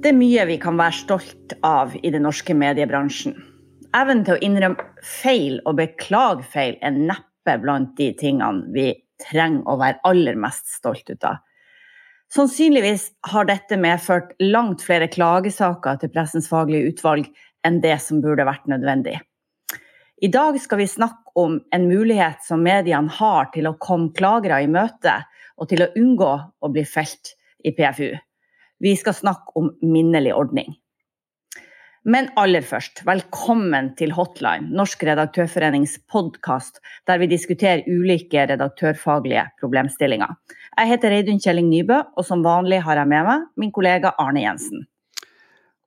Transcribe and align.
Det 0.00 0.14
er 0.14 0.18
mye 0.18 0.44
vi 0.48 0.56
kan 0.58 0.78
være 0.80 0.96
stolt 0.96 1.52
av 1.62 1.92
i 2.02 2.10
den 2.10 2.24
norske 2.26 2.54
mediebransjen. 2.56 3.36
Evnen 3.96 4.20
til 4.22 4.36
å 4.36 4.42
innrømme 4.46 4.84
feil 5.02 5.56
og 5.66 5.80
beklage 5.80 6.44
feil 6.52 6.76
er 6.78 6.94
neppe 6.94 7.56
blant 7.58 7.96
de 7.98 8.12
tingene 8.14 8.68
vi 8.74 8.92
trenger 9.20 9.66
å 9.66 9.74
være 9.80 9.98
aller 10.06 10.36
mest 10.38 10.68
stolt 10.70 11.10
ut 11.10 11.26
av. 11.26 11.40
Sannsynligvis 12.30 13.08
har 13.32 13.48
dette 13.48 13.74
medført 13.80 14.36
langt 14.38 14.84
flere 14.86 15.08
klagesaker 15.10 15.98
til 15.98 16.12
Pressens 16.14 16.46
faglige 16.46 16.92
utvalg 16.92 17.26
enn 17.66 17.80
det 17.82 17.96
som 18.04 18.20
burde 18.22 18.46
vært 18.46 18.70
nødvendig. 18.70 19.16
I 20.22 20.30
dag 20.30 20.54
skal 20.62 20.78
vi 20.78 20.86
snakke 20.86 21.34
om 21.40 21.56
en 21.74 21.88
mulighet 21.90 22.44
som 22.46 22.62
mediene 22.62 23.10
har 23.16 23.50
til 23.54 23.66
å 23.66 23.74
komme 23.82 24.12
klagere 24.14 24.60
i 24.62 24.70
møte, 24.70 25.16
og 25.58 25.68
til 25.72 25.82
å 25.82 25.90
unngå 25.98 26.30
å 26.60 26.70
bli 26.72 26.84
felt 26.86 27.34
i 27.66 27.72
PFU. 27.74 28.12
Vi 28.80 28.94
skal 28.96 29.16
snakke 29.16 29.56
om 29.58 29.72
minnelig 29.82 30.36
ordning. 30.36 30.76
Men 32.08 32.30
aller 32.40 32.64
først, 32.64 33.02
velkommen 33.04 33.90
til 33.98 34.14
Hotline, 34.16 34.70
Norsk 34.72 35.02
redaktørforenings 35.04 35.98
podkast, 36.08 36.78
der 37.04 37.20
vi 37.20 37.28
diskuterer 37.28 37.82
ulike 37.92 38.46
redaktørfaglige 38.48 39.42
problemstillinger. 39.60 40.32
Jeg 40.78 40.90
heter 40.94 41.12
Reidun 41.12 41.42
Kjelling 41.44 41.68
Nybø, 41.68 41.98
og 42.16 42.24
som 42.24 42.40
vanlig 42.40 42.80
har 42.86 42.96
jeg 42.96 43.10
med 43.12 43.28
meg 43.28 43.44
min 43.60 43.74
kollega 43.76 44.14
Arne 44.16 44.46
Jensen. 44.46 44.86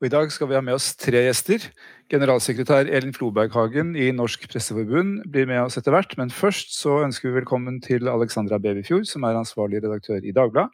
Og 0.04 0.06
I 0.06 0.14
dag 0.14 0.30
skal 0.36 0.52
vi 0.52 0.60
ha 0.60 0.62
med 0.62 0.78
oss 0.78 0.92
tre 1.02 1.26
gjester. 1.32 1.66
Generalsekretær 2.14 2.92
Elin 2.94 3.16
Floberghagen 3.16 3.96
i 3.98 4.12
Norsk 4.14 4.46
Presseforbund 4.52 5.24
blir 5.34 5.50
med 5.50 5.64
oss 5.64 5.80
etter 5.82 5.96
hvert, 5.96 6.14
men 6.20 6.30
først 6.30 6.76
så 6.78 7.00
ønsker 7.08 7.32
vi 7.32 7.40
velkommen 7.40 7.82
til 7.82 8.06
Alexandra 8.12 8.62
Beverfjord, 8.62 9.10
som 9.10 9.26
er 9.26 9.40
ansvarlig 9.40 9.82
redaktør 9.82 10.22
i 10.22 10.36
Dagbladet 10.36 10.70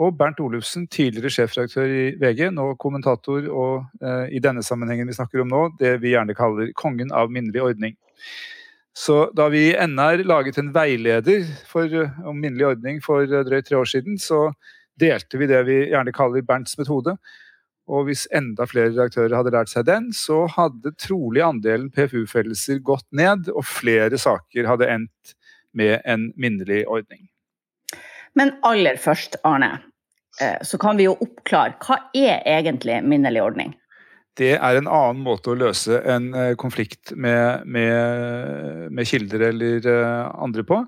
og 0.00 0.16
Bernt 0.18 0.40
Olufsen, 0.42 0.88
tidligere 0.90 1.30
sjefredaktør 1.30 1.86
i 1.86 2.04
VG, 2.18 2.48
nå 2.54 2.72
kommentator 2.82 3.46
og 3.46 4.02
eh, 4.02 4.34
i 4.34 4.42
denne 4.42 4.64
sammenhengen 4.66 5.06
vi 5.06 5.16
snakker 5.16 5.44
om 5.44 5.52
nå, 5.52 5.62
det 5.78 5.96
vi 6.02 6.14
gjerne 6.14 6.34
kaller 6.34 6.72
kongen 6.78 7.14
av 7.14 7.30
minnelig 7.32 7.62
ordning. 7.62 7.94
Så 8.94 9.28
da 9.34 9.48
vi 9.50 9.68
i 9.68 9.76
NR 9.86 10.22
laget 10.26 10.58
en 10.58 10.72
veileder 10.74 11.46
for, 11.70 11.86
eh, 11.86 12.18
om 12.26 12.38
minnelig 12.40 12.72
ordning 12.72 13.00
for 13.04 13.22
eh, 13.22 13.46
drøyt 13.46 13.70
tre 13.70 13.78
år 13.78 13.90
siden, 13.90 14.18
så 14.18 14.48
delte 14.98 15.38
vi 15.38 15.50
det 15.50 15.62
vi 15.66 15.80
gjerne 15.92 16.14
kaller 16.14 16.46
Bernts 16.46 16.78
metode. 16.78 17.16
Og 17.90 18.06
hvis 18.08 18.24
enda 18.34 18.66
flere 18.66 18.94
redaktører 18.94 19.36
hadde 19.36 19.52
lært 19.54 19.70
seg 19.70 19.86
den, 19.86 20.08
så 20.16 20.44
hadde 20.50 20.94
trolig 20.98 21.42
andelen 21.44 21.90
PFU-fellelser 21.92 22.80
gått 22.82 23.06
ned, 23.12 23.50
og 23.52 23.66
flere 23.68 24.18
saker 24.18 24.70
hadde 24.70 24.88
endt 24.90 25.34
med 25.76 26.00
en 26.08 26.30
minnelig 26.40 26.84
ordning. 26.88 27.26
Men 28.38 28.54
aller 28.66 28.98
først, 29.00 29.38
Arne, 29.46 29.78
eh, 30.40 30.60
så 30.62 30.78
kan 30.80 30.98
vi 30.98 31.08
jo 31.08 31.16
oppklare 31.22 31.78
hva 31.84 32.00
er 32.16 32.42
egentlig 32.58 33.00
minnelig 33.06 33.42
ordning? 33.42 33.74
Det 34.34 34.56
er 34.56 34.76
en 34.76 34.90
annen 34.90 35.22
måte 35.22 35.52
å 35.52 35.58
løse 35.58 36.00
en 36.10 36.32
eh, 36.34 36.54
konflikt 36.58 37.14
med, 37.14 37.68
med, 37.70 38.90
med 38.90 39.06
kilder 39.06 39.48
eller 39.52 39.86
eh, 39.90 40.32
andre 40.34 40.66
på. 40.66 40.84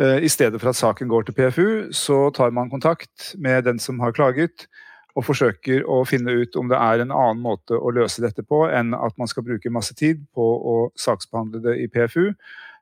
I 0.00 0.30
stedet 0.32 0.56
for 0.62 0.70
at 0.70 0.78
saken 0.78 1.10
går 1.10 1.26
til 1.26 1.34
PFU, 1.36 1.70
så 1.92 2.30
tar 2.32 2.54
man 2.56 2.70
kontakt 2.72 3.34
med 3.36 3.66
den 3.66 3.76
som 3.82 3.98
har 4.00 4.14
klaget, 4.16 4.64
og 5.12 5.26
forsøker 5.26 5.84
å 5.84 5.98
finne 6.08 6.32
ut 6.40 6.56
om 6.56 6.70
det 6.70 6.78
er 6.78 7.02
en 7.02 7.12
annen 7.12 7.42
måte 7.42 7.76
å 7.76 7.92
løse 7.92 8.22
dette 8.24 8.40
på 8.46 8.62
enn 8.70 8.94
at 8.96 9.18
man 9.20 9.28
skal 9.28 9.44
bruke 9.44 9.72
masse 9.74 9.92
tid 9.98 10.22
på 10.32 10.46
å 10.72 10.76
saksbehandle 10.96 11.60
det 11.66 11.76
i 11.82 11.88
PFU. 11.92 12.30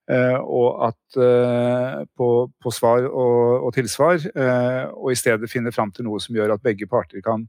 Eh, 0.08 0.38
og 0.41 0.86
at 0.86 1.19
eh, 1.20 1.98
på, 2.16 2.28
på 2.48 2.72
svar 2.72 3.04
og, 3.04 3.66
og 3.69 3.74
tilsvar, 3.76 4.16
eh, 4.16 4.86
og 4.94 5.12
i 5.12 5.19
stedet 5.19 5.50
finne 5.52 5.72
fram 5.74 5.92
til 5.92 6.08
noe 6.08 6.20
som 6.24 6.38
gjør 6.38 6.54
at 6.54 6.64
begge 6.64 6.88
parter 6.88 7.20
kan, 7.24 7.44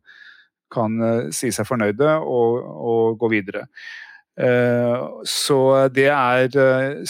kan 0.73 0.99
si 1.35 1.53
seg 1.55 1.67
fornøyde 1.69 2.17
og, 2.19 2.59
og 2.59 3.17
gå 3.23 3.33
videre. 3.37 3.65
Så 4.39 5.55
det 5.91 6.05
er 6.07 6.53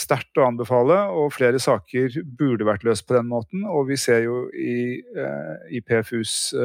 sterkt 0.01 0.39
å 0.41 0.47
anbefale, 0.47 0.95
og 1.13 1.35
flere 1.35 1.59
saker 1.61 2.15
burde 2.39 2.65
vært 2.65 2.87
løst 2.87 3.05
på 3.05 3.13
den 3.13 3.27
måten. 3.29 3.67
Og 3.69 3.83
vi 3.91 3.99
ser 4.01 4.23
jo 4.23 4.39
i, 4.49 4.97
i 5.69 5.81
PFUs 5.85 6.55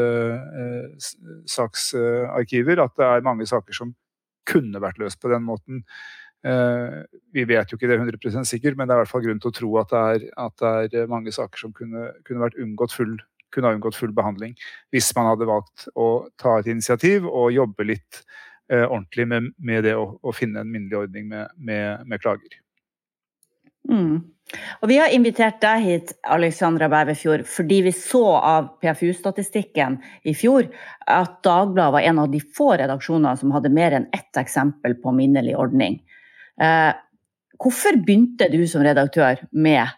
saksarkiver 1.52 2.80
at 2.80 2.96
det 2.96 3.10
er 3.10 3.26
mange 3.28 3.44
saker 3.50 3.76
som 3.76 3.92
kunne 4.48 4.80
vært 4.80 5.02
løst 5.02 5.20
på 5.20 5.34
den 5.34 5.44
måten. 5.44 5.84
Eh, 6.44 6.96
vi 7.32 7.44
vet 7.48 7.70
jo 7.70 7.78
ikke 7.78 7.88
det 7.88 7.96
100% 7.98 8.48
sikkert, 8.48 8.76
men 8.76 8.88
det 8.88 8.94
er 8.94 9.00
i 9.00 9.04
hvert 9.04 9.12
fall 9.12 9.24
grunn 9.24 9.40
til 9.40 9.50
å 9.52 9.58
tro 9.58 9.70
at 9.80 9.92
det 9.92 10.02
er, 10.14 10.26
at 10.44 10.64
det 10.92 11.04
er 11.04 11.12
mange 11.12 11.32
saker 11.32 11.62
som 11.62 11.72
kunne, 11.76 12.10
kunne, 12.28 12.50
unngått 12.60 12.92
full, 12.92 13.14
kunne 13.54 13.70
ha 13.70 13.78
unngått 13.78 13.96
full 13.96 14.12
behandling 14.12 14.52
hvis 14.92 15.08
man 15.16 15.30
hadde 15.30 15.48
valgt 15.48 15.86
å 15.96 16.26
ta 16.40 16.58
et 16.60 16.68
initiativ 16.68 17.24
og 17.30 17.54
jobbe 17.54 17.88
litt 17.88 18.20
eh, 18.68 18.84
ordentlig 18.84 19.28
med, 19.30 19.50
med 19.56 19.88
det 19.88 19.96
å, 19.96 20.10
å, 20.20 20.36
finne 20.36 20.60
en 20.60 20.70
minnelig 20.70 21.06
ordning 21.06 21.32
med, 21.32 21.56
med, 21.56 22.04
med 22.10 22.20
klager. 22.20 22.60
Mm. 23.88 24.20
Og 24.84 24.88
Vi 24.88 24.96
har 25.00 25.12
invitert 25.12 25.62
deg 25.64 25.82
hit, 25.84 26.12
Alexandra 26.28 26.90
Bæverfjord, 26.92 27.46
fordi 27.48 27.80
vi 27.86 27.92
så 27.96 28.36
av 28.36 28.74
PFU-statistikken 28.84 29.96
i 30.28 30.34
fjor 30.36 30.68
at 31.08 31.40
Dagbladet 31.44 31.96
var 31.96 32.04
en 32.04 32.20
av 32.26 32.28
de 32.32 32.40
få 32.44 32.74
redaksjoner 32.76 33.40
som 33.40 33.54
hadde 33.56 33.72
mer 33.72 33.96
enn 33.96 34.10
ett 34.12 34.40
eksempel 34.40 34.98
på 35.00 35.16
minnelig 35.16 35.56
ordning. 35.56 36.02
Eh, 36.60 36.92
hvorfor 37.60 37.98
begynte 38.04 38.48
du 38.52 38.62
som 38.70 38.84
redaktør 38.86 39.42
med 39.52 39.90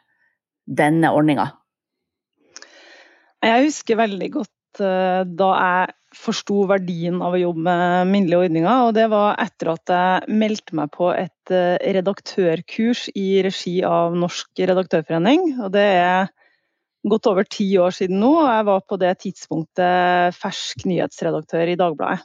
denne 0.66 1.12
ordninga? 1.12 1.50
Jeg 3.44 3.66
husker 3.68 4.00
veldig 4.00 4.30
godt 4.38 4.82
eh, 4.82 5.22
da 5.38 5.50
jeg 5.60 5.94
forsto 6.16 6.62
verdien 6.70 7.18
av 7.20 7.34
å 7.36 7.40
jobbe 7.40 7.62
med 7.66 8.10
minnelige 8.10 8.46
ordninger. 8.46 8.86
og 8.86 8.94
Det 8.96 9.06
var 9.12 9.36
etter 9.42 9.72
at 9.74 9.92
jeg 9.92 10.38
meldte 10.40 10.78
meg 10.78 10.92
på 10.94 11.10
et 11.12 11.52
eh, 11.52 11.76
redaktørkurs 11.98 13.10
i 13.14 13.42
regi 13.46 13.76
av 13.86 14.16
Norsk 14.16 14.64
redaktørforening. 14.72 15.58
og 15.60 15.74
Det 15.76 15.86
er 16.00 16.32
godt 17.06 17.28
over 17.30 17.46
ti 17.46 17.68
år 17.78 17.94
siden 17.94 18.18
nå, 18.22 18.32
og 18.40 18.48
jeg 18.50 18.66
var 18.70 18.86
på 18.88 18.98
det 19.02 19.12
tidspunktet 19.22 20.40
fersk 20.40 20.86
nyhetsredaktør 20.88 21.70
i 21.70 21.78
Dagbladet. 21.78 22.24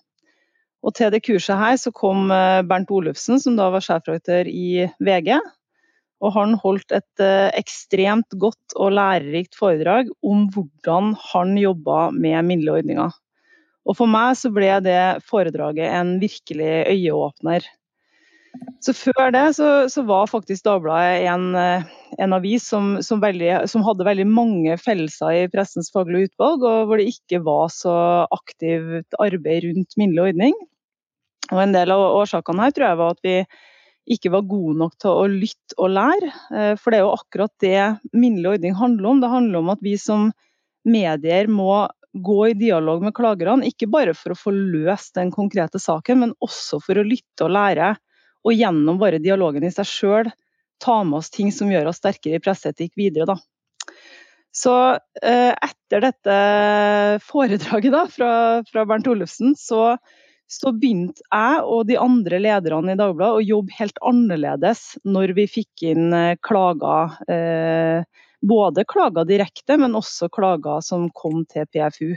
Og 0.82 0.96
til 0.98 1.12
det 1.14 1.24
kurset 1.26 1.60
her 1.60 1.78
så 1.78 1.94
kom 1.94 2.32
eh, 2.34 2.62
Bernt 2.66 2.92
Olufsen, 2.94 3.40
som 3.42 3.58
da 3.58 3.70
var 3.74 3.84
sjefredaktør 3.86 4.50
i 4.50 4.88
VG. 5.04 5.36
Og 6.22 6.34
han 6.36 6.56
holdt 6.62 6.94
et 6.94 7.24
eh, 7.24 7.50
ekstremt 7.58 8.38
godt 8.42 8.76
og 8.78 8.96
lærerikt 8.98 9.58
foredrag 9.58 10.10
om 10.26 10.48
hvordan 10.54 11.14
han 11.32 11.58
jobba 11.58 12.10
med 12.14 12.50
midlerordninga. 12.50 13.12
Og 13.86 13.98
for 13.98 14.10
meg 14.10 14.36
så 14.38 14.52
ble 14.54 14.74
det 14.86 15.02
foredraget 15.26 15.90
en 15.90 16.18
virkelig 16.22 16.74
øyeåpner. 16.92 17.66
Så 18.82 18.94
før 18.98 19.30
det 19.34 19.44
så, 19.56 19.68
så 19.94 20.02
var 20.08 20.30
faktisk 20.30 20.66
Dagbladet 20.66 21.28
en, 21.30 21.52
eh, 21.56 21.86
en 22.22 22.34
avis 22.36 22.66
som, 22.68 22.96
som, 23.06 23.22
veldig, 23.22 23.68
som, 23.70 23.84
hadde 23.86 24.08
veldig 24.08 24.26
mange 24.28 24.78
fellelser 24.82 25.38
i 25.38 25.50
Pressens 25.54 25.92
faglige 25.94 26.32
utvalg, 26.32 26.66
og 26.66 26.90
hvor 26.90 27.02
det 27.02 27.12
ikke 27.14 27.44
var 27.46 27.70
så 27.74 27.94
aktivt 28.34 29.20
arbeid 29.22 29.68
rundt 29.68 29.98
minnelig 30.02 30.32
ordning. 30.32 30.58
Og 31.52 31.62
En 31.62 31.76
del 31.76 31.94
av 31.94 32.08
årsakene 32.22 32.66
her 32.66 32.74
tror 32.76 32.88
jeg 32.90 33.02
var 33.02 33.16
at 33.16 33.24
vi 33.28 33.38
ikke 34.12 34.32
var 34.34 34.50
gode 34.50 34.78
nok 34.82 34.98
til 35.00 35.14
å 35.14 35.30
lytte 35.30 35.78
og 35.78 35.94
lære. 35.94 36.34
Eh, 36.58 36.74
for 36.82 36.92
det 36.92 37.00
er 37.00 37.06
jo 37.06 37.16
akkurat 37.16 37.54
det 37.64 37.82
minnelig 38.18 38.56
ordning 38.56 38.78
handler 38.78 39.12
om. 39.14 39.22
Det 39.22 39.34
handler 39.36 39.62
om 39.62 39.74
at 39.76 39.84
vi 39.86 39.98
som 40.02 40.32
medier 40.90 41.52
må 41.52 41.86
gå 42.12 42.40
i 42.50 42.58
dialog 42.58 43.04
med 43.06 43.16
klagerne, 43.16 43.68
ikke 43.70 43.88
bare 43.92 44.16
for 44.18 44.34
å 44.34 44.40
få 44.40 44.52
løst 44.52 45.16
den 45.16 45.30
konkrete 45.32 45.80
saken, 45.80 46.26
men 46.26 46.34
også 46.44 46.82
for 46.84 47.00
å 47.00 47.06
lytte 47.08 47.46
og 47.46 47.54
lære. 47.56 47.94
Og 48.48 48.56
gjennom 48.58 49.00
bare 49.02 49.22
dialogen 49.22 49.66
i 49.68 49.74
seg 49.74 49.88
sjøl 49.88 50.32
ta 50.82 51.02
med 51.06 51.20
oss 51.20 51.30
ting 51.34 51.52
som 51.54 51.70
gjør 51.72 51.92
oss 51.92 52.02
sterkere 52.02 52.40
i 52.40 52.44
presseetikk 52.44 52.96
videre. 52.98 53.36
Da. 53.36 53.94
Så 54.52 54.74
eh, 55.22 55.54
etter 55.54 56.04
dette 56.04 56.38
foredraget 57.28 57.94
da, 57.94 58.08
fra, 58.10 58.32
fra 58.68 58.86
Bernt 58.90 59.08
Olufsen, 59.12 59.54
så 59.60 59.96
så 60.52 60.74
begynte 60.76 61.24
jeg 61.24 61.62
og 61.64 61.86
de 61.88 61.96
andre 62.02 62.42
lederne 62.44 62.92
i 62.92 63.00
Dagbladet 63.00 63.40
å 63.40 63.46
jobbe 63.46 63.76
helt 63.78 64.02
annerledes 64.04 64.82
når 65.08 65.32
vi 65.38 65.46
fikk 65.48 65.86
inn 65.94 66.12
eh, 66.12 66.36
klager. 66.44 67.16
Eh, 67.32 68.04
både 68.42 68.84
klager 68.90 69.28
direkte, 69.30 69.78
men 69.80 69.96
også 69.96 70.28
klager 70.34 70.84
som 70.84 71.08
kom 71.16 71.46
til 71.48 71.70
PFU. 71.72 72.10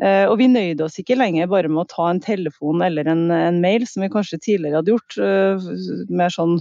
Eh, 0.00 0.24
og 0.24 0.38
vi 0.40 0.48
nøyde 0.48 0.86
oss 0.86 0.96
ikke 1.00 1.18
lenger 1.18 1.48
bare 1.50 1.68
med 1.68 1.82
å 1.82 1.90
ta 1.90 2.06
en 2.08 2.22
telefon 2.24 2.80
eller 2.84 3.08
en, 3.10 3.26
en 3.34 3.58
mail, 3.60 3.84
som 3.88 4.04
vi 4.04 4.12
kanskje 4.12 4.40
tidligere 4.40 4.80
hadde 4.80 4.94
gjort, 4.94 5.16
eh, 5.20 5.66
mer 6.08 6.32
sånn 6.32 6.56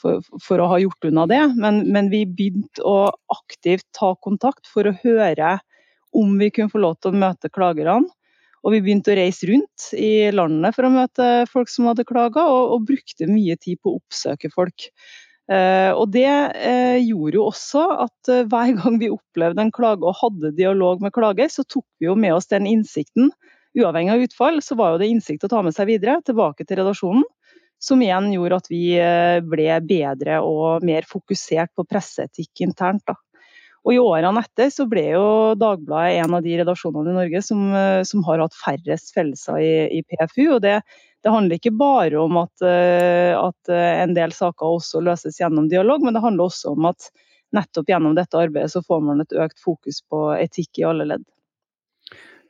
for, 0.00 0.22
for, 0.40 0.62
å 0.62 0.68
ha 0.70 0.78
gjort 0.80 1.10
unna 1.10 1.26
det, 1.28 1.42
men, 1.60 1.82
men, 1.92 2.08
vi 2.12 2.22
begynte 2.24 2.84
å 2.86 3.10
aktivt 3.34 3.84
ta 3.96 4.14
kontakt 4.24 4.70
for 4.70 4.88
å 4.88 4.96
høre 5.02 5.58
om 6.16 6.38
vi 6.40 6.48
kunne 6.54 6.72
få 6.72 6.80
lov 6.80 6.96
til 6.98 7.12
å 7.12 7.20
møte 7.20 7.52
klagerne. 7.52 8.08
Og 8.60 8.74
vi 8.74 8.82
begynte 8.84 9.14
å 9.14 9.16
reise 9.16 9.46
rundt 9.48 9.86
i 9.96 10.28
landet 10.34 10.76
for 10.76 10.84
å 10.84 10.92
møte 10.92 11.28
folk 11.48 11.70
som 11.72 11.86
hadde 11.88 12.04
klaga, 12.08 12.44
og, 12.44 12.74
og 12.74 12.88
brukte 12.90 13.28
mye 13.28 13.56
tid 13.60 13.80
på 13.80 13.92
å 13.92 14.00
oppsøke 14.00 14.50
folk. 14.52 14.88
Eh, 15.50 15.90
og 15.98 16.12
Det 16.14 16.28
eh, 16.30 17.00
gjorde 17.02 17.34
jo 17.34 17.46
også 17.50 17.82
at 18.06 18.30
eh, 18.30 18.44
hver 18.50 18.74
gang 18.80 18.98
vi 19.02 19.10
opplevde 19.10 19.64
en 19.64 19.72
klage 19.74 20.06
og 20.06 20.18
hadde 20.20 20.54
dialog 20.58 21.02
med 21.02 21.14
klager, 21.16 21.50
så 21.50 21.66
tok 21.66 21.86
vi 21.98 22.06
jo 22.06 22.14
med 22.18 22.36
oss 22.36 22.50
den 22.52 22.68
innsikten. 22.70 23.32
Uavhengig 23.78 24.14
av 24.14 24.24
utfall, 24.26 24.60
så 24.62 24.76
var 24.78 24.94
jo 24.94 25.02
det 25.02 25.10
innsikt 25.10 25.46
å 25.46 25.50
ta 25.50 25.62
med 25.66 25.74
seg 25.74 25.90
videre, 25.90 26.20
tilbake 26.26 26.66
til 26.66 26.80
redaksjonen. 26.82 27.26
Som 27.80 28.02
igjen 28.04 28.28
gjorde 28.34 28.58
at 28.60 28.66
vi 28.68 28.82
ble 29.48 29.78
bedre 29.88 30.42
og 30.44 30.82
mer 30.84 31.06
fokusert 31.08 31.70
på 31.72 31.86
presseetikk 31.88 32.60
internt. 32.66 33.00
Da. 33.08 33.14
Og 33.86 33.94
I 33.94 34.00
årene 34.02 34.42
etter 34.42 34.68
så 34.74 34.84
ble 34.90 35.06
jo 35.14 35.22
Dagbladet 35.56 36.18
en 36.20 36.36
av 36.36 36.44
de 36.44 36.58
redaksjonene 36.60 37.14
i 37.14 37.16
Norge 37.22 37.40
som, 37.46 37.62
som 38.04 38.26
har 38.26 38.42
hatt 38.44 38.58
færrest 38.58 39.14
fellelser 39.16 39.62
i, 39.64 39.72
i, 39.96 40.02
PFU. 40.04 40.58
og 40.58 40.60
det 40.66 40.82
det 41.22 41.30
handler 41.30 41.58
ikke 41.58 41.74
bare 41.76 42.20
om 42.20 42.38
at, 42.40 42.62
eh, 42.64 43.34
at, 43.36 43.68
eh, 43.68 44.02
en 44.02 44.14
del 44.16 44.32
saker 44.32 44.76
også 44.78 45.02
løses 45.04 45.40
gjennom 45.40 45.68
dialog, 45.68 46.04
men 46.04 46.16
det 46.16 46.24
handler 46.24 46.48
også 46.48 46.72
om 46.72 46.88
at 46.88 47.10
nettopp 47.56 47.90
gjennom 47.90 48.16
dette 48.16 48.38
arbeidet 48.38 48.72
så 48.72 48.82
får 48.86 49.04
man 49.04 49.20
et 49.20 49.36
økt 49.36 49.60
fokus 49.60 50.00
på 50.08 50.30
etikk 50.38 50.80
i 50.80 50.86
alle 50.88 51.08
ledd. 51.12 51.26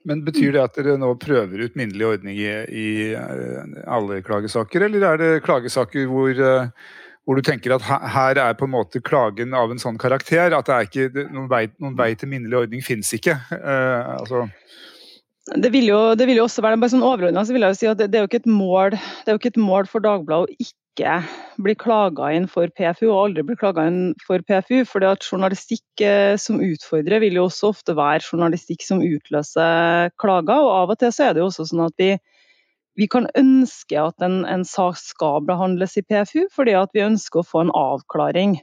Men 0.05 0.22
Betyr 0.25 0.55
det 0.55 0.62
at 0.62 0.78
dere 0.78 0.96
nå 1.00 1.11
prøver 1.20 1.67
ut 1.67 1.76
minnelig 1.76 2.06
ordning 2.14 2.38
i, 2.38 2.50
i 2.72 2.88
eh, 3.12 3.78
alle 3.90 4.22
klagesaker, 4.25 4.87
eller 4.87 5.06
er 5.08 5.20
det 5.20 5.44
klagesaker 5.44 6.06
hvor, 6.08 6.38
hvor, 7.26 7.37
du 7.37 7.44
tenker 7.44 7.75
at 7.75 7.84
her 8.14 8.38
er 8.38 8.55
på 8.56 8.69
en 8.69 8.76
måte 8.76 9.02
klagen 9.05 9.56
av 9.56 9.73
en 9.73 9.82
sånn 9.82 9.99
karakter 10.00 10.55
at 10.56 10.70
det 10.70 10.76
er 10.76 10.88
ikke, 10.88 11.26
noen, 11.26 11.50
vei, 11.50 11.66
noen 11.82 11.99
vei 11.99 12.14
til 12.14 12.31
minnelig 12.32 12.62
ordning 12.62 12.87
finnes 12.87 13.12
ikke? 13.19 13.34
Uh, 13.50 14.20
altså 14.20 14.46
det 15.58 15.73
vil, 15.75 15.88
jo, 15.91 15.99
det 16.14 16.26
vil 16.29 16.38
jo, 16.38 16.44
også 16.47 16.62
være 16.62 16.79
bare 16.79 16.93
sånn 16.93 17.06
overordnet, 17.06 17.49
så 17.49 17.55
vil 17.55 17.64
jeg 17.64 17.75
jo 17.75 17.79
si 17.79 17.88
at 17.91 17.99
det, 17.99 18.11
det, 18.12 18.20
er 18.20 18.26
jo 18.26 18.55
mål, 18.55 18.94
det 18.94 19.31
er 19.31 19.35
jo 19.35 19.41
ikke 19.41 19.50
et 19.50 19.58
mål 19.58 19.88
for 19.91 20.05
Dagbladet 20.05 20.47
å 20.47 20.62
ikke 20.62 21.17
bli 21.64 21.75
klaga 21.81 22.29
inn 22.37 22.47
for 22.50 22.70
PFU, 22.76 23.08
og 23.08 23.19
aldri 23.25 23.44
bli 23.49 23.56
klaga 23.58 23.87
inn 23.88 24.00
for 24.23 24.43
PFU. 24.47 24.85
fordi 24.87 25.08
at 25.11 25.26
Journalistikk 25.26 26.05
eh, 26.06 26.37
som 26.38 26.61
utfordrer 26.62 27.23
vil 27.25 27.38
jo 27.41 27.49
også 27.49 27.73
ofte 27.73 27.97
være 27.99 28.23
journalistikk 28.29 28.85
som 28.87 29.02
utløser 29.02 30.12
klager. 30.23 30.61
og 30.61 30.70
Av 30.76 30.94
og 30.94 31.00
til 31.00 31.14
så 31.14 31.29
er 31.29 31.35
det 31.35 31.43
jo 31.43 31.49
også 31.50 31.67
sånn 31.73 31.87
at 31.88 31.97
vi, 31.99 32.11
vi 33.00 33.08
kan 33.11 33.26
ønske 33.35 33.99
at 33.99 34.23
en, 34.23 34.44
en, 34.47 34.67
sak 34.67 35.00
skal 35.02 35.47
behandles 35.49 35.97
i 35.99 36.05
PFU, 36.06 36.44
fordi 36.55 36.76
at 36.79 36.94
vi 36.94 37.06
ønsker 37.06 37.43
å 37.43 37.49
få 37.49 37.64
en 37.64 37.75
avklaring. 37.75 38.61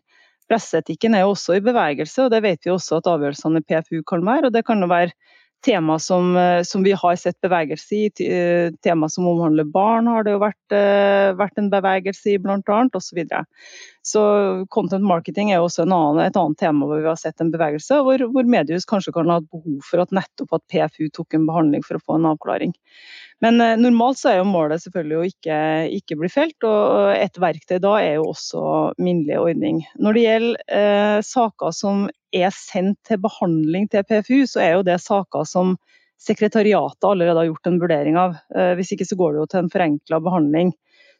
Presseetikken 0.47 1.17
er 1.17 1.25
jo 1.25 1.33
også 1.33 1.57
i 1.57 1.65
bevegelse, 1.65 2.27
og 2.27 2.31
det 2.31 2.45
vet 2.45 2.63
vi 2.63 2.71
også 2.71 3.01
at 3.01 3.11
avgjørelsene 3.11 3.59
i 3.59 3.67
PFU 3.67 4.05
kan 4.07 4.23
være. 4.23 4.47
og 4.47 4.55
det 4.55 4.63
kan 4.63 4.79
jo 4.79 4.87
være 4.87 5.11
tema 5.65 5.99
som, 5.99 6.37
eh, 6.37 6.61
som, 6.63 6.83
vi 6.83 6.91
har 6.91 7.15
sett 7.15 7.41
bevegelse 7.41 7.95
i. 7.95 8.05
Eh, 8.19 8.71
tema 8.83 9.09
som 9.09 9.27
omhandler 9.27 9.63
barn 9.63 10.07
har 10.07 10.23
det 10.23 10.35
jo 10.35 10.41
vært, 10.41 10.71
eh, 10.71 11.33
vært 11.37 11.57
en 11.57 11.69
bevegelse 11.69 12.33
i, 12.33 12.37
blant 12.41 12.69
annet, 12.69 12.95
osv. 12.95 13.23
Så, 13.25 13.43
så 14.07 14.23
content 14.69 15.03
marketing 15.03 15.51
er 15.51 15.63
også 15.63 15.85
annen, 15.87 16.23
et 16.23 16.37
annet 16.37 16.59
tema 16.61 16.87
hvor 16.87 17.01
vi 17.01 17.09
har 17.09 17.19
sett 17.19 17.41
en 17.41 17.51
bevegelse, 17.51 18.01
hvor, 18.05 18.23
hvor 18.33 18.49
mediehus 18.49 18.87
kanskje 18.89 19.13
kan 19.15 19.29
ha 19.33 19.39
et 19.41 19.49
behov 19.51 19.79
for 19.85 20.03
at 20.03 20.13
nettopp 20.15 20.59
at 20.59 20.67
PFU 20.71 21.09
tok 21.13 21.33
en 21.37 21.47
behandling 21.49 21.85
for 21.85 21.97
å 21.97 22.03
få 22.05 22.19
en 22.19 22.29
avklaring. 22.33 22.75
Men 23.45 23.61
normalt 23.77 24.17
så 24.17 24.31
er 24.31 24.39
jo 24.39 24.47
målet 24.49 24.81
selvfølgelig 24.81 25.17
å 25.17 25.25
ikke, 25.29 25.57
ikke, 25.99 26.15
bli 26.17 26.29
felt, 26.33 26.57
og 26.65 27.11
et 27.13 27.37
verktøy 27.37 27.77
da 27.83 27.91
er 28.01 28.15
jo 28.17 28.31
også 28.31 28.63
minnelig 28.97 29.37
ordning. 29.37 29.83
Når 30.01 30.17
det 30.17 30.23
gjelder 30.23 30.79
eh, 30.79 31.19
saker 31.21 31.75
som 31.75 32.07
er 32.37 32.53
sendt 32.55 32.99
til 33.07 33.21
behandling 33.23 33.87
til 33.91 34.05
PFU, 34.07 34.45
så 34.49 34.63
er 34.63 34.75
jo 34.77 34.87
det 34.87 34.99
saker 35.03 35.47
som 35.47 35.75
sekretariatet 36.21 37.05
allerede 37.05 37.43
har 37.43 37.49
gjort 37.51 37.69
en 37.69 37.79
vurdering 37.81 38.17
av. 38.19 38.37
Eh, 38.55 38.73
hvis 38.77 38.93
ikke 38.95 39.07
så 39.07 39.17
går 39.19 39.33
det 39.33 39.41
jo 39.43 39.49
til 39.51 39.63
en 39.63 39.73
forenkla 39.73 40.21
behandling. 40.23 40.73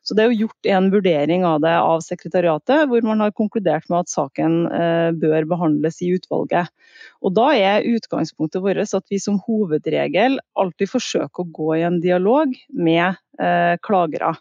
Så 0.07 0.15
Det 0.15 0.23
er 0.23 0.31
jo 0.31 0.45
gjort 0.45 0.67
en 0.71 0.85
vurdering 0.93 1.43
av 1.43 1.59
det 1.59 1.73
av 1.75 1.99
sekretariatet, 2.05 2.87
hvor 2.87 3.03
man 3.03 3.19
har 3.19 3.33
konkludert 3.35 3.89
med 3.91 4.05
at 4.05 4.11
saken 4.13 4.53
eh, 4.71 5.09
bør 5.19 5.47
behandles 5.49 5.99
i 6.05 6.13
utvalget. 6.15 6.71
Og 7.19 7.35
Da 7.35 7.49
er 7.57 7.87
utgangspunktet 7.91 8.63
vårt 8.63 8.79
at 8.79 9.11
vi 9.11 9.19
som 9.19 9.41
hovedregel 9.43 10.39
alltid 10.55 10.93
forsøker 10.93 11.43
å 11.43 11.51
gå 11.51 11.69
i 11.75 11.83
en 11.89 11.99
dialog 11.99 12.55
med 12.71 13.19
eh, 13.41 13.75
klagere. 13.83 14.37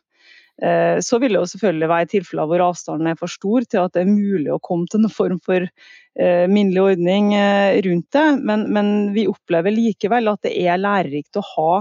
Eh, 0.62 0.98
så 1.00 1.18
vil 1.20 1.34
det 1.34 1.40
jo 1.42 1.48
selvfølgelig 1.50 1.88
være 1.90 2.08
tilfeller 2.14 2.48
hvor 2.48 2.62
avstanden 2.70 3.10
er 3.10 3.18
for 3.20 3.28
stor 3.28 3.66
til 3.68 3.82
at 3.82 3.92
det 3.92 4.04
er 4.04 4.08
mulig 4.12 4.48
å 4.54 4.62
komme 4.64 4.88
til 4.88 5.02
noen 5.02 5.12
form 5.12 5.40
for 5.44 5.66
eh, 5.66 6.46
minnelig 6.48 6.94
ordning 6.94 7.34
eh, 7.36 7.76
rundt 7.84 8.08
det, 8.16 8.24
men, 8.40 8.64
men 8.72 8.94
vi 9.16 9.26
opplever 9.28 9.74
likevel 9.74 10.32
at 10.32 10.46
det 10.46 10.54
er 10.64 10.80
lærerikt 10.80 11.36
å 11.36 11.44
ha 11.44 11.74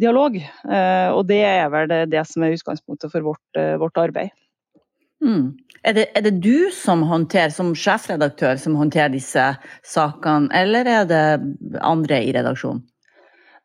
dialog. 0.00 0.34
Og 0.34 1.20
det 1.28 1.36
er 1.46 1.68
vel 1.70 1.84
det, 1.86 2.00
det 2.10 2.24
som 2.26 2.42
er 2.42 2.56
utgangspunktet 2.56 3.12
for 3.12 3.22
vårt, 3.22 3.58
vårt 3.78 4.00
arbeid. 4.02 4.32
Mm. 5.22 5.52
Er, 5.86 5.94
det, 5.94 6.08
er, 6.18 6.24
det, 6.26 6.32
du 6.42 6.72
som 6.74 7.04
håndterer, 7.06 7.52
som 7.54 7.70
sjefredaktør, 7.78 8.58
som 8.58 8.74
håndterer 8.74 9.12
disse 9.14 9.44
sakene, 9.86 10.50
eller 10.50 10.90
er 10.90 11.06
det 11.06 11.22
andre 11.78 12.18
i 12.26 12.34
redaksjonen? 12.34 12.82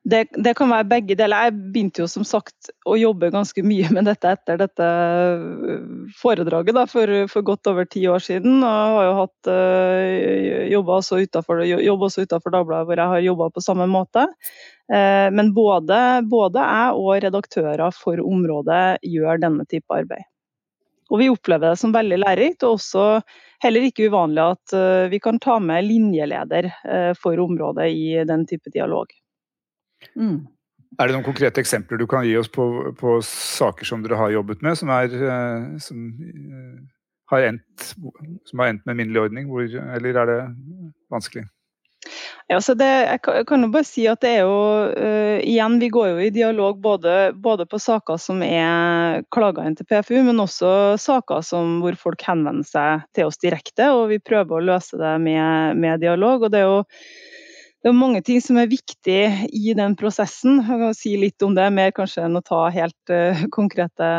Det, 0.08 0.30
det, 0.32 0.54
kan 0.56 0.70
være 0.72 0.88
begge 0.88 1.16
deler. 1.20 1.50
Jeg 1.50 1.72
begynte 1.74 2.02
jo 2.02 2.08
som 2.08 2.24
sagt 2.24 2.70
å 2.88 2.96
jobbe 2.96 3.34
ganske 3.34 3.62
mye 3.68 3.90
med 3.92 4.08
dette 4.08 4.32
etter 4.32 4.62
dette 4.62 4.88
øh, 4.88 6.08
foredraget 6.16 6.78
da, 6.78 6.86
for, 6.88 7.12
for, 7.28 7.44
godt 7.46 7.68
over 7.68 7.90
ti 7.90 8.06
år 8.08 8.24
siden. 8.24 8.62
Og 8.64 8.96
har 8.96 9.10
jo 9.10 9.18
hatt 9.18 9.52
øh, 9.52 10.64
jobba 10.72 11.02
også 11.02 11.20
utenfor, 11.28 12.50
Dagbladet, 12.50 12.88
hvor 12.88 13.04
jeg 13.04 13.14
har 13.14 13.28
jobba 13.28 13.50
på 13.52 13.66
samme 13.66 13.90
måte. 13.92 14.26
Eh, 14.88 15.28
men 15.36 15.52
både, 15.58 16.00
både 16.32 16.64
jeg 16.64 17.04
og 17.04 17.14
redaktører 17.28 17.86
for 17.94 18.24
området 18.24 19.04
gjør 19.04 19.44
denne 19.44 19.68
type 19.68 20.00
arbeid. 20.00 20.24
Og 21.12 21.20
vi 21.20 21.32
opplever 21.34 21.74
det 21.74 21.82
som 21.82 21.92
veldig 21.92 22.22
lærerikt, 22.22 22.64
og 22.64 22.78
også 22.78 23.06
heller 23.66 23.88
ikke 23.90 24.08
uvanlig 24.08 24.46
at 24.56 24.80
øh, 24.80 25.08
vi 25.12 25.20
kan 25.20 25.42
ta 25.44 25.60
med 25.60 25.90
linjeleder 25.90 26.72
for 27.20 27.42
området 27.44 27.92
i 27.92 28.14
den 28.30 28.48
type 28.48 28.72
dialog. 28.72 29.12
Mm. 30.16 30.48
Er 31.00 31.08
det 31.08 31.16
noen 31.16 31.28
konkrete 31.28 31.62
eksempler 31.62 32.02
du 32.02 32.08
kan 32.10 32.26
gi 32.26 32.34
oss 32.40 32.50
på, 32.52 32.66
på 32.98 33.20
saker 33.26 33.88
som 33.88 34.02
dere 34.04 34.18
har 34.20 34.34
jobbet 34.34 34.64
med, 34.66 34.78
som, 34.80 34.90
er, 34.92 35.14
eh, 35.14 35.70
som, 35.84 36.10
eh, 36.18 36.82
har, 37.32 37.46
endt, 37.52 37.94
som 38.50 38.64
har 38.64 38.74
endt 38.74 38.90
med 38.90 38.98
minnelig 38.98 39.28
ordning, 39.28 39.48
hvor, 39.52 39.64
eller 39.70 40.22
er 40.24 40.34
det 40.34 40.42
vanskelig? 41.14 41.46
Ja, 42.50 42.58
det, 42.80 42.88
jeg 42.88 43.46
kan 43.46 43.62
jo 43.62 43.68
bare 43.70 43.86
si 43.86 44.08
at 44.10 44.22
det 44.24 44.30
er 44.40 44.48
jo 44.48 44.56
uh, 44.90 45.38
Igjen, 45.44 45.76
vi 45.82 45.90
går 45.94 46.08
jo 46.10 46.22
i 46.24 46.32
dialog 46.34 46.80
både, 46.82 47.32
både 47.36 47.68
på 47.70 47.78
saker 47.78 48.18
som 48.18 48.42
er 48.42 49.22
klaga 49.36 49.68
inn 49.68 49.76
til 49.78 49.86
PFU, 49.86 50.16
men 50.26 50.42
også 50.42 50.72
saker 50.98 51.44
som, 51.46 51.78
hvor 51.84 52.00
folk 52.00 52.24
henvender 52.26 52.66
seg 52.66 53.06
til 53.14 53.30
oss 53.30 53.38
direkte. 53.44 53.92
og 53.94 54.10
Vi 54.14 54.22
prøver 54.24 54.58
å 54.58 54.66
løse 54.72 54.98
det 54.98 55.14
med, 55.22 55.78
med 55.78 56.02
dialog. 56.02 56.48
og 56.48 56.56
det 56.56 56.64
er 56.64 56.72
jo 56.72 56.82
det 57.80 57.88
er 57.88 57.96
mange 57.96 58.20
ting 58.28 58.42
som 58.44 58.58
er 58.60 58.68
viktig 58.68 59.20
i 59.56 59.74
den 59.78 59.94
prosessen. 60.00 60.58
Jeg 60.68 60.80
kan 60.82 60.96
si 60.98 61.14
litt 61.16 61.44
om 61.46 61.54
det, 61.56 61.70
mer 61.72 61.94
kanskje 61.96 62.26
enn 62.26 62.36
å 62.36 62.42
ta 62.44 62.66
helt 62.76 63.14
uh, 63.14 63.46
konkrete 63.56 64.10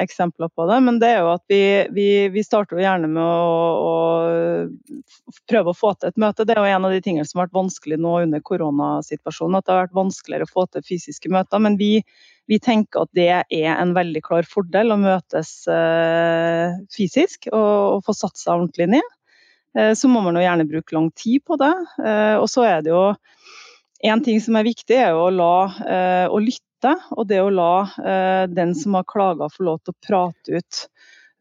eksempler 0.00 0.48
på 0.56 0.64
det. 0.70 0.78
Men 0.86 1.00
det 1.02 1.10
er 1.12 1.20
jo 1.20 1.34
at 1.34 1.44
vi, 1.52 1.60
vi, 1.92 2.06
vi 2.32 2.44
starter 2.46 2.80
gjerne 2.80 3.10
med 3.12 3.20
å, 3.20 3.60
å, 3.90 5.34
prøve 5.52 5.74
å 5.74 5.76
få 5.76 5.92
til 5.98 6.08
et 6.08 6.24
møte. 6.24 6.48
Det 6.48 6.56
er 6.56 6.62
jo 6.62 6.72
en 6.72 6.88
av 6.88 6.96
de 6.96 7.02
tingene 7.04 7.28
som 7.28 7.42
har 7.42 7.50
vært 7.50 7.60
vanskelig 7.60 8.00
nå 8.00 8.16
under 8.22 8.44
koronasituasjonen. 8.52 9.60
At 9.60 9.68
det 9.68 9.76
har 9.76 9.84
vært 9.84 10.00
vanskeligere 10.00 10.48
å 10.48 10.54
få 10.54 10.64
til 10.72 10.88
fysiske 10.88 11.36
møter. 11.36 11.60
Men 11.60 11.76
vi, 11.76 11.92
vi 12.48 12.62
tenker 12.64 13.04
at 13.04 13.12
det 13.20 13.30
er 13.36 13.70
en 13.76 13.92
veldig 14.00 14.24
klar 14.24 14.48
fordel 14.48 14.96
å 14.96 15.00
møtes 15.04 15.58
uh, 15.68 16.72
fysisk 16.96 17.52
og, 17.52 18.00
og 18.00 18.04
få 18.08 18.16
satt 18.16 18.40
seg 18.40 18.56
ordentlig 18.56 18.94
ned. 18.96 19.16
Eh, 19.78 19.94
så 19.94 20.08
må 20.08 20.22
man 20.24 20.36
jo 20.36 20.44
gjerne 20.44 20.68
bruke 20.68 20.96
lang 20.96 21.10
tid 21.16 21.44
på 21.46 21.58
det. 21.60 21.72
Eh, 22.02 22.36
og 22.40 22.48
så 22.50 22.66
er 22.66 22.82
det 22.84 22.92
jo 22.92 23.04
en 24.10 24.24
ting 24.24 24.40
som 24.42 24.56
er 24.56 24.66
viktig, 24.66 24.96
er 24.96 25.14
jo 25.14 25.26
å 25.28 25.32
la 25.34 25.54
eh, 25.84 26.26
å 26.26 26.40
lytte. 26.42 26.96
Og 27.16 27.26
det 27.28 27.42
å 27.44 27.52
la 27.52 27.72
den 28.48 28.70
som 28.72 28.94
har 28.96 29.04
klaga 29.04 29.50
få 29.52 29.66
lov 29.66 29.82
til 29.84 29.92
å 29.92 29.98
prate 30.00 30.60
ut. 30.62 30.78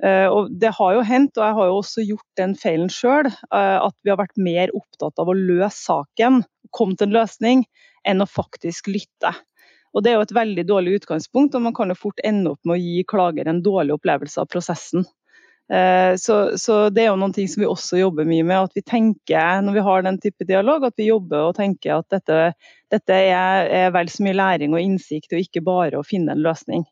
Og 0.03 0.49
det 0.59 0.73
har 0.75 0.97
jo 0.97 1.05
hendt, 1.07 1.39
og 1.39 1.45
jeg 1.45 1.55
har 1.55 1.69
jo 1.69 1.77
også 1.77 2.03
gjort 2.03 2.41
den 2.41 2.57
feilen 2.59 2.91
sjøl, 2.91 3.29
at 3.47 3.95
vi 4.03 4.11
har 4.11 4.19
vært 4.19 4.35
mer 4.35 4.73
opptatt 4.75 5.15
av 5.23 5.31
å 5.31 5.37
løse 5.37 5.79
saken, 5.79 6.41
komme 6.75 6.99
til 6.99 7.07
en 7.07 7.15
løsning, 7.21 7.63
enn 8.03 8.19
å 8.19 8.27
faktisk 8.27 8.91
lytte. 8.91 9.31
Og 9.95 10.03
Det 10.03 10.11
er 10.11 10.19
jo 10.19 10.27
et 10.27 10.35
veldig 10.35 10.67
dårlig 10.67 10.99
utgangspunkt, 10.99 11.55
og 11.55 11.63
man 11.69 11.77
kan 11.79 11.95
jo 11.95 12.01
fort 12.03 12.19
ende 12.19 12.51
opp 12.51 12.67
med 12.67 12.75
å 12.75 12.83
gi 12.83 13.07
klager 13.07 13.47
en 13.47 13.63
dårlig 13.63 13.95
opplevelse 13.95 14.43
av 14.43 14.51
prosessen. 14.51 15.07
Eh, 15.73 16.15
så, 16.15 16.57
så, 16.57 16.77
det 16.89 17.03
er 17.03 17.11
jo 17.11 17.17
noen 17.21 17.33
ting 17.35 17.49
som 17.49 17.61
vi 17.61 17.69
også 17.69 17.99
jobber 17.99 18.27
mye 18.29 18.45
med. 18.45 18.69
At 18.69 18.77
vi 18.77 18.83
tenker, 18.85 19.61
når 19.65 19.77
vi 19.77 19.85
har 19.85 20.05
den 20.05 20.19
type 20.21 20.47
dialog, 20.49 20.87
at 20.87 20.97
vi 20.97 21.09
jobber 21.09 21.49
og 21.49 21.57
tenker 21.59 21.99
at 21.99 22.15
dette, 22.15 22.39
dette 22.93 23.19
er, 23.29 23.69
er, 23.69 23.91
vel 23.95 24.09
så 24.09 24.25
mye 24.25 24.37
læring 24.37 24.73
og 24.73 24.81
innsikt, 24.81 25.33
og 25.33 25.43
ikke 25.43 25.65
bare 25.65 25.99
å 25.99 26.07
finne 26.07 26.33
en 26.33 26.43
løsning. 26.45 26.87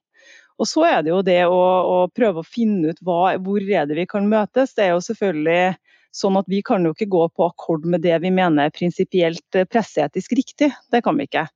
Og 0.58 0.70
så 0.70 0.88
er 0.88 1.04
det 1.06 1.14
jo 1.14 1.22
det 1.26 1.44
å, 1.46 1.58
å 1.58 1.98
prøve 2.14 2.42
å 2.42 2.48
finne 2.48 2.94
ut 2.94 3.02
hva, 3.06 3.36
hvor 3.42 3.62
er 3.62 3.86
det 3.90 3.98
vi 3.98 4.08
kan 4.10 4.30
møtes. 4.30 4.74
Det 4.78 4.88
er 4.88 4.96
jo 4.96 5.04
selvfølgelig 5.06 5.78
sånn 6.18 6.40
at 6.40 6.48
vi 6.50 6.64
kan 6.66 6.86
jo 6.86 6.94
ikke 6.96 7.10
gå 7.14 7.24
på 7.38 7.48
akkord 7.48 7.86
med 7.86 8.02
det 8.06 8.16
vi 8.24 8.32
mener 8.34 8.68
er 8.68 8.74
prinsipielt 8.76 9.60
presseetisk 9.70 10.34
riktig. 10.38 10.72
Det 10.92 11.04
kan 11.06 11.18
vi 11.20 11.28
ikke. 11.30 11.48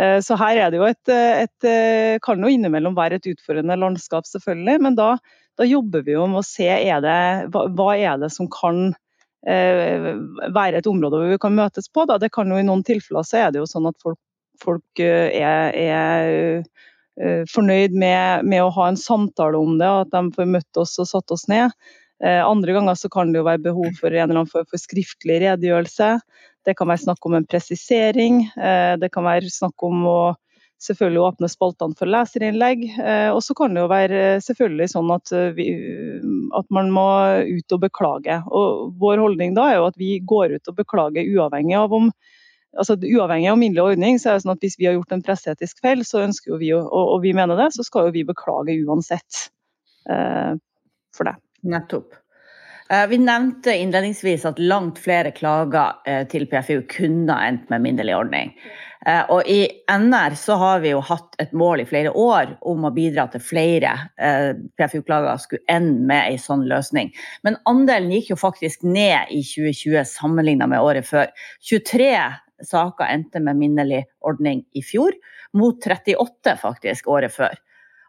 Eh, 0.00 0.18
så 0.24 0.38
her 0.40 0.62
er 0.64 0.72
det 0.72 0.80
jo 0.80 0.86
et, 0.88 1.12
et 1.12 2.20
kan 2.24 2.40
jo 2.40 2.52
innimellom 2.52 2.96
være 2.96 3.20
et 3.20 3.34
utfordrende 3.34 3.76
landskap, 3.80 4.28
selvfølgelig. 4.28 4.80
Men 4.88 4.96
da 4.98 5.16
da 5.56 5.64
jobber 5.64 6.04
vi 6.04 6.14
jo 6.16 6.26
med 6.28 6.42
å 6.42 6.46
se 6.46 6.68
er 6.68 7.02
det, 7.04 7.18
hva, 7.52 7.66
hva 7.72 7.92
er 7.96 8.20
det 8.20 8.28
som 8.34 8.48
kan 8.52 8.90
eh, 9.48 10.12
være 10.52 10.80
et 10.80 10.90
område 10.90 11.20
hvor 11.20 11.32
vi 11.32 11.42
kan 11.42 11.56
møtes 11.56 11.88
på. 11.88 12.04
Da. 12.08 12.18
Det 12.20 12.32
kan 12.34 12.52
jo 12.52 12.60
I 12.60 12.66
noen 12.66 12.84
tilfeller 12.86 13.24
så 13.26 13.40
er 13.44 13.54
det 13.54 13.62
jo 13.62 13.70
sånn 13.70 13.88
at 13.88 13.96
folk, 14.02 14.20
folk 14.62 15.04
eh, 15.04 15.32
er, 15.40 15.72
er 15.72 17.46
fornøyd 17.48 17.94
med, 17.96 18.44
med, 18.44 18.60
å 18.60 18.72
ha 18.76 18.90
en 18.90 18.98
samtale 19.00 19.56
om 19.56 19.78
det, 19.80 19.88
at 19.88 20.10
de 20.12 20.36
får 20.36 20.50
møtt 20.52 20.80
oss 20.82 20.98
og 21.00 21.08
satt 21.08 21.32
oss 21.32 21.46
ned. 21.48 21.72
Uh, 22.24 22.42
andre 22.46 22.76
ganger 22.76 22.96
så 22.96 23.10
kan 23.12 23.32
det 23.32 23.42
jo 23.42 23.48
være 23.48 23.64
behov 23.66 23.96
for 23.98 24.08
en 24.12 24.24
eller 24.24 24.40
annen 24.40 24.50
form 24.50 24.68
for 24.70 24.80
skriftlig 24.80 25.42
redegjørelse. 25.44 26.16
Det 26.66 26.74
kan 26.78 26.88
være 26.90 27.04
snakk 27.04 27.28
om 27.28 27.36
en 27.38 27.48
presisering. 27.48 28.44
Uh, 28.56 28.96
det 29.00 29.12
kan 29.14 29.26
være 29.28 29.52
snakk 29.52 29.86
om 29.86 30.04
å 30.08 30.18
selvfølgelig 30.82 31.22
åpne 31.24 31.48
spaltene 31.50 31.96
for 31.98 32.10
leserinnlegg. 32.10 32.84
Eh, 33.00 33.28
og 33.32 33.42
så 33.44 33.56
kan 33.56 33.74
det 33.74 33.82
jo 33.82 33.90
være 33.90 34.22
eh, 34.22 34.40
selvfølgelig 34.44 34.88
sånn 34.92 35.12
at, 35.14 35.32
eh, 35.32 35.52
vi, 35.56 35.68
at, 36.56 36.68
man 36.74 36.90
må 36.94 37.06
ut 37.48 37.76
og 37.76 37.84
beklage. 37.86 38.40
Og 38.46 38.92
vår 39.00 39.22
holdning 39.24 39.56
da 39.56 39.70
er 39.70 39.78
jo 39.80 39.88
at 39.88 40.00
vi 40.00 40.16
går 40.20 40.58
ut 40.58 40.72
og 40.72 40.78
beklager 40.82 41.30
uavhengig 41.36 41.78
av 41.78 41.96
om 41.96 42.10
altså 42.76 42.92
Uavhengig 43.00 43.48
av 43.48 43.56
minnelig 43.56 43.80
ordning, 43.80 44.18
så 44.20 44.28
er 44.28 44.34
det 44.36 44.42
sånn 44.42 44.52
at 44.52 44.64
hvis 44.66 44.74
vi 44.76 44.84
har 44.84 44.98
gjort 44.98 45.14
en 45.14 45.22
presseetisk 45.24 45.78
feil, 45.80 46.02
så 46.04 46.26
ønsker 46.26 46.50
jo 46.50 46.58
vi, 46.60 46.74
og, 46.76 46.90
og 46.92 47.22
vi 47.22 47.32
mener 47.32 47.56
det, 47.56 47.70
så 47.72 47.86
skal 47.86 48.10
jo 48.10 48.12
vi 48.12 48.26
beklage 48.28 48.74
uansett 48.84 49.46
eh, 50.12 50.52
for 51.16 51.30
det. 51.30 51.32
Nettopp. 51.66 52.14
Vi 53.10 53.16
nevnte 53.18 53.72
innledningsvis 53.74 54.44
at 54.46 54.60
langt 54.62 55.00
flere 55.02 55.32
klager 55.34 55.96
til 56.30 56.44
PFU 56.46 56.84
kunne 56.86 57.34
ha 57.34 57.48
endt 57.48 57.64
med 57.72 57.82
minnelig 57.82 58.14
ordning. 58.14 58.52
Eh, 59.06 59.22
og 59.30 59.46
i 59.46 59.60
NR 59.86 60.34
så 60.38 60.56
har 60.58 60.80
vi 60.82 60.90
jo 60.90 61.02
hatt 61.04 61.36
et 61.42 61.52
mål 61.54 61.84
i 61.84 61.86
flere 61.86 62.10
år 62.10 62.56
om 62.66 62.88
å 62.88 62.92
bidra 62.94 63.28
til 63.30 63.42
flere 63.44 63.92
eh, 64.18 64.56
PFU-klager 64.78 65.38
skulle 65.42 65.62
ende 65.70 66.02
med 66.08 66.32
en 66.32 66.40
sånn 66.42 66.64
løsning. 66.66 67.12
Men 67.46 67.58
andelen 67.70 68.10
gikk 68.16 68.32
jo 68.32 68.40
faktisk 68.40 68.82
ned 68.82 69.30
i 69.30 69.44
2020 69.46 70.02
sammenlignet 70.10 70.72
med 70.72 70.82
året 70.82 71.06
før. 71.06 71.30
23 71.70 72.10
saker 72.66 73.12
endte 73.12 73.42
med 73.44 73.60
minnelig 73.60 74.02
ordning 74.26 74.64
i 74.74 74.82
fjor, 74.82 75.14
mot 75.54 75.78
38 75.78 76.56
faktisk 76.58 77.06
året 77.12 77.34
før. 77.34 77.54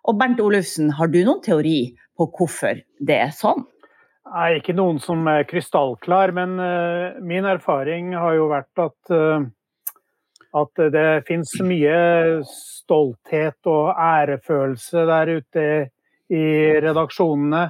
Og 0.07 0.17
Bernt 0.17 0.41
Olufsen, 0.41 0.89
har 0.97 1.11
du 1.11 1.19
noen 1.19 1.43
teori 1.45 1.91
på 2.17 2.29
hvorfor 2.38 2.81
det 3.00 3.19
er 3.27 3.33
sånn? 3.36 3.65
Nei, 4.27 4.57
Ikke 4.59 4.75
noen 4.75 4.97
som 5.00 5.21
er 5.31 5.45
krystallklar, 5.47 6.33
men 6.36 6.57
uh, 6.59 7.19
min 7.24 7.47
erfaring 7.47 8.12
har 8.17 8.36
jo 8.36 8.50
vært 8.51 8.83
at 8.83 9.13
uh, 9.13 9.45
at 10.57 10.79
det 10.93 11.25
fins 11.27 11.51
mye 11.62 11.97
stolthet 12.47 13.67
og 13.69 13.91
ærefølelse 13.93 15.03
der 15.09 15.31
ute 15.38 15.65
i 16.33 16.45
redaksjonene. 16.81 17.67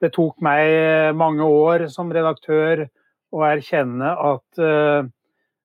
Det 0.00 0.12
tok 0.14 0.38
meg 0.44 1.14
mange 1.18 1.46
år 1.46 1.86
som 1.92 2.12
redaktør 2.14 2.86
å 3.34 3.44
erkjenne 3.48 4.14
at 4.30 4.62
uh, 4.62 5.06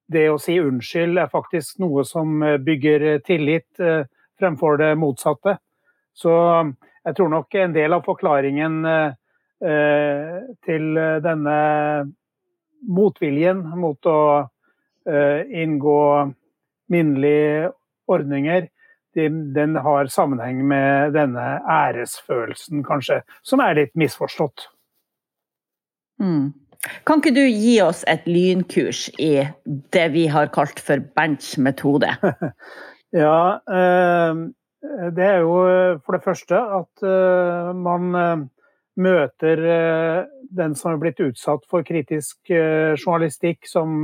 det 0.09 0.25
å 0.31 0.39
si 0.41 0.57
unnskyld 0.61 1.21
er 1.21 1.31
faktisk 1.31 1.79
noe 1.83 2.03
som 2.07 2.41
bygger 2.65 3.19
tillit 3.27 3.77
eh, 3.77 4.07
fremfor 4.41 4.79
det 4.81 4.95
motsatte. 4.97 5.59
Så 6.17 6.33
jeg 7.05 7.17
tror 7.17 7.29
nok 7.33 7.55
en 7.55 7.75
del 7.75 7.95
av 7.95 8.05
forklaringen 8.05 8.79
eh, 8.89 10.39
til 10.65 10.99
denne 11.23 11.55
motviljen 12.87 13.63
mot 13.75 14.07
å 14.07 14.19
inngå 15.09 16.01
minnelige 16.93 17.71
ordninger, 18.11 18.67
den 19.15 19.75
har 19.75 20.11
sammenheng 20.13 20.61
med 20.67 21.15
denne 21.17 21.45
æresfølelsen, 21.65 22.83
kanskje, 22.85 23.21
som 23.43 23.59
er 23.63 23.77
litt 23.79 23.95
misforstått. 23.99 24.69
Mm. 26.21 26.51
Kan 27.07 27.19
ikke 27.19 27.35
du 27.35 27.43
gi 27.43 27.79
oss 27.83 28.05
et 28.07 28.27
lynkurs 28.29 29.07
i 29.19 29.33
det 29.93 30.05
vi 30.13 30.27
har 30.31 30.51
kalt 30.55 30.79
for 30.79 31.01
Bernts 31.15 31.57
metode? 31.59 32.11
ja, 33.23 33.41
eh, 33.67 34.43
det 34.81 35.25
er 35.25 35.41
jo 35.43 35.55
for 36.05 36.15
det 36.15 36.24
første 36.24 36.55
at 36.55 37.03
eh, 37.03 37.69
man 37.75 38.15
eh, 38.15 38.45
møter 39.00 39.62
den 40.51 40.75
som 40.75 40.91
er 40.91 41.00
blitt 41.00 41.21
utsatt 41.24 41.63
for 41.71 41.86
kritisk 41.88 42.50
journalistikk, 42.50 43.63
som 43.63 44.01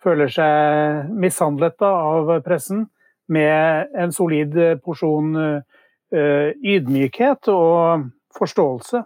føler 0.00 0.32
seg 0.32 1.10
mishandlet 1.12 1.82
av 1.84 2.30
pressen, 2.46 2.86
med 3.28 3.92
en 3.92 4.14
solid 4.16 4.56
porsjon 4.80 5.34
ydmykhet 6.08 7.50
og 7.52 8.06
forståelse. 8.32 9.02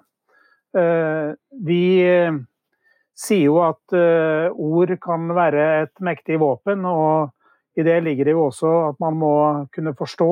Vi 1.67 1.83
sier 3.27 3.43
jo 3.43 3.59
at 3.67 3.99
ord 4.55 4.95
kan 5.03 5.35
være 5.35 5.67
et 5.83 5.99
mektig 5.99 6.39
våpen, 6.45 6.87
og 6.87 7.35
i 7.75 7.83
det 7.83 7.99
ligger 8.07 8.31
det 8.31 8.39
jo 8.39 8.47
også 8.53 8.75
at 8.93 9.03
man 9.03 9.19
må 9.19 9.35
kunne 9.75 9.97
forstå 9.99 10.31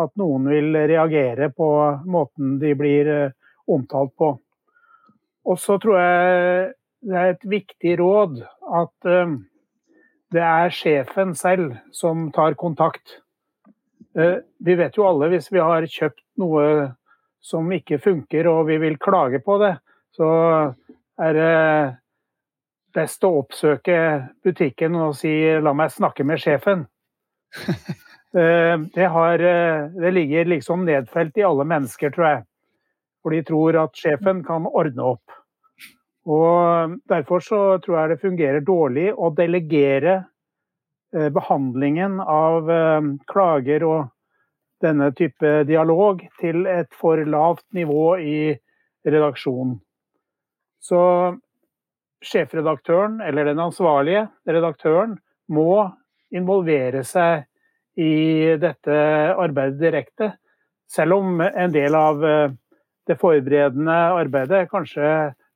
at 0.00 0.12
noen 0.18 0.48
vil 0.50 0.74
reagere 0.74 1.50
på 1.54 1.68
måten 2.10 2.58
de 2.62 2.72
blir 2.78 3.10
omtalt 3.70 4.14
på. 4.18 4.30
Og 5.44 5.60
så 5.60 5.76
tror 5.78 6.00
jeg 6.00 6.72
det 7.04 7.18
er 7.20 7.34
et 7.34 7.44
viktig 7.48 7.98
råd 8.00 8.40
at 8.80 9.10
det 10.34 10.42
er 10.42 10.72
sjefen 10.74 11.34
selv 11.38 11.76
som 11.94 12.30
tar 12.34 12.56
kontakt. 12.58 13.20
Eh, 14.18 14.38
vi 14.58 14.74
vet 14.78 14.96
jo 14.96 15.06
alle 15.08 15.30
hvis 15.32 15.50
vi 15.52 15.62
har 15.62 15.86
kjøpt 15.90 16.22
noe 16.42 16.64
som 17.44 17.70
ikke 17.74 18.00
funker 18.02 18.48
og 18.50 18.64
vi 18.70 18.78
vil 18.82 18.98
klage 18.98 19.42
på 19.44 19.58
det, 19.62 19.74
så 20.14 20.28
er 21.20 21.38
det 21.38 21.54
best 22.94 23.26
å 23.26 23.34
oppsøke 23.40 23.98
butikken 24.44 24.94
og 24.96 25.16
si 25.18 25.34
'la 25.58 25.74
meg 25.74 25.90
snakke 25.90 26.24
med 26.24 26.38
sjefen'. 26.38 26.86
Eh, 28.34 28.78
det, 28.94 29.06
har, 29.06 29.38
eh, 29.38 29.86
det 29.86 30.10
ligger 30.10 30.44
liksom 30.44 30.84
nedfelt 30.84 31.36
i 31.38 31.42
alle 31.46 31.64
mennesker, 31.64 32.10
tror 32.10 32.26
jeg. 32.26 32.44
For 33.22 33.30
de 33.30 33.42
tror 33.46 33.78
at 33.84 33.96
sjefen 33.96 34.42
kan 34.44 34.66
ordne 34.66 35.14
opp. 35.14 35.36
Og 36.24 36.96
Derfor 37.08 37.44
så 37.44 37.60
tror 37.84 37.98
jeg 37.98 38.10
det 38.10 38.22
fungerer 38.24 38.64
dårlig 38.64 39.12
å 39.12 39.30
delegere 39.36 40.16
eh, 41.14 41.30
behandlingen 41.30 42.18
av 42.20 42.70
eh, 42.70 43.08
klager 43.30 43.86
og 43.86 44.10
denne 44.82 45.12
type 45.16 45.62
dialog 45.68 46.26
til 46.40 46.66
et 46.66 46.90
for 46.92 47.20
lavt 47.24 47.64
nivå 47.76 48.18
i 48.18 48.38
redaksjonen. 49.06 49.78
Så 50.82 51.00
sjefredaktøren, 52.24 53.20
eller 53.24 53.46
den 53.48 53.62
ansvarlige 53.62 54.26
redaktøren, 54.48 55.18
må 55.48 55.86
involvere 56.34 57.04
seg 57.06 57.44
i 57.96 58.56
dette 58.60 58.96
arbeidet 59.38 59.80
direkte. 59.80 60.32
Selv 60.90 61.18
om 61.18 61.40
en 61.40 61.72
del 61.74 61.94
av 61.94 62.24
eh, 62.26 62.50
det 63.08 63.18
forberedende 63.20 63.94
arbeidet 64.16 64.68
kanskje 64.70 65.06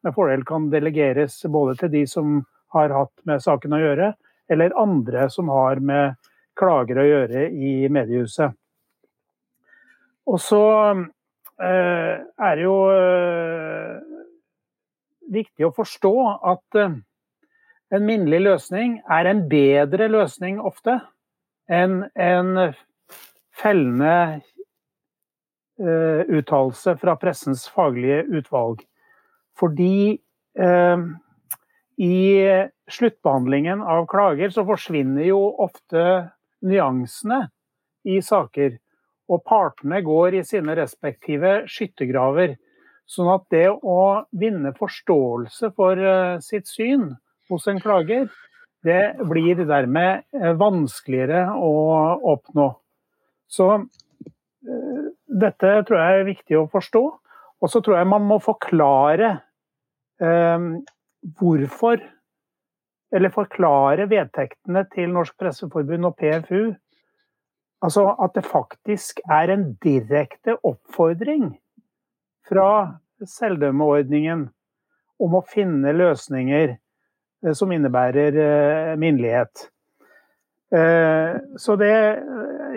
med 0.04 0.14
fordel 0.14 0.44
kan 0.46 0.68
delegeres 0.72 1.40
både 1.50 1.76
til 1.80 1.92
de 1.92 2.04
som 2.06 2.40
har 2.74 2.92
hatt 2.94 3.14
med 3.28 3.42
saken 3.42 3.74
å 3.74 3.82
gjøre, 3.82 4.12
eller 4.52 4.76
andre 4.78 5.28
som 5.32 5.50
har 5.52 5.80
med 5.80 6.18
klager 6.58 7.00
å 7.00 7.06
gjøre 7.06 7.48
i 7.48 7.88
mediehuset. 7.92 8.54
Og 10.28 10.40
så 10.44 10.62
eh, 10.92 12.14
er 12.20 12.58
det 12.58 12.64
jo 12.66 12.78
eh, 12.92 13.98
viktig 15.32 15.68
å 15.68 15.74
forstå 15.76 16.14
at 16.52 16.80
en 17.88 18.04
minnelig 18.04 18.42
løsning 18.44 18.98
er 19.08 19.28
en 19.30 19.46
bedre 19.48 20.10
løsning 20.12 20.60
ofte 20.60 20.98
enn 21.68 22.02
en 22.14 22.72
fellende 23.58 24.40
eh, 25.80 26.22
uttalelse 26.28 26.96
fra 27.00 27.16
pressens 27.20 27.66
faglige 27.72 28.24
utvalg. 28.40 28.82
Fordi 29.58 30.18
eh, 30.58 31.04
i 31.98 32.18
sluttbehandlingen 32.90 33.82
av 33.82 34.06
klager 34.10 34.52
så 34.54 34.64
forsvinner 34.68 35.28
jo 35.28 35.40
ofte 35.64 36.04
nyansene 36.64 37.44
i 38.08 38.20
saker. 38.24 38.78
Og 39.28 39.42
partene 39.44 40.00
går 40.06 40.38
i 40.38 40.44
sine 40.46 40.76
respektive 40.78 41.64
skyttergraver. 41.68 42.56
Sånn 43.08 43.28
at 43.32 43.44
det 43.52 43.66
å 43.68 44.24
vinne 44.36 44.72
forståelse 44.76 45.72
for 45.76 46.00
sitt 46.44 46.68
syn 46.68 47.10
hos 47.48 47.66
en 47.68 47.80
klager, 47.80 48.28
det 48.86 49.18
blir 49.26 49.64
dermed 49.66 50.26
vanskeligere 50.60 51.48
å 51.56 51.72
oppnå. 52.34 52.68
Så 53.48 53.70
dette 55.28 55.72
tror 55.86 56.00
jeg 56.00 56.18
er 56.18 56.28
viktig 56.28 56.58
å 56.58 56.68
forstå. 56.72 57.02
Og 57.58 57.72
så 57.72 57.82
tror 57.82 57.98
jeg 57.98 58.10
man 58.10 58.26
må 58.28 58.38
forklare 58.42 59.32
eh, 60.22 60.70
hvorfor 61.40 62.06
Eller 63.08 63.32
forklare 63.32 64.04
vedtektene 64.04 64.82
til 64.92 65.14
Norsk 65.14 65.32
Presseforbund 65.40 66.04
og 66.04 66.18
PFU. 66.20 66.74
Altså 67.80 68.02
at 68.20 68.34
det 68.36 68.42
faktisk 68.44 69.22
er 69.32 69.48
en 69.54 69.62
direkte 69.80 70.58
oppfordring 70.60 71.54
fra 72.44 72.98
selvdømmeordningen 73.24 74.42
om 75.24 75.38
å 75.38 75.40
finne 75.48 75.94
løsninger 75.96 76.74
eh, 76.74 76.76
som 77.54 77.72
innebærer 77.72 78.38
eh, 78.42 78.94
minnelighet. 79.00 79.68
Eh, 80.74 81.38
så 81.56 81.76
det 81.80 81.94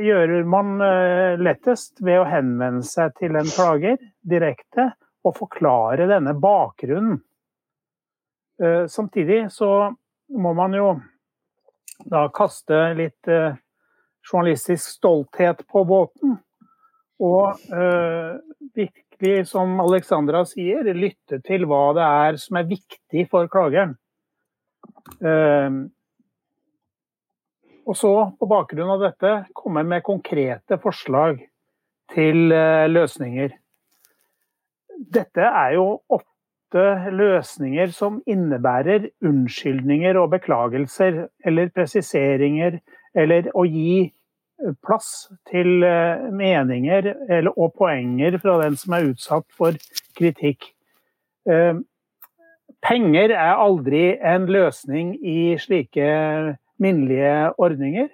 gjør 0.01 0.37
man 0.47 0.77
lettest 1.41 1.99
ved 1.99 2.21
å 2.21 2.29
henvende 2.29 2.85
seg 2.87 3.13
til 3.19 3.35
en 3.35 3.49
klager 3.51 3.99
direkte 4.21 4.91
og 5.27 5.35
forklare 5.37 6.07
denne 6.09 6.33
bakgrunnen. 6.37 7.19
Eh, 8.61 8.87
samtidig 8.87 9.51
så 9.51 9.93
må 10.29 10.53
man 10.53 10.73
jo 10.77 10.93
da 12.11 12.27
kaste 12.33 12.77
litt 12.97 13.29
eh, 13.29 13.57
journalistisk 14.25 14.97
stolthet 14.97 15.65
på 15.69 15.83
båten. 15.89 16.37
Og 17.21 17.57
eh, 17.73 18.37
virkelig, 18.77 19.47
som 19.49 19.77
Alexandra 19.81 20.43
sier, 20.49 20.85
lytte 20.97 21.41
til 21.45 21.67
hva 21.69 21.83
det 21.97 22.05
er 22.05 22.39
som 22.41 22.57
er 22.61 22.69
viktig 22.69 23.27
for 23.33 23.49
klageren. 23.51 23.95
Og 27.81 27.97
så, 27.97 28.11
på 28.39 28.47
bakgrunn 28.47 28.93
av 28.93 29.01
dette, 29.03 29.31
komme 29.57 29.83
med 29.83 30.05
konkrete 30.05 30.77
forslag 30.81 31.41
til 32.13 32.53
løsninger 32.91 33.57
dette 35.09 35.41
er 35.41 35.75
jo 35.75 35.85
ofte 36.11 37.11
løsninger 37.11 37.91
som 37.95 38.21
innebærer 38.29 39.09
unnskyldninger 39.25 40.17
og 40.19 40.31
beklagelser, 40.35 41.25
eller 41.45 41.71
presiseringer, 41.75 42.79
eller 43.15 43.49
å 43.57 43.65
gi 43.67 44.03
eh, 44.05 44.75
plass 44.85 45.31
til 45.49 45.83
meninger 45.83 46.31
meninger 46.37 47.49
og 47.55 47.73
poenger 47.79 48.37
fra 48.43 48.59
den 48.63 48.77
som 48.79 48.95
er 48.95 49.09
utsatt 49.11 49.47
for 49.57 49.75
kritikk. 50.17 50.69
Eh, 52.81 52.87
penger 52.87 53.29
er 53.29 53.61
aldri 53.61 54.17
en 54.19 54.47
løsning 54.47 55.15
i 55.21 55.55
slike 55.57 56.57
minnelige 56.81 57.53
ordninger. 57.57 58.09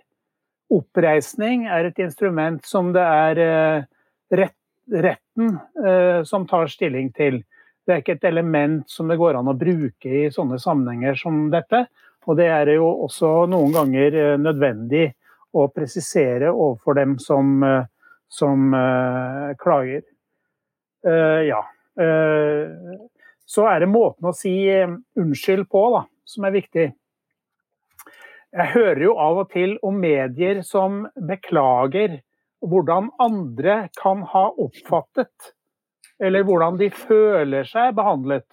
Oppreisning 0.69 1.67
er 1.67 1.87
et 1.87 1.99
instrument 1.99 2.65
som 2.65 2.91
det 2.93 3.03
er 3.03 3.87
rett 4.35 4.57
retten 4.91 5.59
eh, 5.87 6.23
som 6.23 6.47
tar 6.47 6.67
stilling 6.67 7.11
til. 7.11 7.43
Det 7.85 7.93
er 7.93 8.01
ikke 8.01 8.17
et 8.17 8.27
element 8.27 8.83
som 8.89 9.07
det 9.07 9.19
går 9.19 9.37
an 9.39 9.51
å 9.51 9.57
bruke 9.57 10.11
i 10.11 10.27
sånne 10.33 10.59
sammenhenger 10.59 11.15
som 11.19 11.47
dette. 11.51 11.85
Og 12.27 12.39
det 12.39 12.49
er 12.51 12.73
jo 12.75 12.89
også 13.07 13.47
noen 13.51 13.75
ganger 13.75 14.17
eh, 14.17 14.35
nødvendig 14.39 15.09
å 15.55 15.69
presisere 15.71 16.51
overfor 16.51 16.97
dem 16.99 17.17
som, 17.23 17.63
eh, 17.63 17.83
som 18.27 18.73
klager. 19.61 20.01
Ja. 21.07 21.61
Så 23.47 23.63
er 23.71 23.81
det 23.81 23.91
måten 23.91 24.27
å 24.27 24.35
si 24.35 24.53
unnskyld 25.17 25.69
på 25.71 25.83
da, 25.95 26.03
som 26.27 26.47
er 26.47 26.55
viktig. 26.57 26.87
Jeg 28.57 28.73
hører 28.73 29.03
jo 29.03 29.13
av 29.19 29.41
og 29.43 29.51
til 29.51 29.75
om 29.85 29.99
medier 30.01 30.63
som 30.67 31.05
beklager 31.15 32.19
hvordan 32.65 33.11
andre 33.21 33.87
kan 33.99 34.23
ha 34.31 34.47
oppfattet, 34.59 35.51
eller 36.19 36.45
hvordan 36.47 36.79
de 36.79 36.89
føler 36.91 37.67
seg 37.67 37.93
behandlet. 37.97 38.47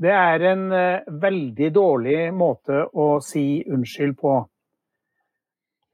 Det 0.00 0.12
er 0.14 0.46
en 0.52 0.64
uh, 0.72 1.10
veldig 1.20 1.68
dårlig 1.76 2.20
måte 2.32 2.86
å 2.96 3.12
si 3.24 3.60
unnskyld 3.68 4.16
på. 4.20 4.38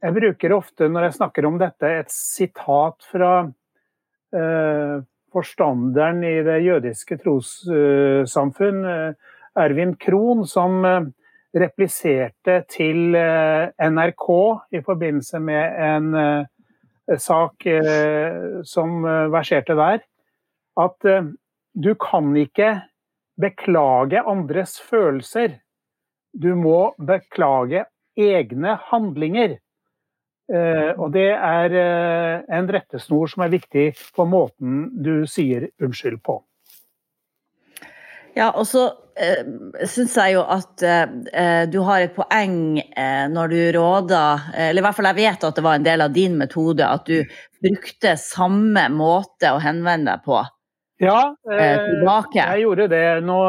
Jeg 0.05 0.15
bruker 0.15 0.55
ofte 0.55 0.87
når 0.93 1.09
jeg 1.09 1.17
snakker 1.17 1.49
om 1.49 1.57
dette, 1.59 1.91
et 2.05 2.13
sitat 2.13 3.07
fra 3.11 3.33
uh, 3.49 4.97
forstanderen 5.33 6.23
i 6.25 6.37
det 6.47 6.61
jødiske 6.65 7.19
trossamfunn, 7.23 8.85
uh, 8.85 9.37
Ervin 9.57 9.97
Krohn, 9.97 10.45
som 10.47 10.85
repliserte 11.57 12.61
til 12.71 13.17
eh, 13.17 13.71
NRK 13.81 14.27
i 14.77 14.83
forbindelse 14.85 15.41
med 15.41 15.79
en 15.87 16.11
eh, 16.21 17.19
sak 17.23 17.67
eh, 17.71 18.63
som 18.67 19.05
verserte 19.33 19.77
der, 19.79 20.03
at 20.77 21.07
du 21.73 21.93
kan 21.97 22.35
ikke 22.37 22.73
beklage 23.41 24.21
andres 24.21 24.75
følelser. 24.81 25.55
Du 26.37 26.51
må 26.59 26.91
beklage 27.01 27.87
egne 28.17 28.75
handlinger. 28.91 29.57
Og 30.47 31.09
det 31.15 31.31
er 31.35 31.73
en 32.55 32.69
rettesnor 32.71 33.27
som 33.33 33.43
er 33.43 33.51
viktig 33.57 33.89
for 33.99 34.31
måten 34.31 34.85
du 35.03 35.25
sier 35.27 35.67
unnskyld 35.83 36.21
på. 36.23 36.37
Ja, 38.37 38.51
og 38.53 38.67
så 38.69 38.83
eh, 39.17 39.47
syns 39.89 40.17
jeg 40.19 40.35
jo 40.35 40.43
at 40.53 40.83
eh, 40.85 41.63
du 41.73 41.79
har 41.87 42.05
et 42.05 42.17
poeng 42.17 42.77
eh, 42.85 43.25
når 43.33 43.53
du 43.53 43.61
råder 43.79 44.51
Eller 44.67 44.83
i 44.83 44.85
hvert 44.85 44.99
fall 44.99 45.09
jeg 45.09 45.19
vet 45.23 45.47
at 45.49 45.57
det 45.57 45.65
var 45.65 45.79
en 45.79 45.87
del 45.87 46.05
av 46.05 46.13
din 46.13 46.37
metode 46.37 46.85
at 46.85 47.09
du 47.09 47.23
brukte 47.65 48.13
samme 48.21 48.85
måte 48.93 49.55
å 49.55 49.63
henvende 49.63 50.13
deg 50.13 50.27
på. 50.29 50.43
Ja, 51.01 51.33
eh, 51.49 51.81
jeg 52.37 52.61
gjorde 52.63 52.87
det. 52.93 53.07
Nå 53.25 53.41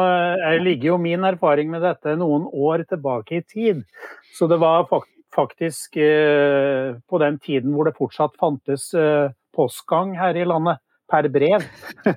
ligger 0.64 0.94
jo 0.94 0.98
min 1.00 1.24
erfaring 1.24 1.70
med 1.72 1.84
dette 1.84 2.16
noen 2.16 2.48
år 2.48 2.86
tilbake 2.88 3.42
i 3.42 3.44
tid. 3.44 3.84
Så 4.36 4.48
det 4.48 4.56
var 4.60 4.88
faktisk 4.88 5.17
eh, 5.38 6.96
på 7.08 7.20
den 7.22 7.38
tiden 7.38 7.74
hvor 7.74 7.88
det 7.88 7.96
fortsatt 7.98 8.36
fantes 8.40 8.92
eh, 8.94 9.30
postgang 9.54 10.14
her 10.18 10.36
i 10.36 10.44
landet 10.44 10.82
per 11.10 11.28
brev. 11.32 11.64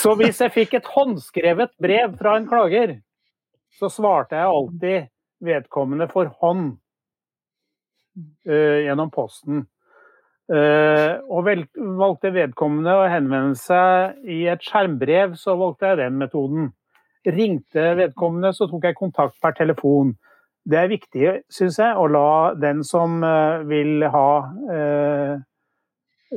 Så 0.00 0.14
hvis 0.16 0.40
jeg 0.40 0.54
fikk 0.54 0.78
et 0.78 0.88
håndskrevet 0.94 1.74
brev 1.82 2.14
fra 2.16 2.36
en 2.38 2.48
klager, 2.48 2.96
så 3.76 3.90
svarte 3.92 4.38
jeg 4.38 4.48
alltid 4.48 5.08
vedkommende 5.44 6.06
for 6.08 6.30
hånd 6.40 6.78
uh, 8.48 8.78
gjennom 8.80 9.12
posten. 9.12 9.66
Og 10.48 11.48
valgte 11.98 12.30
vedkommende 12.32 12.94
å 12.96 13.08
henvende 13.12 13.58
seg 13.60 14.16
i 14.30 14.46
et 14.48 14.62
skjermbrev, 14.64 15.34
så 15.36 15.58
valgte 15.60 15.90
jeg 15.90 16.00
den 16.00 16.16
metoden. 16.22 16.70
Ringte 17.26 17.90
vedkommende, 17.98 18.54
så 18.54 18.70
tok 18.70 18.86
jeg 18.88 18.96
kontakt 18.96 19.36
per 19.42 19.56
telefon. 19.58 20.14
Det 20.66 20.78
er 20.80 20.90
viktig, 20.90 21.26
syns 21.52 21.78
jeg, 21.78 21.94
å 21.94 22.08
la 22.10 22.54
den 22.58 22.82
som 22.86 23.20
uh, 23.22 23.62
vil 23.68 24.02
ha 24.10 24.30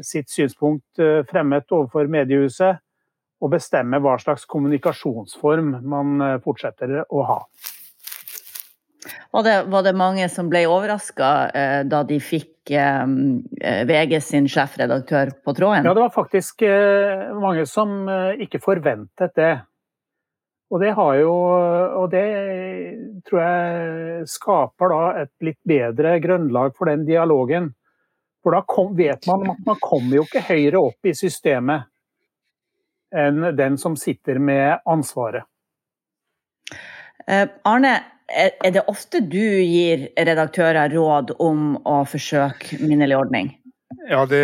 sitt 0.05 0.29
synspunkt 0.29 1.01
fremmet 1.31 1.73
overfor 1.73 2.05
mediehuset, 2.13 2.77
og 3.39 3.53
bestemme 3.53 3.99
hva 4.03 4.17
slags 4.19 4.45
kommunikasjonsform 4.49 5.77
man 5.87 6.23
eh, 6.23 6.37
fortsetter 6.43 7.01
å 7.07 7.25
ha. 7.27 7.41
Var 9.31 9.45
det, 9.45 9.55
var 9.71 9.85
det 9.85 9.93
mange 9.97 10.25
som 10.31 10.49
ble 10.51 10.65
overraska 10.67 11.29
eh, 11.55 11.81
da 11.87 12.01
de 12.07 12.17
fikk 12.19 12.73
eh, 12.75 13.03
eh 13.61 13.83
VG 13.87 14.17
sin 14.25 14.49
sjefredaktør 14.51 15.31
på 15.45 15.55
tråden? 15.55 15.87
Ja, 15.87 15.95
det 15.95 16.03
var 16.03 16.15
faktisk 16.15 16.65
eh, 16.67 17.29
mange 17.39 17.65
som 17.69 18.09
eh, 18.09 18.43
ikke 18.45 18.61
forventet 18.63 19.37
det. 19.39 19.53
Og 20.69 20.81
det, 20.83 20.91
jo, 20.93 21.33
og 21.97 22.11
det 22.13 22.25
tror 23.25 23.39
jeg 23.41 24.27
skaper 24.29 24.93
et 25.23 25.31
litt 25.41 25.57
bedre 25.65 26.19
grunnlag 26.21 26.75
for 26.77 26.91
den 26.91 27.07
dialogen. 27.07 27.71
For 28.43 28.53
da 28.55 28.61
kom, 28.69 28.93
vet 28.97 29.25
man 29.27 29.49
at 29.49 29.63
man 29.65 29.79
kommer 29.81 30.19
jo 30.19 30.27
ikke 30.27 30.45
høyere 30.51 30.83
opp 30.91 31.09
i 31.09 31.15
systemet 31.17 31.89
enn 33.09 33.41
den 33.57 33.79
som 33.81 33.95
sitter 33.97 34.37
med 34.37 34.85
ansvaret. 34.85 35.47
Eh, 37.25 37.47
Arne, 37.65 37.95
er 38.29 38.73
det 38.73 38.85
ofte 38.91 39.23
du 39.25 39.41
gir 39.41 40.05
redaktører 40.13 40.93
råd 40.93 41.33
om 41.41 41.73
å 41.81 42.03
forsøke 42.05 42.77
minnelig 42.83 43.17
ordning? 43.17 43.49
Ja, 44.05 44.21
det, 44.29 44.41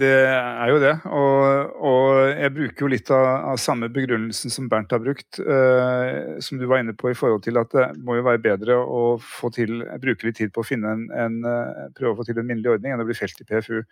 det, 0.00 0.12
er 0.24 0.70
jo 0.72 0.78
det. 0.80 0.92
Og, 1.04 1.74
og, 1.84 2.20
jeg 2.30 2.52
bruker 2.56 2.86
jo 2.86 2.88
litt 2.88 3.10
av, 3.12 3.26
av, 3.52 3.58
samme 3.60 3.90
begrunnelsen 3.92 4.52
som 4.52 4.70
Bernt 4.72 4.94
har 4.94 5.02
brukt, 5.04 5.40
eh, 5.40 6.38
som 6.40 6.56
du 6.56 6.64
var 6.64 6.80
inne 6.80 6.96
på 6.96 7.12
i 7.12 7.16
forhold 7.16 7.44
til 7.44 7.60
at 7.60 7.76
det 7.76 7.90
må 8.00 8.16
jo 8.16 8.24
være 8.24 8.40
bedre 8.46 8.78
å 8.80 9.18
til, 9.52 9.84
bruke 10.00 10.28
litt 10.28 10.40
tid 10.40 10.52
på 10.54 10.64
å 10.64 10.68
finne 10.68 10.94
en, 10.96 11.06
en 11.12 11.38
uh, 11.44 11.86
prøve 11.96 12.14
å 12.14 12.18
få 12.22 12.28
til 12.28 12.40
en 12.40 12.48
minnelig 12.48 12.72
ordning 12.78 12.96
enn 12.96 13.04
å 13.04 13.08
bli 13.08 13.18
felt 13.18 13.40
i 13.44 13.48
PFU. 13.48 13.82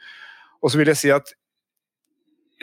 Og 0.64 0.72
så 0.72 0.80
vil 0.80 0.92
jeg 0.94 1.02
si 1.02 1.12
at 1.12 1.34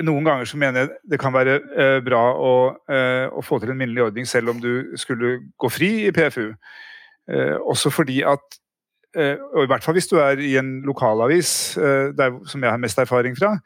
noen 0.06 0.26
ganger 0.26 0.48
så 0.50 0.60
mener 0.60 0.86
jeg 0.86 1.12
det 1.14 1.20
kan 1.22 1.34
være 1.34 1.58
eh, 1.60 1.98
bra 2.04 2.22
å, 2.34 2.54
eh, 2.90 3.28
å, 3.28 3.44
få 3.46 3.60
til 3.62 3.74
en 3.74 3.80
minnelig 3.80 4.08
ordning 4.08 4.28
selv 4.30 4.54
om 4.54 4.62
du 4.62 4.96
skulle 5.00 5.38
gå 5.60 5.70
fri 5.72 5.92
i 6.08 6.14
PFU. 6.16 6.48
Eh, 7.32 7.58
også 7.60 7.92
fordi 7.94 8.22
at 8.26 8.42
eh, 8.42 8.61
og 9.18 9.66
I 9.66 9.70
hvert 9.70 9.84
fall 9.84 9.98
hvis 9.98 10.08
du 10.08 10.18
er 10.24 10.40
i 10.40 10.54
en 10.60 10.80
lokalavis, 10.88 11.78
eh, 11.78 12.12
der, 12.16 12.38
som 12.48 12.64
jeg 12.64 12.72
har 12.72 12.82
mest 12.82 13.00
erfaring 13.02 13.36
fra. 13.38 13.58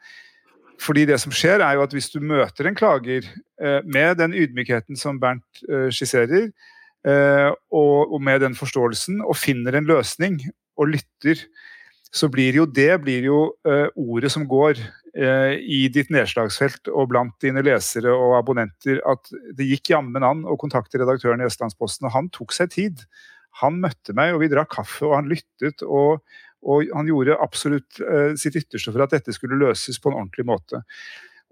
Fordi 0.82 1.06
det 1.08 1.20
som 1.22 1.32
skjer 1.32 1.62
er 1.64 1.78
jo 1.78 1.84
at 1.86 1.92
Hvis 1.94 2.10
du 2.12 2.20
møter 2.20 2.66
en 2.66 2.74
klager 2.76 3.24
eh, 3.24 3.80
med 3.84 4.18
den 4.18 4.34
ydmykheten 4.34 4.96
som 4.96 5.20
Bernt 5.20 5.62
skisserer, 5.90 6.50
og, 7.06 8.20
med 8.20 8.40
den 8.42 8.56
forståelsen, 8.58 9.20
og 9.22 9.36
finner 9.38 9.76
en 9.78 9.86
løsning 9.86 10.40
og 10.76 10.88
lytter 10.90 11.44
så 12.10 12.26
blir 12.26 12.56
jo 12.58 12.64
det 12.66 12.96
blir 13.04 13.28
jo 13.28 13.36
ordet 13.94 14.32
som 14.32 14.42
går 14.48 14.80
i 15.14 15.86
ditt 15.94 16.10
nedslagsfelt 16.10 16.90
og 16.90 17.12
blant 17.12 17.36
dine 17.38 17.62
lesere 17.62 18.10
og 18.10 18.34
abonnenter, 18.40 18.98
at 19.06 19.30
det 19.54 19.68
gikk 19.70 19.92
jammen 19.92 20.26
an 20.26 20.42
å 20.42 20.58
kontakte 20.58 20.98
redaktøren 20.98 21.44
i 21.44 21.46
Østlandsposten, 21.46 22.08
og 22.08 22.16
han 22.16 22.32
tok 22.34 22.56
seg 22.56 22.74
tid. 22.74 23.06
Han 23.62 23.78
møtte 23.82 24.14
meg, 24.16 24.34
og 24.34 24.42
vi 24.42 24.50
drakk 24.52 24.74
kaffe, 24.78 25.06
og 25.08 25.16
han 25.18 25.30
lyttet. 25.30 25.84
og, 25.86 26.24
og 26.66 26.90
han 26.96 27.06
gjorde 27.06 27.38
absolutt 27.42 28.00
eh, 28.02 28.34
sitt 28.40 28.58
ytterste 28.58 28.92
for 28.92 29.04
at 29.04 29.14
dette 29.14 29.34
skulle 29.36 29.58
løses 29.60 30.00
på 30.02 30.10
en 30.10 30.20
ordentlig 30.22 30.46
måte. 30.48 30.82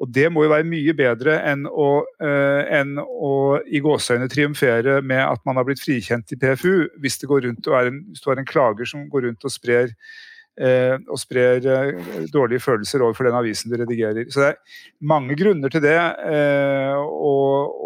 Og 0.03 0.11
Det 0.11 0.27
må 0.33 0.43
jo 0.43 0.51
være 0.51 0.67
mye 0.67 0.91
bedre 0.99 1.37
enn 1.47 1.69
å, 1.71 1.89
enn 2.19 2.97
å 2.99 3.61
i 3.63 3.79
gåseøyne 3.79 4.27
triumfere 4.27 4.97
med 5.07 5.23
at 5.23 5.45
man 5.47 5.55
har 5.61 5.69
blitt 5.69 5.83
frikjent 5.85 6.35
i 6.35 6.39
PFU, 6.41 6.89
hvis 6.99 7.21
det 7.23 7.29
går 7.31 7.45
rundt 7.47 7.69
og 7.71 7.77
er 7.79 7.93
en, 7.93 8.01
hvis 8.11 8.25
du 8.25 8.27
har 8.33 8.43
en 8.43 8.49
klager 8.49 8.91
som 8.91 9.05
går 9.13 9.29
rundt 9.29 9.47
og 9.47 9.55
sprer 9.55 9.93
eh, 9.93 10.34
og 10.55 11.19
sprer 11.19 11.65
eh, 11.67 12.27
dårlige 12.31 12.63
følelser 12.63 13.03
overfor 13.03 13.27
den 13.27 13.39
avisen 13.39 13.73
du 13.73 13.79
redigerer. 13.81 14.29
Så 14.31 14.43
det 14.43 14.51
er 14.53 14.83
mange 15.03 15.35
grunner 15.39 15.73
til 15.73 15.83
det, 15.83 15.99
eh, 15.99 16.95
å, 16.95 17.35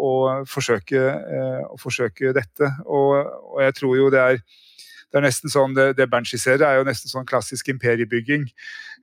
å, 0.05 0.11
forsøke, 0.49 1.01
eh, 1.01 1.63
å, 1.65 1.79
forsøke, 1.81 2.33
dette. 2.35 2.69
Og, 2.85 3.15
og, 3.25 3.61
jeg 3.65 3.77
tror 3.81 3.95
jo 3.97 4.09
det 4.13 4.25
er 4.25 4.43
det 5.09 5.17
er 5.17 5.25
nesten 5.25 5.49
sånn, 5.49 5.71
det, 5.73 5.95
det 5.97 6.05
Bernt 6.05 6.29
er 6.29 6.75
jo 6.77 6.85
nesten 6.85 7.09
sånn 7.09 7.25
klassisk 7.25 7.71
imperiebygging. 7.73 8.43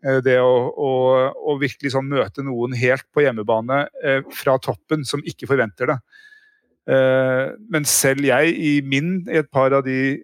Eh, 0.06 0.20
det 0.22 0.38
å, 0.38 0.54
å, 0.70 0.90
å, 1.34 1.56
virkelig 1.58 1.96
sånn 1.96 2.06
møte 2.06 2.46
noen 2.46 2.76
helt 2.78 3.02
på 3.10 3.24
hjemmebane 3.26 3.88
eh, 4.04 4.20
fra 4.30 4.54
toppen, 4.62 5.02
som 5.02 5.24
ikke 5.26 5.50
forventer 5.50 5.94
det. 5.94 5.98
Men 6.86 7.82
selv 7.90 8.22
jeg, 8.22 8.52
i 8.54 8.76
min, 8.86 9.24
i 9.26 9.40
et 9.40 9.48
par 9.50 9.74
av 9.74 9.80
de 9.82 10.22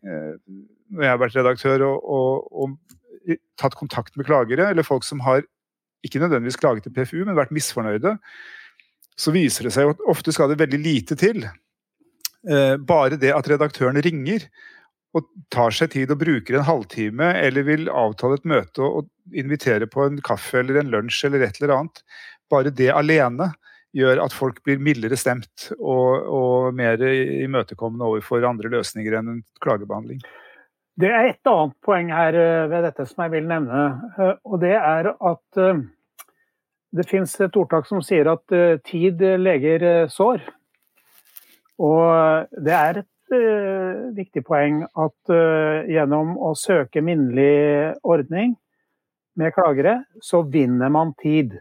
når 0.93 1.03
jeg 1.03 1.11
har 1.11 1.19
vært 1.19 1.39
redaktør 1.41 1.85
og, 1.89 2.05
og, 2.07 2.45
og 2.53 2.92
tatt 3.61 3.77
kontakt 3.79 4.17
med 4.17 4.29
klagere, 4.29 4.71
eller 4.71 4.87
folk 4.87 5.07
som 5.07 5.23
har 5.27 5.45
ikke 6.07 6.21
nødvendigvis 6.23 6.59
klaget 6.59 6.87
til 6.87 6.95
PFU, 6.97 7.23
men 7.25 7.39
vært 7.39 7.55
misfornøyde, 7.55 8.17
så 9.19 9.35
viser 9.35 9.69
det 9.69 9.75
seg 9.75 9.93
at 9.93 10.07
ofte 10.11 10.35
skal 10.35 10.51
det 10.51 10.61
veldig 10.63 10.81
lite 10.83 11.19
til. 11.21 11.45
Eh, 12.49 12.77
bare 12.77 13.19
det 13.21 13.31
at 13.35 13.49
redaktøren 13.51 14.01
ringer 14.03 14.49
og 15.13 15.29
tar 15.53 15.75
seg 15.77 15.93
tid 15.93 16.13
og 16.15 16.23
bruker 16.23 16.57
en 16.57 16.67
halvtime, 16.67 17.35
eller 17.45 17.67
vil 17.69 17.91
avtale 17.93 18.41
et 18.41 18.49
møte 18.49 18.83
og 18.83 19.11
invitere 19.37 19.87
på 19.91 20.07
en 20.09 20.23
kaffe 20.25 20.63
eller 20.63 20.81
en 20.81 20.93
lunsj 20.95 21.27
eller 21.29 21.45
et 21.47 21.61
eller 21.61 21.77
annet, 21.77 22.01
bare 22.51 22.73
det 22.75 22.89
alene 22.93 23.53
gjør 23.93 24.23
at 24.25 24.33
folk 24.33 24.63
blir 24.65 24.81
mildere 24.81 25.19
stemt 25.21 25.69
og, 25.77 26.25
og 26.25 26.77
mer 26.77 27.01
imøtekommende 27.05 28.09
overfor 28.09 28.45
andre 28.49 28.73
løsninger 28.73 29.19
enn 29.19 29.35
en 29.35 29.43
klagebehandling. 29.61 30.23
Det 31.01 31.09
er 31.09 31.31
et 31.31 31.49
annet 31.49 31.77
poeng 31.85 32.11
her 32.13 32.37
eh, 32.37 32.69
ved 32.69 32.85
dette 32.85 33.07
som 33.09 33.25
jeg 33.25 33.33
vil 33.33 33.47
nevne. 33.49 33.85
Eh, 34.19 34.35
og 34.45 34.61
det 34.61 34.75
er 34.77 35.09
at 35.15 35.61
eh, 35.61 35.85
det 36.93 37.07
fins 37.09 37.33
et 37.41 37.57
ordtak 37.57 37.89
som 37.89 38.03
sier 38.05 38.29
at 38.29 38.53
tid 38.85 39.23
leger 39.41 40.11
sår. 40.13 40.43
Og 41.81 42.51
det 42.61 42.75
er 42.77 42.99
et 43.01 43.37
viktig 44.13 44.43
poeng 44.45 44.83
at 44.85 45.33
gjennom 45.89 46.35
å 46.37 46.51
søke 46.53 47.01
minnelig 47.01 47.95
ordning 48.05 48.53
med 49.41 49.57
klagere, 49.57 50.03
så 50.21 50.43
vinner 50.45 50.93
man 50.93 51.15
tid. 51.17 51.57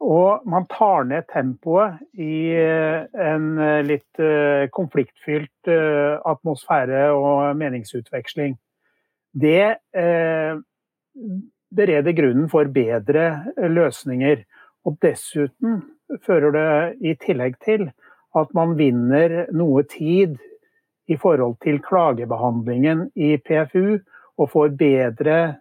Og 0.00 0.46
man 0.48 0.64
tar 0.72 1.04
ned 1.04 1.26
tempoet 1.28 1.98
i 2.16 2.56
eh, 2.56 3.04
en 3.20 3.58
eh, 3.60 3.82
litt 3.84 4.20
eh, 4.20 4.64
konfliktfylt 4.72 5.68
atmosfære 5.68 7.10
og 7.12 7.56
meningsutveksling. 7.60 8.56
Det 9.30 9.76
bereder 11.70 12.12
grunnen 12.16 12.48
for 12.50 12.66
bedre 12.74 13.44
løsninger. 13.60 14.42
Og 14.88 14.96
dessuten 15.04 15.82
fører 16.26 16.50
det 16.56 16.96
i 17.06 17.14
tillegg 17.20 17.60
til 17.62 17.90
at 18.34 18.54
man 18.56 18.74
vinner 18.78 19.46
noe 19.54 19.82
tid 19.86 20.38
i 21.06 21.16
forhold 21.20 21.56
til 21.62 21.78
klagebehandlingen 21.84 23.10
i 23.14 23.36
PFU, 23.38 23.98
og 24.40 24.50
får 24.50 24.68
bedre 24.80 25.54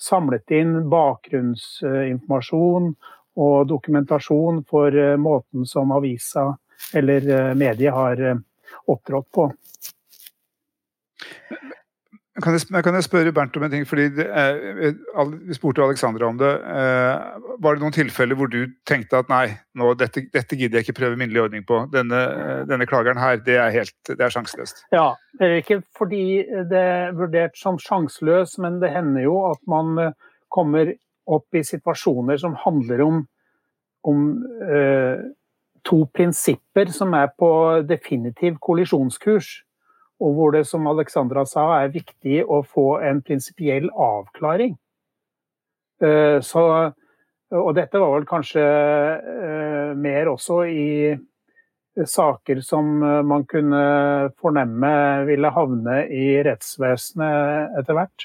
samlet 0.00 0.50
inn 0.54 0.88
bakgrunnsinformasjon 0.92 2.94
og 3.40 3.68
dokumentasjon 3.68 4.62
for 4.68 4.94
eh, 4.94 5.16
måten 5.20 5.66
som 5.66 5.92
avisa 5.94 6.52
eller 6.94 7.28
eh, 7.30 7.52
mediet 7.58 7.94
har 7.94 8.20
eh, 8.22 8.42
opptrådt 8.90 9.30
på. 9.34 9.50
Kan 12.42 12.56
jeg, 12.56 12.66
kan 12.82 12.96
jeg, 12.98 13.06
spørre 13.06 13.30
Bernt 13.30 13.54
om 13.56 13.62
en 13.62 13.70
ting? 13.70 13.84
fordi 13.86 14.08
er, 14.24 14.56
Vi 15.46 15.54
spurte 15.54 15.84
Alexandra 15.84 16.26
om 16.26 16.38
det. 16.40 16.50
Var 17.62 17.76
det 17.76 17.82
noen 17.84 17.94
tilfeller 17.94 18.34
hvor 18.34 18.50
du 18.50 18.72
tenkte 18.90 19.20
at 19.22 19.30
nei, 19.30 19.44
nå, 19.78 19.92
dette, 19.94 20.24
dette, 20.34 20.58
gidder 20.58 20.80
jeg 20.80 20.88
ikke 20.88 20.96
prøve 20.98 21.20
minnelig 21.20 21.44
ordning 21.44 21.62
på. 21.62 21.84
Denne, 21.94 22.24
denne 22.66 22.88
klageren 22.90 23.22
her, 23.22 23.38
det 23.38 23.54
er 23.62 23.70
helt, 23.76 23.94
det 24.10 24.18
er 24.18 24.34
sjanseløst. 24.34 24.82
Ja, 24.90 25.12
det 25.38 25.46
er 25.46 25.56
ikke 25.62 25.78
fordi 25.94 26.24
det 26.72 26.82
er 26.82 27.14
vurdert 27.14 27.54
som 27.60 27.78
sjanseløs, 27.78 28.58
men 28.66 28.82
det 28.82 28.90
hender 28.96 29.28
jo 29.28 29.38
at 29.52 29.62
man 29.70 30.10
kommer 30.50 30.90
opp 31.26 31.56
i 31.56 31.64
situasjoner 31.64 32.38
som 32.40 32.56
handler 32.64 33.02
om, 33.04 33.20
om 34.08 34.24
eh, 34.68 35.22
to 35.84 36.04
prinsipper 36.16 36.92
som 36.92 37.14
er 37.16 37.30
på 37.38 37.50
definitiv 37.88 38.58
kollisjonskurs. 38.64 39.60
Og 40.22 40.36
hvor 40.36 40.54
det, 40.54 40.64
som 40.68 40.86
Alexandra 40.88 41.42
sa, 41.48 41.66
er 41.82 41.94
viktig 41.94 42.44
å 42.46 42.62
få 42.62 43.00
en 43.04 43.20
prinsipiell 43.24 43.90
avklaring. 43.90 44.76
Eh, 46.00 46.38
så, 46.44 46.64
og 47.54 47.70
dette 47.76 48.00
var 48.00 48.14
vel 48.14 48.28
kanskje 48.28 48.64
eh, 48.64 49.94
mer 49.98 50.30
også 50.32 50.60
i 50.70 50.90
saker 51.94 52.58
som 52.66 52.88
man 52.98 53.44
kunne 53.46 53.82
fornemme 54.42 54.88
ville 55.28 55.50
havne 55.54 56.00
i 56.10 56.24
rettsvesenet 56.42 57.76
etter 57.78 57.94
hvert 57.94 58.24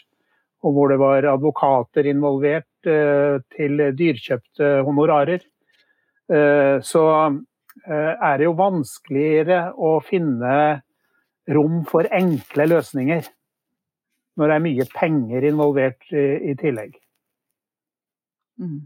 og 0.66 0.76
hvor 0.76 0.92
det 0.92 1.00
var 1.00 1.28
advokater 1.34 2.08
involvert 2.10 2.68
eh, 2.68 2.69
til 2.84 3.82
dyrkjøpte 3.98 4.70
honorarer, 4.88 5.44
eh, 6.32 6.78
så 6.86 7.04
eh, 7.86 8.14
er 8.14 8.38
det 8.38 8.48
jo 8.48 8.56
vanskeligere 8.60 9.62
å 9.76 9.98
finne 10.06 10.54
rom 11.50 11.82
for 11.90 12.08
enkle 12.14 12.70
løsninger 12.70 13.28
når 14.40 14.48
det 14.48 14.56
er 14.56 14.64
mye 14.64 14.86
penger 14.94 15.46
involvert 15.50 16.14
i 16.16 16.54
tillegg. 16.56 16.94
Mm. 18.62 18.86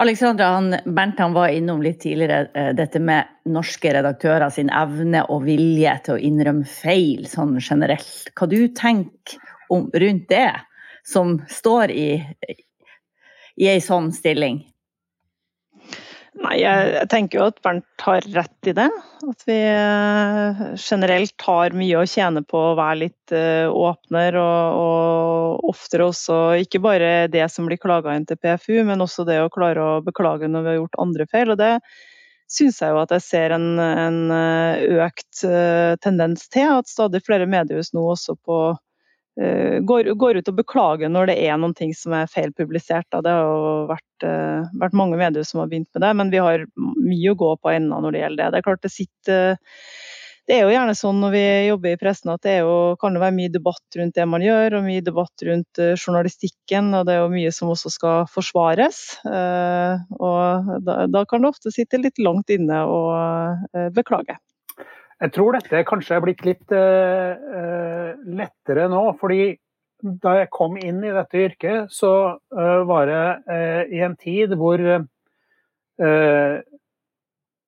Alexandra, 0.00 0.46
han, 0.54 0.76
Bernt 0.84 1.18
han 1.20 1.34
var 1.36 1.52
innom 1.52 1.82
litt 1.84 1.98
tidligere 2.02 2.72
dette 2.76 3.00
med 3.00 3.28
norske 3.52 3.92
redaktører 3.96 4.48
sin 4.52 4.70
evne 4.72 5.22
og 5.32 5.44
vilje 5.44 5.92
til 6.06 6.16
å 6.16 6.22
innrømme 6.30 6.68
feil 6.68 7.26
sånn 7.28 7.58
generelt. 7.60 8.30
Hva 8.36 8.48
du 8.48 8.58
tenker 8.76 9.36
om, 9.72 9.90
rundt 9.92 10.28
det, 10.32 10.50
som 11.06 11.38
står 11.48 11.92
i, 11.94 12.08
i 13.56 13.68
ei 13.72 13.82
sånn 13.84 14.12
stilling? 14.14 14.62
Nei, 16.36 16.58
jeg 16.60 17.06
tenker 17.08 17.38
jo 17.38 17.44
at 17.48 17.60
Bernt 17.64 18.02
har 18.04 18.26
rett 18.34 18.68
i 18.68 18.74
det. 18.76 18.88
At 19.24 19.44
vi 19.48 19.56
eh, 19.56 20.58
generelt 20.76 21.44
har 21.46 21.76
mye 21.76 22.02
å 22.02 22.08
tjene 22.10 22.42
på 22.44 22.60
å 22.60 22.74
være 22.76 22.98
litt 23.06 23.32
eh, 23.34 23.64
åpner 23.72 24.36
og, 24.40 24.82
og 24.82 25.70
oftere 25.72 26.10
også 26.10 26.40
ikke 26.66 26.82
bare 26.84 27.10
det 27.32 27.46
som 27.52 27.68
blir 27.68 27.80
klaga 27.80 28.12
inn 28.16 28.28
til 28.28 28.38
PFU, 28.42 28.82
men 28.84 29.00
også 29.04 29.24
det 29.28 29.40
å 29.42 29.50
klare 29.52 29.80
å 29.80 30.04
beklage 30.04 30.50
når 30.50 30.66
vi 30.66 30.72
har 30.72 30.78
gjort 30.82 31.00
andre 31.06 31.28
feil. 31.32 31.54
og 31.54 31.60
det 31.62 31.72
syns 32.52 32.76
jeg 32.78 32.92
jo 32.94 33.00
at 33.00 33.10
jeg 33.16 33.24
ser 33.26 33.56
en, 33.56 33.70
en 33.80 34.20
eh, 34.36 34.84
økt 35.06 35.46
tendens 36.04 36.50
til. 36.52 36.82
At 36.82 36.92
stadig 36.92 37.24
flere 37.24 37.48
mediehus 37.48 37.94
nå 37.96 38.04
også 38.12 38.36
på 38.44 38.60
går, 39.36 40.14
går, 40.16 40.40
ut 40.40 40.48
og 40.48 40.56
beklager 40.56 41.10
når 41.12 41.30
det 41.30 41.36
er 41.44 41.58
noen 41.60 41.74
ting 41.76 41.92
som 41.96 42.14
er 42.16 42.30
feilpublisert. 42.32 43.08
Det 43.12 43.32
har 43.32 43.88
vært, 43.90 44.24
uh, 44.24 44.68
vært, 44.80 44.96
mange 44.96 45.18
medier 45.20 45.44
som 45.44 45.60
har 45.60 45.70
begynt 45.72 45.90
med 45.92 46.06
det, 46.06 46.12
men 46.16 46.32
vi 46.32 46.40
har 46.40 46.64
mye 46.76 47.32
å 47.32 47.38
gå 47.38 47.50
på 47.60 47.72
ennå 47.74 48.00
når 48.00 48.16
det 48.16 48.22
gjelder 48.22 48.42
det. 48.42 48.52
Det 48.54 48.60
er 48.60 48.66
klart 48.70 48.86
det 48.86 48.92
sitter, 48.94 49.58
det 50.46 50.56
er 50.56 50.62
jo 50.62 50.72
gjerne 50.72 50.94
sånn 50.96 51.20
når 51.20 51.34
vi 51.34 51.44
jobber 51.66 51.92
i 51.92 52.00
pressen 52.00 52.32
at 52.32 52.44
det 52.46 52.56
jo, 52.62 52.72
kan 53.02 53.16
det 53.16 53.22
være 53.24 53.36
mye 53.36 53.52
debatt 53.52 53.98
rundt 53.98 54.16
det 54.16 54.26
man 54.30 54.44
gjør, 54.46 54.78
og 54.78 54.86
mye 54.86 55.04
debatt 55.04 55.46
rundt 55.48 55.82
journalistikken. 55.98 56.92
Og 56.94 57.08
det 57.08 57.16
er 57.16 57.24
jo 57.24 57.32
mye 57.34 57.52
som 57.52 57.72
også 57.74 57.92
skal 57.92 58.28
forsvares. 58.30 59.00
Og 59.26 60.74
da, 60.86 61.00
da, 61.10 61.24
kan 61.26 61.42
det 61.42 61.50
ofte 61.50 61.74
sitte 61.74 62.00
litt 62.00 62.22
langt 62.22 62.54
inne 62.54 62.84
uh, 62.86 63.90
beklage. 63.96 64.38
Jeg 65.22 65.32
tror 65.32 65.56
dette 65.56 65.84
kanskje 65.88 66.16
er 66.16 66.24
blitt 66.24 66.42
litt 66.44 66.72
lettere 68.36 68.88
nå. 68.92 69.04
fordi 69.20 69.56
da 70.22 70.34
jeg 70.42 70.52
kom 70.52 70.76
inn 70.76 70.98
i 71.00 71.12
dette 71.14 71.40
yrket, 71.40 71.88
så 71.88 72.36
var 72.50 73.08
det 73.08 73.22
i 73.96 74.02
en 74.04 74.16
tid 74.20 74.52
hvor 74.60 74.76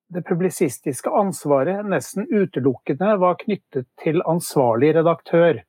det 0.08 0.24
publisistiske 0.28 1.08
ansvaret 1.08 1.88
nesten 1.88 2.28
utelukkende 2.28 3.16
var 3.20 3.40
knyttet 3.40 3.88
til 4.02 4.20
ansvarlig 4.28 4.94
redaktør. 4.96 5.62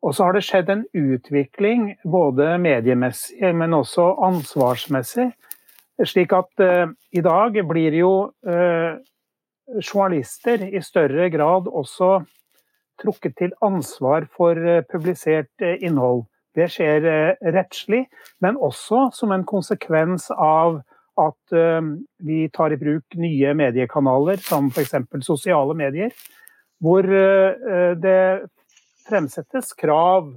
Og 0.00 0.14
så 0.16 0.26
har 0.26 0.36
det 0.36 0.46
skjedd 0.46 0.70
en 0.72 0.86
utvikling 0.96 1.90
både 2.08 2.54
mediemessig, 2.62 3.52
men 3.54 3.76
også 3.76 4.14
ansvarsmessig. 4.30 5.28
Slik 6.08 6.32
at 6.32 6.62
uh, 6.64 6.88
i 7.12 7.20
dag 7.20 7.58
blir 7.68 7.96
jo 7.98 8.12
uh, 8.48 8.96
journalister 9.78 10.62
i 10.66 10.82
større 10.82 11.30
grad 11.30 11.68
også 11.68 12.20
trukket 13.00 13.36
til 13.38 13.56
ansvar 13.64 14.26
for 14.36 14.58
uh, 14.58 14.82
publisert 14.90 15.64
innhold. 15.80 16.26
Det 16.58 16.66
skjer 16.74 17.04
rettslig, 17.54 18.08
men 18.42 18.56
også 18.58 19.04
som 19.14 19.30
en 19.30 19.44
konsekvens 19.46 20.32
av 20.34 20.80
at 21.20 21.52
eh, 21.52 21.80
vi 22.18 22.48
tar 22.52 22.72
i 22.72 22.78
bruk 22.80 23.16
nye 23.20 23.54
mediekanaler, 23.54 24.40
som 24.44 24.70
f.eks. 24.70 24.94
sosiale 25.26 25.76
medier, 25.76 26.14
hvor 26.80 27.04
eh, 27.04 27.92
det 28.00 28.22
fremsettes 29.08 29.74
krav 29.78 30.30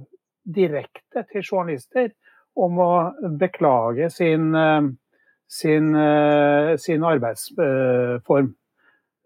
direkte 0.44 1.24
til 1.30 1.44
journalister 1.44 2.12
om 2.54 2.78
å 2.82 2.92
beklage 3.40 4.10
sin, 4.12 4.52
eh, 4.58 4.90
sin, 5.60 5.94
sin 6.80 7.04
arbeidsform 7.06 8.52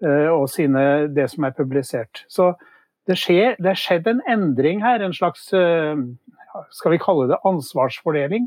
og 0.05 0.45
sine, 0.53 0.83
det 1.11 1.25
som 1.33 1.47
er 1.49 1.57
publisert. 1.57 2.21
Så 2.31 2.53
det, 3.09 3.17
skjer, 3.19 3.57
det 3.59 3.73
er 3.73 3.81
skjedd 3.81 4.07
en 4.07 4.21
endring 4.31 4.85
her, 4.85 5.03
en 5.03 5.17
slags 5.17 5.49
skal 5.51 6.93
vi 6.93 7.01
kalle 7.03 7.27
det 7.31 7.41
ansvarsfordeling. 7.49 8.47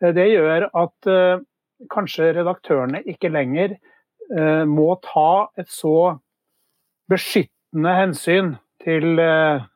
Det 0.00 0.24
gjør 0.30 0.68
at 0.72 1.10
kanskje 1.92 2.32
redaktørene 2.38 3.02
ikke 3.10 3.30
lenger 3.32 3.76
eh, 3.76 4.64
må 4.66 4.94
ta 5.04 5.48
et 5.58 5.70
så 5.70 6.18
beskyttende 7.10 7.94
hensyn 7.96 8.54
til 8.82 9.18
eh, 9.22 9.66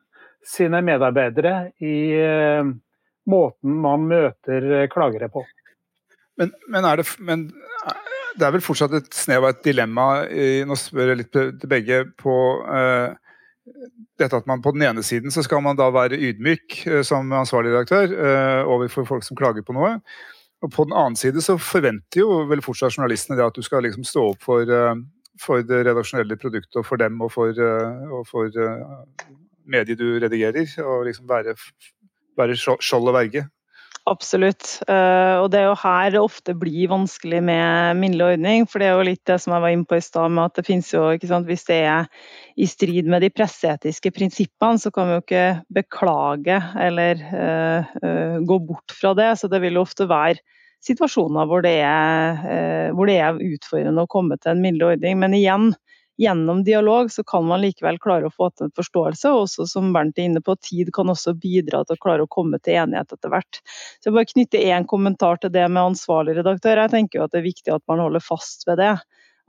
sine 0.43 0.81
medarbeidere 0.85 1.55
i 1.83 1.97
eh, 2.19 2.71
måten 3.29 3.77
man 3.83 4.07
møter 4.09 4.69
eh, 4.81 4.89
klagere 4.91 5.31
på. 5.31 5.45
Men, 6.39 6.51
men, 6.67 6.89
det, 6.97 7.07
men, 7.21 7.47
det, 8.37 8.45
er 8.45 8.53
vel 8.55 8.63
fortsatt 8.63 8.95
et 8.97 9.09
snev 9.15 9.45
av 9.45 9.53
et 9.53 9.63
dilemma, 9.65 10.07
nå 10.67 10.77
spør 10.79 11.13
jeg 11.13 11.21
litt 11.21 11.33
til 11.33 11.69
begge, 11.69 12.03
på 12.19 12.35
uh, 12.65 13.13
dette 14.19 14.39
at 14.39 14.47
man 14.49 14.61
på 14.63 14.73
den 14.75 14.85
ene 14.89 15.03
siden 15.05 15.33
så 15.33 15.43
skal 15.45 15.63
man 15.63 15.79
da 15.79 15.87
være 15.93 16.19
ydmyk 16.29 16.81
uh, 16.89 17.01
som 17.07 17.31
ansvarlig 17.37 17.73
redaktør 17.73 18.15
overfor 18.69 19.07
folk 19.09 19.27
som 19.27 19.39
klager 19.39 19.65
på 19.65 19.75
noe. 19.77 19.97
Og 20.63 20.71
På 20.71 20.85
den 20.87 20.95
annen 20.95 21.19
side 21.19 21.41
så 21.43 21.57
forventer 21.59 22.23
jo 22.23 22.43
vel 22.47 22.63
fortsatt 22.63 22.95
journalistene 22.95 23.35
det 23.39 23.45
at 23.45 23.57
du 23.57 23.65
skal 23.65 23.83
liksom 23.83 24.05
stå 24.07 24.29
opp 24.31 24.45
for, 24.45 24.69
for 25.43 25.65
det 25.67 25.81
redaksjonelle 25.89 26.37
produktet 26.39 26.79
og 26.79 26.85
for 26.87 27.01
dem 27.01 27.17
og 27.19 27.33
for, 27.33 27.51
og 27.51 28.23
for 28.29 28.47
mediet 29.67 29.99
du 29.99 30.21
redigerer. 30.23 30.69
Og 30.85 31.03
liksom 31.09 31.27
være, 31.27 31.57
være 32.39 32.55
skjold 32.55 33.11
og 33.11 33.17
verge. 33.17 33.43
Absolutt. 34.03 34.81
Og 34.83 35.45
det 35.53 35.61
er 35.61 35.69
jo 35.69 35.75
her 35.79 36.09
det 36.11 36.19
ofte 36.19 36.51
blir 36.59 36.89
vanskelig 36.91 37.39
med 37.47 37.95
minnelig 38.01 38.33
ordning. 38.33 38.65
For 38.67 38.83
det 38.83 38.89
er 38.89 38.97
jo 38.97 39.05
litt 39.07 39.21
det 39.29 39.37
som 39.39 39.53
jeg 39.55 39.63
var 39.63 39.71
inne 39.71 39.87
på 39.87 39.95
i 39.95 40.03
stad, 40.03 40.33
med 40.35 40.49
at 40.49 40.59
det 40.59 40.65
finnes 40.67 40.89
jo 40.91 41.05
ikke 41.15 41.29
sant, 41.29 41.47
Hvis 41.47 41.63
det 41.69 41.77
er 41.87 42.09
i 42.59 42.67
strid 42.67 43.07
med 43.07 43.23
de 43.23 43.29
presseetiske 43.31 44.11
prinsippene, 44.11 44.81
så 44.81 44.91
kan 44.91 45.07
vi 45.07 45.15
jo 45.15 45.23
ikke 45.23 45.45
beklage 45.79 46.59
eller 46.83 47.23
uh, 47.31 47.95
uh, 48.03 48.35
gå 48.43 48.59
bort 48.67 48.91
fra 48.91 49.13
det. 49.15 49.29
Så 49.39 49.47
det 49.47 49.63
vil 49.63 49.79
jo 49.79 49.85
ofte 49.87 50.09
være 50.11 50.41
situasjoner 50.83 51.47
hvor 51.47 51.63
det, 51.63 51.77
er, 51.87 52.43
uh, 52.43 52.89
hvor 52.97 53.07
det 53.07 53.21
er 53.23 53.39
utfordrende 53.39 54.03
å 54.03 54.11
komme 54.11 54.35
til 54.35 54.51
en 54.51 54.65
minnelig 54.67 54.97
ordning. 54.97 55.15
Men 55.23 55.39
igjen, 55.39 55.71
gjennom 56.17 56.63
dialog 56.63 57.11
så 57.11 57.23
kan 57.23 57.45
man 57.45 57.61
likevel 57.63 57.97
klare 58.01 58.29
å 58.29 58.33
få 58.33 58.49
til 58.51 58.67
en 58.67 58.75
forståelse. 58.75 59.31
Og 59.33 59.45
også 59.45 59.67
som 59.69 59.91
Bernt 59.95 60.19
er 60.19 60.29
inne 60.29 60.43
på, 60.45 60.55
tid 60.61 60.91
kan 60.95 61.09
også 61.11 61.35
bidra 61.39 61.83
til 61.85 61.97
å 61.97 62.03
klare 62.03 62.25
å 62.25 62.31
komme 62.31 62.59
til 62.63 62.79
enighet 62.83 63.15
etter 63.15 63.33
hvert. 63.33 63.61
Så 63.99 64.09
jeg 64.09 64.17
bare 64.17 64.31
knytter 64.33 64.67
én 64.75 64.87
kommentar 64.89 65.41
til 65.41 65.53
det 65.53 65.65
med 65.69 65.93
ansvarlig 65.93 66.37
redaktør. 66.39 66.83
Jeg 66.85 66.93
tenker 66.93 67.19
jo 67.19 67.27
at 67.27 67.33
det 67.33 67.41
er 67.41 67.49
viktig 67.49 67.75
at 67.75 67.85
man 67.89 68.03
holder 68.05 68.23
fast 68.23 68.67
ved 68.69 68.81
det. 68.83 68.93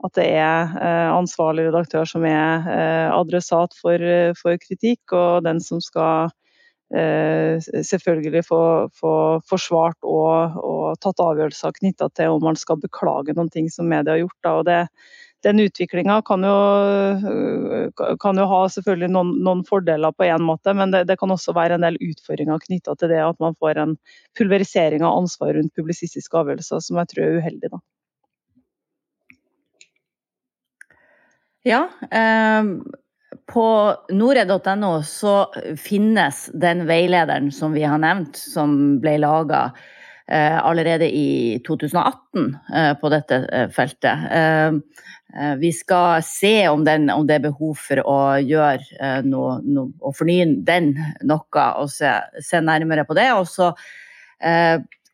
At 0.03 0.17
det 0.17 0.25
er 0.35 0.73
eh, 0.75 1.11
ansvarlig 1.13 1.69
redaktør 1.69 2.09
som 2.09 2.25
er 2.27 2.65
eh, 2.71 3.11
adressat 3.15 3.77
for, 3.79 4.09
for 4.41 4.57
kritikk, 4.59 5.13
og 5.15 5.45
den 5.45 5.61
som 5.63 5.79
skal 5.83 6.33
Eh, 6.93 7.59
selvfølgelig 7.83 8.43
få, 8.45 8.89
få 8.93 9.41
forsvart 9.49 10.05
og, 10.05 10.57
og, 10.61 10.83
tatt 11.01 11.17
avgjørelser 11.23 11.73
knytta 11.79 12.11
til 12.13 12.35
om 12.35 12.43
man 12.45 12.59
skal 12.61 12.77
beklage 12.77 13.33
noen 13.33 13.49
ting 13.49 13.71
som 13.73 13.89
media 13.89 14.13
har 14.13 14.21
gjort. 14.21 14.37
Da. 14.45 14.51
Og 14.59 14.67
det, 14.67 14.77
den 15.45 15.61
utviklinga 15.61 16.19
kan, 16.25 16.45
kan, 18.21 18.39
jo 18.41 18.45
ha 18.49 18.61
selvfølgelig 18.73 19.11
noen, 19.13 19.33
noen 19.45 19.61
fordeler 19.67 20.13
på 20.15 20.25
én 20.25 20.41
måte, 20.41 20.73
men 20.73 20.93
det, 20.93 21.03
det, 21.09 21.19
kan 21.21 21.33
også 21.33 21.53
være 21.55 21.77
en 21.77 21.85
del 21.85 21.99
utfordringer 22.01 22.63
knytta 22.65 22.95
til 22.97 23.13
det 23.13 23.21
at 23.21 23.37
man 23.43 23.57
får 23.61 23.81
en 23.81 23.97
pulverisering 24.37 25.05
av 25.05 25.19
ansvar 25.21 25.53
rundt 25.57 25.75
publisistiske 25.77 26.39
avgjørelser, 26.41 26.81
som 26.81 27.01
jeg 27.01 27.13
tror 27.13 27.27
er 27.27 27.39
uheldig. 27.41 27.71
da. 27.75 27.81
Ja, 31.65 31.81
eh, 32.13 32.63
på 33.53 33.67
norred.no 34.13 34.91
så 35.05 35.35
finnes 35.81 36.45
den 36.53 36.85
veilederen 36.89 37.51
som 37.53 37.73
vi 37.73 37.85
har 37.85 38.01
nevnt, 38.01 38.37
som 38.37 38.97
ble 39.01 39.17
laga 39.21 39.67
allerede 40.33 41.05
i 41.05 41.59
2018 41.67 42.57
eh, 42.75 42.93
på 42.97 43.09
dette 43.13 43.37
eh, 43.45 43.67
feltet. 43.73 44.23
Eh, 44.31 44.77
eh, 45.37 45.55
vi 45.61 45.71
skal 45.73 46.23
se 46.25 46.67
om, 46.69 46.85
den, 46.85 47.09
om, 47.13 47.27
det 47.27 47.37
er 47.37 47.45
behov 47.47 47.77
for 47.77 48.01
å 48.01 48.17
gjøre 48.41 48.97
eh, 48.97 49.19
noe, 49.27 49.59
noe 49.61 49.93
Å 50.01 50.13
fornye 50.17 50.47
den 50.65 50.95
noe 51.29 51.67
og 51.81 51.91
se, 51.93 52.15
se, 52.41 52.61
nærmere 52.61 53.05
på 53.05 53.17
det. 53.17 53.29
Og 53.37 53.47
så 53.49 53.71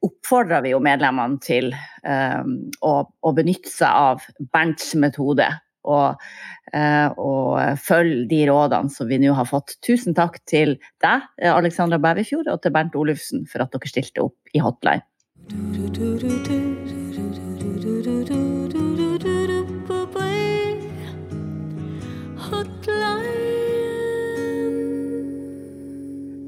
oppfordrer 0.01 0.63
vi 0.65 0.71
jo 0.71 0.79
medlemmene 0.81 1.37
til 1.43 1.67
å, 2.01 2.93
å 3.05 3.33
benytte 3.37 3.69
seg 3.69 3.85
av 3.87 4.23
Bernts 4.51 4.95
metode 4.97 5.45
og, 5.83 6.21
eh, 6.73 7.09
og 7.17 7.79
følge 7.81 8.25
de 8.31 8.43
rådene 8.51 8.93
som 8.93 9.09
vi 9.09 9.21
nå 9.21 9.35
har 9.37 9.49
fått. 9.49 9.77
Tusen 9.85 10.17
takk 10.17 10.39
til 10.49 10.77
deg, 11.03 11.29
Alexandra 11.51 12.01
Bæverfjord, 12.01 12.51
og 12.53 12.61
til 12.63 12.75
Bernt 12.75 12.97
Olufsen 12.99 13.47
for 13.49 13.65
at 13.65 13.73
dere 13.73 13.93
stilte 13.93 14.27
opp 14.29 14.55
i 14.55 14.63
Hotline. 14.63 16.60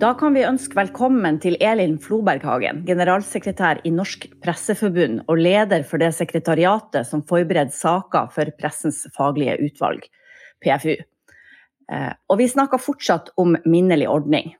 Da 0.04 0.10
kan 0.20 0.34
vi 0.36 0.42
ønske 0.44 0.76
velkommen 0.76 1.38
til 1.40 1.54
Elin 1.64 1.94
Floberghagen, 2.02 2.82
generalsekretær 2.84 3.80
i 3.88 3.92
Norsk 3.96 4.26
Presseforbund 4.44 5.22
og 5.32 5.40
leder 5.40 5.86
for 5.88 6.02
det 6.02 6.10
sekretariatet 6.18 7.08
som 7.08 7.22
forbereder 7.30 7.72
saker 7.72 8.28
for 8.34 8.52
Pressens 8.60 9.06
faglige 9.16 9.56
utvalg, 9.64 10.04
PFU. 10.60 10.98
Eh, 11.88 12.12
og 12.28 12.42
vi 12.42 12.50
snakker 12.52 12.84
fortsatt 12.84 13.32
om 13.40 13.56
minnelig 13.64 14.12
ordning. 14.12 14.52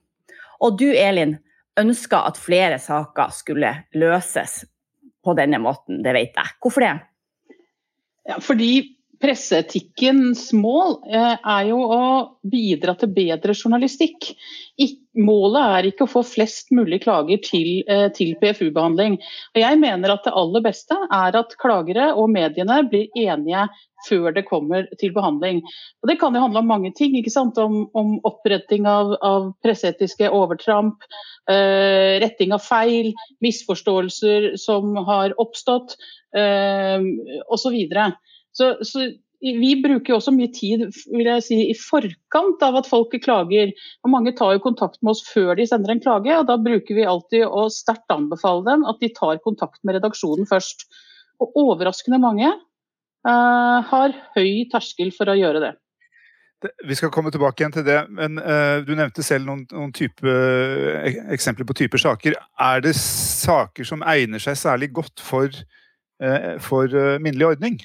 Og 0.64 0.80
du 0.80 0.86
Elin, 0.88 1.36
ønsker 1.76 2.24
at 2.24 2.40
flere 2.40 2.80
saker 2.80 3.36
skulle 3.36 3.76
løses 3.92 4.62
på 5.20 5.36
denne 5.36 5.60
måten, 5.60 6.00
det 6.06 6.16
vet 6.16 6.40
jeg. 6.40 6.56
Hvorfor 6.56 6.88
det? 6.88 6.94
Ja, 8.32 8.40
fordi 8.40 8.72
presseetikkens 9.20 10.54
mål 10.56 11.02
eh, 11.04 11.36
er 11.36 11.64
jo 11.68 11.84
å 11.84 12.04
bidra 12.48 12.96
til 12.96 13.12
bedre 13.12 13.52
journalistikk. 13.52 14.32
Målet 15.14 15.62
er 15.62 15.86
ikke 15.88 16.08
å 16.08 16.10
få 16.10 16.24
flest 16.26 16.72
mulig 16.74 17.04
klager 17.04 17.38
til, 17.44 17.84
eh, 17.86 18.08
til 18.10 18.34
PFU-behandling. 18.40 19.18
Og 19.54 19.60
Jeg 19.60 19.78
mener 19.78 20.10
at 20.10 20.24
det 20.24 20.34
aller 20.34 20.60
beste 20.60 20.96
er 21.12 21.36
at 21.38 21.54
klagere 21.60 22.16
og 22.18 22.30
mediene 22.30 22.82
blir 22.88 23.06
enige 23.14 23.68
før 24.08 24.34
det 24.34 24.44
kommer 24.48 24.88
til 24.98 25.12
behandling. 25.14 25.62
Og 26.02 26.08
Det 26.08 26.18
kan 26.18 26.34
jo 26.34 26.40
handle 26.40 26.58
om 26.58 26.66
mange 26.66 26.92
ting. 26.94 27.14
ikke 27.16 27.30
sant? 27.30 27.56
Om, 27.58 27.88
om 27.94 28.20
oppretting 28.24 28.86
av, 28.86 29.16
av 29.22 29.52
presseetiske 29.62 30.28
overtramp, 30.30 30.98
uh, 31.48 32.20
retting 32.20 32.52
av 32.52 32.60
feil, 32.60 33.12
misforståelser 33.40 34.56
som 34.58 34.96
har 35.06 35.32
oppstått, 35.38 35.96
uh, 36.36 37.00
osv. 37.48 37.78
Så, 38.54 38.76
så 38.82 39.08
vi 39.52 39.74
bruker 39.82 40.14
jo 40.14 40.16
også 40.16 40.32
mye 40.32 40.48
tid 40.54 40.86
vil 41.12 41.28
jeg 41.28 41.44
si, 41.44 41.58
i 41.68 41.76
forkant 41.76 42.62
av 42.64 42.78
at 42.80 42.88
folk 42.88 43.12
klager. 43.24 43.74
Og 44.04 44.12
mange 44.14 44.32
tar 44.36 44.54
jo 44.54 44.62
kontakt 44.64 45.02
med 45.02 45.12
oss 45.12 45.24
før 45.28 45.52
de 45.58 45.66
sender 45.68 45.92
en 45.92 46.02
klage, 46.04 46.32
og 46.38 46.48
da 46.48 46.56
bruker 46.60 46.96
vi 46.96 47.04
alltid 47.08 47.44
å 47.44 47.66
sterkt 47.72 48.14
anbefale 48.14 48.64
dem 48.70 48.88
at 48.88 49.02
de 49.04 49.12
tar 49.12 49.42
kontakt 49.44 49.82
med 49.84 49.98
redaksjonen 49.98 50.48
først. 50.48 50.86
Og 51.44 51.56
overraskende 51.60 52.22
mange 52.22 52.48
uh, 52.48 53.78
har 53.84 54.16
høy 54.36 54.64
terskel 54.72 55.12
for 55.12 55.28
å 55.28 55.36
gjøre 55.36 55.64
det. 55.66 55.74
Vi 56.88 56.96
skal 56.96 57.10
komme 57.12 57.28
tilbake 57.28 57.60
igjen 57.60 57.74
til 57.74 57.84
det, 57.84 57.98
men 58.16 58.40
uh, 58.40 58.80
du 58.80 58.94
nevnte 58.96 59.24
selv 59.26 59.44
noen, 59.50 59.66
noen 59.74 59.92
type, 59.92 60.36
eksempler 61.36 61.68
på 61.68 61.76
typer 61.82 62.00
saker. 62.00 62.38
Er 62.64 62.84
det 62.86 62.94
saker 62.96 63.84
som 63.84 64.06
egner 64.08 64.40
seg 64.40 64.56
særlig 64.56 64.94
godt 64.96 65.20
for, 65.20 65.52
uh, 66.24 66.54
for 66.64 66.88
minnelig 67.20 67.52
ordning? 67.58 67.82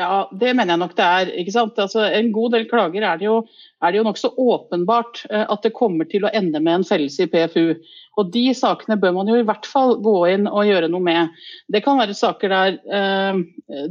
Ja, 0.00 0.30
det 0.32 0.54
mener 0.54 0.72
jeg 0.72 0.80
nok 0.80 0.92
det 0.96 1.06
er. 1.06 1.30
ikke 1.42 1.52
sant? 1.52 1.78
Altså, 1.82 2.06
en 2.08 2.30
god 2.32 2.54
del 2.54 2.66
klager 2.70 3.04
er 3.04 3.18
det 3.20 3.26
jo, 3.26 3.40
er 3.84 3.92
det 3.92 3.98
jo 4.00 4.04
nokså 4.06 4.30
åpenbart 4.40 5.24
eh, 5.28 5.42
at 5.44 5.66
det 5.66 5.74
kommer 5.76 6.08
til 6.08 6.24
å 6.24 6.30
ende 6.32 6.62
med 6.62 6.78
en 6.78 6.86
fellelse 6.88 7.26
i 7.26 7.28
PFU. 7.28 7.74
Og 8.20 8.30
De 8.32 8.42
sakene 8.56 8.96
bør 9.00 9.12
man 9.18 9.28
jo 9.30 9.36
i 9.38 9.44
hvert 9.46 9.68
fall 9.68 9.98
gå 10.04 10.14
inn 10.32 10.48
og 10.48 10.68
gjøre 10.68 10.88
noe 10.92 11.04
med. 11.04 11.36
Det 11.72 11.82
kan 11.84 12.00
være 12.00 12.16
saker 12.16 12.52
der 12.54 12.78
eh, 12.80 13.42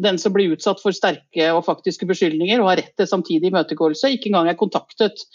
den 0.01 0.17
som 0.21 0.33
blir 0.33 0.55
utsatt 0.55 0.81
for 0.81 0.95
sterke 0.95 1.51
og 1.53 1.65
faktiske 1.67 2.09
beskyldninger 2.09 2.61
og 2.63 2.71
har 2.71 2.81
rett 2.81 2.95
til 2.97 3.09
samtidig 3.09 3.51
imøtegåelse, 3.51 4.15
ikke 4.15 4.31
engang 4.31 4.49
er 4.49 4.57
kontaktet. 4.59 5.27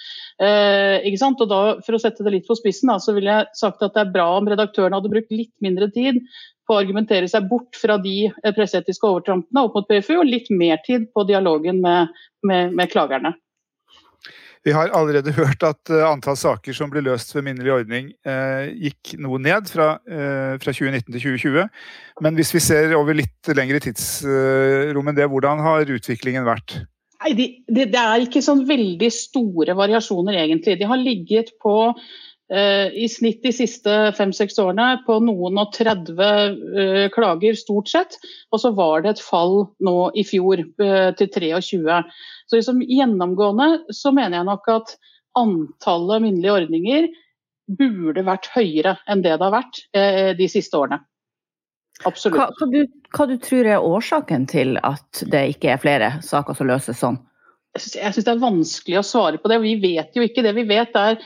Eh, 0.43 1.07
ikke 1.07 1.23
sant? 1.23 1.45
Og 1.45 1.51
da, 1.51 1.61
For 1.87 1.95
å 1.95 2.03
sette 2.03 2.27
det 2.27 2.35
litt 2.35 2.51
på 2.51 2.59
spissen, 2.59 2.91
da, 2.91 2.99
så 2.99 3.15
ville 3.15 3.31
jeg 3.31 3.63
sagt 3.63 3.85
at 3.87 3.95
det 3.95 4.03
er 4.09 4.15
bra 4.17 4.27
om 4.41 4.51
redaktøren 4.51 4.97
hadde 4.97 5.13
brukt 5.13 5.31
litt 5.35 5.55
mindre 5.63 5.91
tid 5.95 6.19
på 6.67 6.75
å 6.75 6.81
argumentere 6.81 7.29
seg 7.31 7.49
bort 7.51 7.77
fra 7.79 7.99
de 8.01 8.29
eh, 8.29 8.53
presseetiske 8.57 9.09
overtrampene 9.09 9.65
opp 9.67 9.79
mot 9.79 9.89
PFU, 9.89 10.19
og 10.21 10.29
litt 10.29 10.51
mer 10.53 10.81
tid 10.87 11.09
på 11.15 11.27
dialogen 11.29 11.81
med, 11.85 12.13
med, 12.47 12.75
med 12.77 12.93
klagerne. 12.93 13.35
Vi 14.65 14.73
har 14.73 14.89
allerede 14.97 15.35
hørt 15.41 15.63
at 15.67 15.93
uh, 15.93 16.07
antall 16.09 16.39
saker 16.41 16.77
som 16.77 16.93
ble 16.93 17.05
løst 17.05 17.35
ved 17.37 17.45
minnelig 17.49 17.75
ordning, 17.75 18.11
eh, 18.25 18.73
gikk 18.89 19.15
noe 19.21 19.41
ned 19.43 19.69
fra, 19.69 19.99
eh, 20.09 20.57
fra, 20.63 20.73
2019 20.73 21.13
til 21.13 21.21
2020. 21.37 21.69
Men 22.25 22.41
hvis 22.41 22.55
vi 22.57 22.65
ser 22.65 22.97
over 22.97 23.17
litt 23.19 23.53
lengre 23.53 23.83
tidsrom 23.85 25.13
enn 25.13 25.19
det, 25.19 25.29
hvordan 25.29 25.61
har 25.65 25.93
utviklingen 25.93 26.49
vært? 26.49 26.79
Nei, 27.25 27.33
de, 27.37 27.47
de, 27.69 27.85
Det 27.93 28.01
er 28.01 28.25
ikke 28.25 28.45
sånn 28.45 28.65
veldig 28.69 29.11
store 29.13 29.77
variasjoner, 29.77 30.37
egentlig. 30.41 30.79
De 30.81 30.89
har 30.89 31.01
ligget 31.01 31.55
på 31.63 31.77
Eh, 31.95 32.34
i 32.53 33.07
snitt 33.09 33.41
de 33.43 33.51
siste 33.57 33.93
fem-seks 34.19 34.59
årene 34.61 34.99
på 35.07 35.17
noen 35.25 35.57
og 35.63 35.71
30 35.73 36.19
eh, 36.21 37.07
klager, 37.15 37.57
stort 37.57 37.89
sett. 37.89 38.19
Og 38.53 38.61
så 38.61 38.75
var 38.77 39.05
det 39.05 39.15
et 39.15 39.23
fall 39.25 39.63
nå 39.85 39.97
i 40.13 40.27
fjor 40.29 40.61
eh, 40.61 41.11
til 41.17 41.31
23. 41.33 42.03
Så 42.45 42.59
liksom 42.59 42.85
gjennomgående 42.85 43.71
så 43.97 44.13
mener 44.13 44.41
jeg 44.43 44.51
nok 44.51 44.71
at 44.75 44.95
antallet 45.41 46.27
minnelige 46.27 46.59
ordninger 46.61 47.09
burde 47.81 48.27
vært 48.29 48.51
høyere 48.53 48.99
enn 49.09 49.25
det 49.25 49.39
det 49.39 49.47
har 49.47 49.55
vært 49.55 49.79
de 50.37 50.47
siste 50.53 50.77
årene. 50.77 51.01
Absolutt. 52.03 52.37
Hva, 52.37 52.49
hva, 52.59 52.67
du, 52.69 53.07
hva 53.15 53.27
du 53.31 53.37
tror 53.43 53.69
er 53.71 53.87
årsaken 53.87 54.49
til 54.51 54.77
at 54.83 55.23
det 55.31 55.45
ikke 55.55 55.75
er 55.75 55.83
flere 55.83 56.11
saker 56.27 56.59
som 56.59 56.69
løses 56.69 56.99
sånn? 57.01 57.21
Jeg 57.75 58.15
syns 58.15 58.27
det 58.27 58.33
er 58.33 58.43
vanskelig 58.43 59.01
å 59.01 59.07
svare 59.07 59.41
på 59.43 59.51
det. 59.51 59.59
Vi 59.63 59.75
vet 59.83 60.15
jo 60.15 60.23
ikke 60.27 60.45
det. 60.47 60.55
Vi 60.59 60.67
vet 60.69 60.95
er 60.99 61.19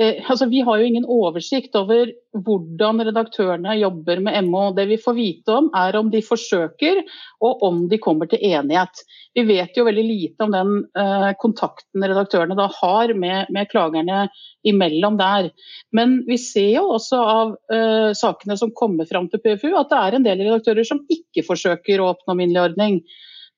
Eh, 0.00 0.30
altså, 0.30 0.46
vi 0.46 0.60
har 0.60 0.78
jo 0.78 0.86
ingen 0.86 1.06
oversikt 1.08 1.76
over 1.78 2.10
hvordan 2.44 3.00
redaktørene 3.08 3.78
jobber 3.78 4.20
med 4.20 4.44
MO. 4.44 4.68
Det 4.76 4.84
vi 4.90 4.98
får 5.00 5.14
vite 5.16 5.54
om, 5.56 5.70
er 5.72 5.96
om 5.96 6.10
de 6.12 6.20
forsøker, 6.24 7.00
og 7.40 7.62
om 7.64 7.86
de 7.88 7.98
kommer 8.02 8.28
til 8.28 8.44
enighet. 8.44 9.00
Vi 9.36 9.46
vet 9.48 9.76
jo 9.76 9.86
veldig 9.88 10.04
lite 10.04 10.44
om 10.44 10.52
den 10.52 10.74
eh, 11.00 11.30
kontakten 11.40 12.04
redaktørene 12.04 12.58
da 12.58 12.68
har 12.76 13.14
med, 13.16 13.52
med, 13.56 13.70
klagerne 13.72 14.26
imellom 14.68 15.16
der. 15.20 15.48
Men 15.96 16.18
vi 16.28 16.36
ser 16.44 16.74
jo 16.74 16.90
også 16.98 17.22
av 17.22 17.54
eh, 17.72 18.10
sakene 18.16 18.58
som 18.60 18.74
kommer 18.76 19.08
fram 19.08 19.30
til 19.32 19.40
PFU, 19.40 19.70
at 19.80 19.92
det 19.92 20.02
er 20.02 20.18
en 20.18 20.28
del 20.28 20.44
redaktører 20.44 20.84
som 20.84 21.06
ikke 21.08 21.46
forsøker 21.46 22.04
å 22.04 22.12
oppnå 22.12 22.36
minnelig 22.36 22.66
ordning. 22.68 23.00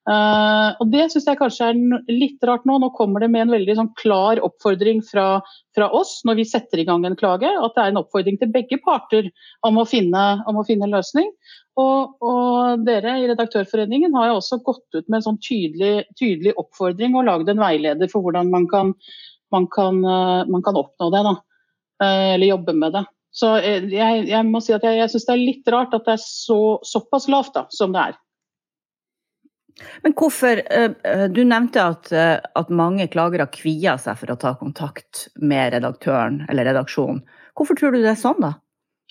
Uh, 0.09 0.73
og 0.81 0.89
Det 0.89 1.03
syns 1.13 1.27
jeg 1.29 1.37
kanskje 1.37 1.67
er 1.69 1.79
litt 2.09 2.45
rart 2.49 2.65
nå. 2.69 2.79
Nå 2.81 2.89
kommer 2.97 3.21
det 3.21 3.29
med 3.33 3.45
en 3.45 3.53
veldig 3.53 3.75
sånn 3.77 3.91
klar 4.01 4.41
oppfordring 4.45 5.03
fra, 5.05 5.43
fra, 5.77 5.89
oss 5.93 6.23
når 6.25 6.39
vi 6.39 6.47
setter 6.49 6.81
i 6.81 6.87
gang 6.89 7.05
en 7.05 7.19
klage. 7.19 7.51
At 7.51 7.75
det 7.77 7.83
er 7.83 7.93
en 7.93 8.01
oppfordring 8.01 8.39
til 8.41 8.53
begge 8.55 8.79
parter 8.85 9.29
om 9.69 9.81
å 9.81 9.85
finne, 9.89 10.23
om 10.49 10.61
å 10.61 10.65
finne 10.69 10.89
en 10.89 10.97
løsning. 10.97 11.29
Og, 11.79 12.15
og, 12.25 12.87
dere 12.87 13.19
i 13.21 13.27
Redaktørforeningen 13.29 14.17
har 14.17 14.31
jo 14.31 14.39
også 14.39 14.63
gått 14.67 14.87
ut 14.97 15.05
med 15.05 15.21
en 15.21 15.27
sånn 15.27 15.43
tydelig, 15.45 16.09
tydelig 16.19 16.57
oppfordring 16.59 17.19
og 17.19 17.29
lagd 17.29 17.53
en 17.53 17.61
veileder 17.61 18.11
for 18.11 18.25
hvordan 18.25 18.49
man 18.55 18.65
kan, 18.71 18.95
man 19.55 19.69
kan, 19.75 20.01
uh, 20.07 20.49
man 20.49 20.65
kan 20.65 20.79
oppnå 20.81 21.11
det. 21.13 21.21
da, 21.29 21.35
uh, 22.03 22.27
Eller 22.33 22.55
jobbe 22.55 22.75
med 22.81 22.97
det. 22.97 23.05
Så 23.39 23.53
jeg, 23.61 24.25
jeg 24.27 24.47
må 24.49 24.63
si 24.65 24.73
at 24.75 24.83
jeg, 24.89 25.03
jeg 25.03 25.13
syns 25.13 25.29
det 25.29 25.35
er 25.35 25.45
litt 25.45 25.69
rart 25.71 25.93
at 25.95 26.09
det 26.09 26.17
er 26.17 26.25
så, 26.25 26.79
såpass 26.87 27.29
lavt 27.31 27.53
da, 27.55 27.67
som 27.77 27.93
det 27.93 28.09
er. 28.09 28.17
Men 30.05 30.15
hvorfor 30.19 30.63
eh, 30.65 30.95
eh, 31.05 31.27
Du 31.33 31.43
nevnte 31.47 31.83
at, 31.83 32.13
eh, 32.13 32.39
at 32.39 32.71
mange 32.75 33.09
klagere 33.13 33.49
kvier 33.53 33.99
seg 34.01 34.19
for 34.21 34.35
å 34.35 34.39
ta 34.41 34.55
kontakt 34.59 35.29
med 35.39 35.75
redaktøren 35.77 36.43
eller 36.49 36.71
redaksjonen. 36.71 37.23
Hvorfor 37.59 37.79
tror 37.79 37.95
du 37.95 38.03
det 38.03 38.13
er 38.15 38.19
sånn, 38.19 38.41
da? 38.43 38.57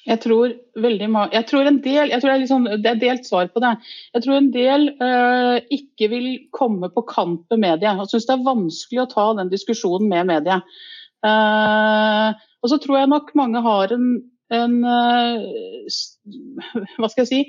Jeg 0.07 0.21
tror 0.23 0.53
veldig 0.79 1.07
jeg 1.33 1.45
tror 1.49 1.67
en 1.67 1.81
del, 1.83 2.11
jeg 2.13 2.21
tror 2.21 2.29
det, 2.29 2.35
er 2.35 2.43
liksom, 2.45 2.67
det 2.83 2.91
er 2.93 2.99
delt 3.01 3.25
svar 3.27 3.49
på 3.51 3.59
det. 3.59 3.73
Jeg 4.15 4.23
tror 4.23 4.37
en 4.37 4.51
del 4.53 4.85
uh, 5.01 5.57
ikke 5.73 6.07
vil 6.13 6.27
komme 6.55 6.87
på 6.93 7.03
kant 7.09 7.43
med 7.51 7.59
media 7.65 7.91
og 7.99 8.07
syns 8.07 8.29
det 8.29 8.37
er 8.37 8.45
vanskelig 8.45 9.01
å 9.03 9.09
ta 9.11 9.25
den 9.41 9.51
diskusjonen 9.51 10.07
med 10.07 10.29
media. 10.31 10.61
Uh, 11.27 12.31
og 12.63 12.71
så 12.71 12.79
tror 12.79 13.01
jeg 13.01 13.11
nok 13.11 13.33
mange 13.35 13.59
har 13.67 13.91
en 13.97 14.07
en 14.53 14.75
eh, 14.87 15.47
hva 16.97 17.09
skal 17.11 17.23
jeg 17.23 17.29
si, 17.29 17.39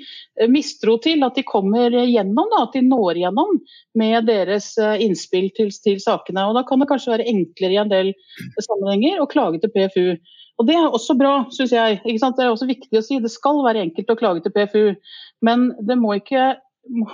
mistro 0.51 0.97
til 1.03 1.23
at 1.25 1.37
de 1.37 1.45
kommer 1.47 1.93
gjennom, 1.93 2.49
da, 2.51 2.63
at 2.65 2.75
de 2.75 2.83
når 2.85 3.21
gjennom 3.21 3.59
med 3.99 4.27
deres 4.29 4.71
eh, 4.81 4.99
innspill 5.05 5.49
til, 5.55 5.71
til, 5.71 5.99
sakene. 6.03 6.47
Og 6.49 6.57
Da 6.57 6.65
kan 6.67 6.81
det 6.81 6.89
kanskje 6.91 7.15
være 7.15 7.29
enklere 7.31 7.75
i 7.75 7.81
en 7.81 7.93
del 7.93 8.11
sammenhenger 8.65 9.21
å 9.21 9.29
klage 9.31 9.61
til 9.63 9.73
PFU. 9.75 10.07
Og 10.59 10.67
Det 10.67 10.75
er 10.75 10.87
også 10.87 11.15
bra, 11.19 11.33
syns 11.55 11.71
jeg. 11.75 12.01
Det 12.03 12.43
er 12.43 12.51
også 12.51 12.67
viktig 12.67 12.99
å 12.99 13.05
si. 13.05 13.21
Det 13.23 13.31
skal 13.31 13.61
være 13.63 13.85
enkelt 13.87 14.11
å 14.11 14.19
klage 14.19 14.43
til 14.43 14.55
PFU, 14.55 15.13
men 15.47 15.69
det 15.87 15.95
må 15.99 16.17
ikke, 16.19 16.51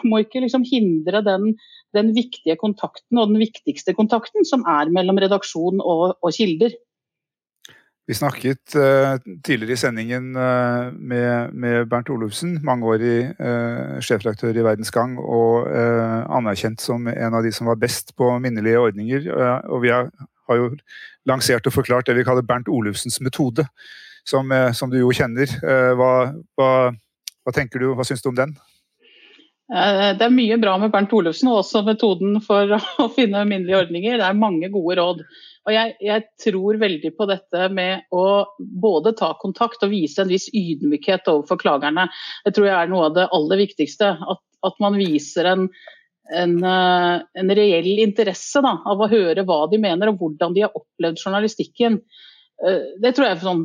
må 0.09 0.23
ikke 0.23 0.41
liksom 0.41 0.65
hindre 0.65 1.21
den, 1.25 1.51
den, 1.93 2.09
viktige 2.17 2.57
kontakten 2.57 3.21
og 3.21 3.29
den 3.29 3.43
viktigste 3.43 3.93
kontakten 3.97 4.47
som 4.49 4.65
er 4.65 4.89
mellom 4.93 5.21
redaksjon 5.21 5.77
og, 5.77 6.17
og 6.25 6.33
kilder. 6.33 6.73
Vi 8.07 8.13
snakket 8.13 8.75
uh, 8.75 9.17
tidligere 9.43 9.73
i 9.73 9.77
sendingen 9.77 10.35
uh, 10.35 10.91
med, 10.93 11.53
med, 11.53 11.87
Bernt 11.89 12.09
Olufsen, 12.13 12.59
mangeårig 12.65 13.31
uh, 13.39 13.97
sjefredaktør 13.97 14.53
i 14.53 14.65
Verdens 14.65 14.93
Gang 14.93 15.17
og 15.17 15.65
anerkjent 15.65 16.83
som 16.83 17.07
en 17.09 17.33
av 17.33 17.41
de 17.41 17.51
som 17.55 17.65
var 17.71 17.81
best 17.81 18.13
på 18.17 18.29
minnelige 18.39 18.79
ordninger. 18.79 19.25
og 19.65 19.81
vi 19.81 19.89
har, 19.89 20.11
har, 20.47 20.61
jo 20.61 20.69
lansert 21.25 21.65
og 21.65 21.73
forklart 21.73 22.05
det 22.05 22.19
vi 22.19 22.25
kaller 22.27 22.45
Bernt 22.45 22.69
Olufsens 22.69 23.17
metode, 23.21 23.65
som, 24.25 24.53
som 24.73 24.89
du 24.89 24.99
jo 24.99 25.09
kjenner. 25.13 25.49
Hva, 25.97 26.11
hva, 26.57 26.69
hva, 26.93 27.53
tenker 27.53 27.81
du, 27.81 27.89
hva 27.97 28.05
syns 28.05 28.21
du 28.21 28.29
om 28.29 28.37
den? 28.37 28.53
Det 29.65 30.21
er 30.21 30.33
mye 30.33 30.59
bra 30.61 30.77
med 30.77 30.93
Bernt 30.93 31.13
Olufsen, 31.13 31.49
og 31.49 31.63
også 31.63 31.81
metoden 31.87 32.37
for 32.45 32.77
å 33.01 33.09
finne 33.17 33.45
minnelige 33.49 33.81
ordninger. 33.87 34.19
Det 34.21 34.29
er 34.29 34.43
mange 34.45 34.69
gode 34.73 34.99
råd. 35.01 35.25
Og 35.65 35.73
jeg, 35.73 35.95
jeg, 36.05 36.25
tror 36.43 36.77
veldig 36.81 37.11
på 37.17 37.25
dette 37.29 37.67
med 37.73 38.05
å 38.13 38.25
både 38.59 39.15
ta 39.17 39.31
kontakt 39.41 39.83
og 39.85 39.93
vise 39.93 40.21
en 40.21 40.29
viss 40.29 40.47
ydmykhet 40.53 41.25
overfor 41.31 41.59
klagerne. 41.61 42.07
Det 42.45 42.53
tror 42.53 42.69
jeg 42.69 42.77
er 42.77 42.91
noe 42.91 43.09
av 43.09 43.15
det 43.17 43.27
aller 43.33 43.61
viktigste. 43.63 44.11
At, 44.13 44.43
at 44.69 44.77
man 44.83 44.97
viser 44.99 45.49
en, 45.49 45.65
en, 46.37 46.55
eh, 46.61 47.25
en 47.41 47.55
reell 47.57 47.91
interesse 48.03 48.61
da, 48.61 48.77
av 48.85 49.01
å 49.01 49.09
høre 49.09 49.45
hva 49.47 49.63
de 49.71 49.81
mener 49.81 50.13
og 50.13 50.21
hvordan 50.21 50.53
de 50.53 50.67
har 50.67 50.77
opplevd 50.77 51.25
journalistikken. 51.25 51.99
Eh, 52.63 52.83
det 53.03 53.11
tror 53.15 53.27
jeg 53.27 53.41
sånn 53.41 53.63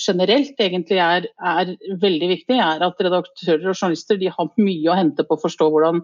generelt 0.00 0.58
egentlig 0.62 0.98
er, 1.02 1.28
er, 1.38 1.70
veldig 2.02 2.30
viktig. 2.32 2.56
er 2.58 2.82
At 2.82 3.02
redaktører 3.06 3.62
og 3.62 3.76
journalister 3.76 4.18
har 4.36 4.50
mye 4.58 4.90
å 4.90 4.98
hente 4.98 5.26
på 5.26 5.36
å 5.36 5.42
forstå 5.44 5.68
hvordan, 5.70 6.02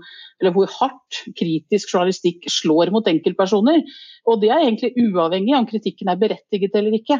hvor 0.54 0.70
hardt 0.76 1.22
kritisk 1.38 1.94
journalistikk 1.94 2.46
slår 2.52 2.94
mot 2.94 3.10
enkeltpersoner. 3.10 3.82
Og 4.30 4.40
det 4.44 4.52
er 4.52 4.62
egentlig 4.62 4.94
uavhengig 5.08 5.58
om 5.58 5.68
kritikken 5.70 6.12
er 6.12 6.20
berettiget 6.20 6.78
eller 6.78 6.96
ikke. 7.00 7.18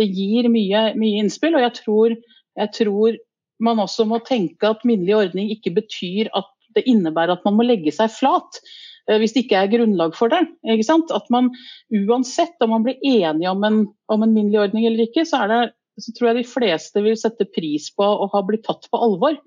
Det 0.00 0.08
gir 0.08 0.48
mye, 0.52 0.86
mye 0.96 1.20
innspill, 1.20 1.58
og 1.58 1.66
jeg 1.66 1.76
tror, 1.82 2.16
jeg 2.58 2.74
tror 2.78 3.18
man 3.62 3.82
også 3.82 4.06
må 4.08 4.22
tenke 4.26 4.70
at 4.70 4.86
minnelig 4.88 5.18
ordning 5.18 5.50
ikke 5.52 5.74
betyr 5.76 6.30
at 6.38 6.48
det 6.72 6.86
innebærer 6.88 7.36
at 7.36 7.44
man 7.44 7.58
må 7.58 7.66
legge 7.66 7.92
seg 7.94 8.10
flat. 8.14 8.62
Eh, 9.10 9.18
hvis 9.18 9.34
det 9.34 9.44
ikke 9.44 9.60
er 9.60 9.70
grunnlag 9.72 10.16
for 10.18 10.32
det. 10.32 10.42
At 10.62 11.30
man 11.32 11.50
uansett 11.90 12.62
om 12.62 12.74
man 12.76 12.86
blir 12.86 12.98
enige 13.02 13.50
om 13.50 13.64
en, 13.66 13.84
om 14.12 14.22
en 14.22 14.34
minnelig 14.34 14.60
ordning 14.68 14.86
eller 14.86 15.06
ikke, 15.08 15.26
så, 15.28 15.44
det, 15.50 15.62
så, 15.98 16.14
tror 16.14 16.30
jeg 16.32 16.42
de 16.42 16.50
fleste 16.50 17.04
vil 17.04 17.18
sette 17.18 17.48
pris 17.50 17.90
på 17.94 18.06
å 18.06 18.28
ha 18.32 18.44
blitt 18.46 18.66
tatt 18.68 18.86
på 18.90 19.00
alvor. 19.00 19.38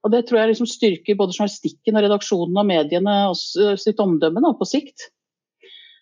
Og 0.00 0.12
Det 0.14 0.24
tror 0.28 0.40
jeg 0.40 0.52
liksom 0.54 0.68
styrker 0.68 1.16
både 1.16 1.36
journalistikken 1.36 1.96
og 1.96 2.04
redaksjonen 2.06 2.60
og 2.60 2.68
mediene 2.68 3.16
og 3.28 3.80
sitt 3.80 4.00
omdømme 4.00 4.40
da, 4.40 4.54
på 4.56 4.68
sikt. 4.68 5.10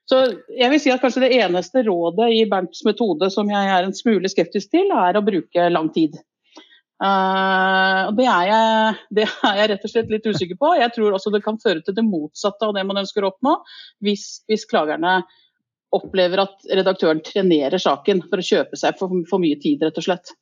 Så 0.08 0.22
jeg 0.56 0.70
vil 0.72 0.80
si 0.80 0.92
at 0.92 1.02
kanskje 1.02 1.26
Det 1.26 1.34
eneste 1.36 1.82
rådet 1.84 2.30
i 2.32 2.44
Bernts 2.48 2.80
metode 2.86 3.28
som 3.34 3.50
jeg 3.52 3.72
er 3.74 3.84
en 3.84 3.96
smule 3.96 4.30
skeptisk 4.30 4.70
til, 4.72 4.88
er 4.94 5.18
å 5.18 5.24
bruke 5.26 5.66
lang 5.74 5.90
tid. 5.92 6.14
Uh, 6.98 8.10
det, 8.18 8.24
er 8.26 8.46
jeg, 8.48 8.94
det, 9.14 9.26
er 9.46 9.58
jeg, 9.60 9.68
rett 9.70 9.84
og 9.86 9.92
slett 9.92 10.08
litt 10.10 10.24
usikker 10.26 10.58
på. 10.58 10.72
Jeg 10.80 10.90
tror 10.96 11.14
også 11.14 11.30
det 11.30 11.44
kan 11.44 11.60
føre 11.62 11.82
til 11.86 11.94
det 11.94 12.06
motsatte 12.06 12.66
av 12.66 12.74
det 12.74 12.82
man 12.88 12.98
ønsker 13.04 13.22
å 13.22 13.30
oppnå, 13.30 13.54
hvis, 14.02 14.40
hvis 14.50 14.66
klagerne 14.70 15.20
opplever 15.94 16.42
at 16.42 16.66
redaktøren 16.74 17.22
trenerer 17.24 17.80
saken 17.80 18.24
for 18.26 18.42
å 18.42 18.44
kjøpe 18.44 18.76
seg 18.76 18.98
for, 18.98 19.14
for 19.30 19.42
mye 19.42 19.56
tid, 19.62 19.84
rett 19.86 20.00
og 20.00 20.08
slett. 20.08 20.34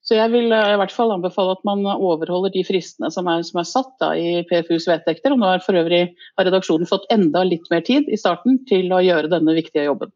Så 0.00 0.16
jeg 0.16 0.32
vil 0.32 0.48
uh, 0.48 0.72
i 0.72 0.78
hvert 0.80 0.94
fall 0.94 1.12
anbefale 1.12 1.52
at 1.58 1.66
man 1.68 1.84
overholder 1.92 2.54
de 2.54 2.64
fristene 2.64 3.12
som 3.12 3.28
er, 3.28 3.44
som 3.44 3.60
er 3.60 3.68
satt 3.68 3.92
da, 4.00 4.14
i 4.16 4.40
PFUs 4.48 4.88
vedtekter. 4.88 5.36
Og 5.36 5.42
nå 5.42 5.52
har 5.52 5.60
for 5.64 5.76
øvrig 5.76 6.06
har 6.16 6.48
redaksjonen 6.48 6.88
fått 6.88 7.04
enda 7.12 7.44
litt 7.44 7.68
mer 7.68 7.84
tid 7.84 8.08
i 8.08 8.18
starten 8.18 8.62
til 8.70 8.88
å 8.96 9.02
gjøre 9.04 9.28
denne 9.36 9.58
viktige 9.58 9.84
jobben. 9.90 10.14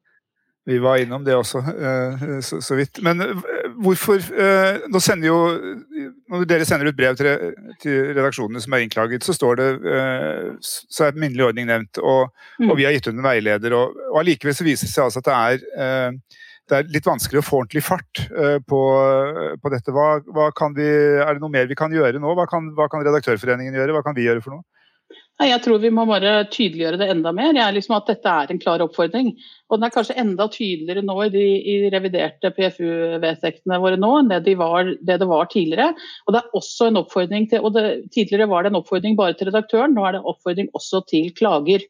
Vi 0.64 0.78
var 0.80 0.96
innom 0.96 1.24
det 1.24 1.36
også, 1.36 1.60
eh, 1.60 2.22
så, 2.40 2.62
så 2.64 2.76
vidt. 2.78 3.02
Men 3.04 3.20
hvorfor 3.82 4.20
eh, 4.20 4.84
Nå 4.90 5.00
sender 5.02 5.28
jo 5.28 5.38
Når 6.30 6.46
dere 6.50 6.66
sender 6.68 6.90
ut 6.90 6.98
brev 6.98 7.16
til, 7.18 7.54
til 7.82 8.12
redaksjonene 8.12 8.62
som 8.62 8.76
er 8.76 8.84
innklaget, 8.84 9.26
så 9.26 9.34
står 9.36 9.60
det 9.60 9.68
så 10.64 11.06
er 11.06 11.18
minnelig 11.18 11.48
ordning 11.48 11.66
nevnt, 11.68 11.98
og, 12.00 12.30
mm. 12.58 12.68
og, 12.68 12.76
vi 12.78 12.86
har 12.86 12.94
gitt 12.94 13.08
ut 13.08 13.14
en 13.14 13.24
veileder. 13.24 13.74
og, 13.76 13.94
og 14.10 14.18
Allikevel 14.20 14.56
så 14.56 14.66
viser 14.66 14.88
det 14.88 14.94
seg 14.94 15.06
altså 15.06 15.22
at 15.22 15.28
det 15.28 15.36
er, 15.36 16.14
det 16.70 16.78
er 16.78 16.90
litt 16.94 17.06
vanskelig 17.06 17.42
å 17.42 17.46
få 17.46 17.60
ordentlig 17.62 17.84
fart 17.84 18.22
på, 18.68 18.80
på 19.60 19.72
dette. 19.74 19.94
Hva, 19.94 20.08
hva 20.24 20.48
vi, 20.76 20.86
er 20.86 21.36
det 21.36 21.42
noe 21.42 21.52
mer 21.52 21.68
vi 21.70 21.78
kan 21.78 21.92
gjøre 21.94 22.22
nå? 22.22 22.34
Hva 22.38 22.46
kan, 22.50 22.70
hva 22.76 22.88
kan 22.92 23.04
Redaktørforeningen 23.04 23.76
gjøre? 23.76 23.96
Hva 23.96 24.04
kan 24.06 24.16
vi 24.16 24.26
gjøre 24.26 24.44
for 24.44 24.56
noe? 24.56 24.66
Jeg 25.42 25.64
tror 25.64 25.80
vi 25.82 25.90
må 25.90 26.04
bare 26.06 26.44
tydeliggjøre 26.46 26.98
det 27.00 27.08
enda 27.10 27.32
mer. 27.34 27.56
Jeg 27.56 27.64
er 27.64 27.74
liksom 27.74 27.96
at 27.96 28.06
Dette 28.06 28.30
er 28.30 28.52
en 28.52 28.60
klar 28.62 28.82
oppfordring. 28.84 29.32
Og 29.66 29.80
Den 29.80 29.86
er 29.88 29.92
kanskje 29.94 30.14
enda 30.22 30.46
tydeligere 30.46 31.02
nå 31.02 31.16
i 31.24 31.32
de, 31.32 31.42
i 31.58 31.74
reviderte 31.90 32.52
PFU-vedtektene 32.54 33.80
våre 33.82 33.98
nå 33.98 34.12
enn 34.20 34.30
det, 34.30 34.44
de 34.46 34.54
var, 34.60 34.92
det, 34.94 35.16
det 35.18 35.26
var 35.26 35.50
tidligere. 35.50 35.90
Og 36.28 36.36
det 36.36 36.40
er 36.40 36.54
også 36.60 36.86
en 36.86 37.00
oppfordring 37.02 37.48
til, 37.50 37.66
og 37.66 37.74
det, 37.74 37.84
Tidligere 38.14 38.46
var 38.46 38.62
det 38.62 38.70
en 38.70 38.78
oppfordring 38.78 39.18
bare 39.18 39.34
til 39.34 39.50
redaktøren, 39.50 39.96
nå 39.96 40.04
er 40.06 40.14
det 40.14 40.22
en 40.22 40.30
oppfordring 40.30 40.70
også 40.78 41.02
til 41.10 41.32
klager. 41.34 41.82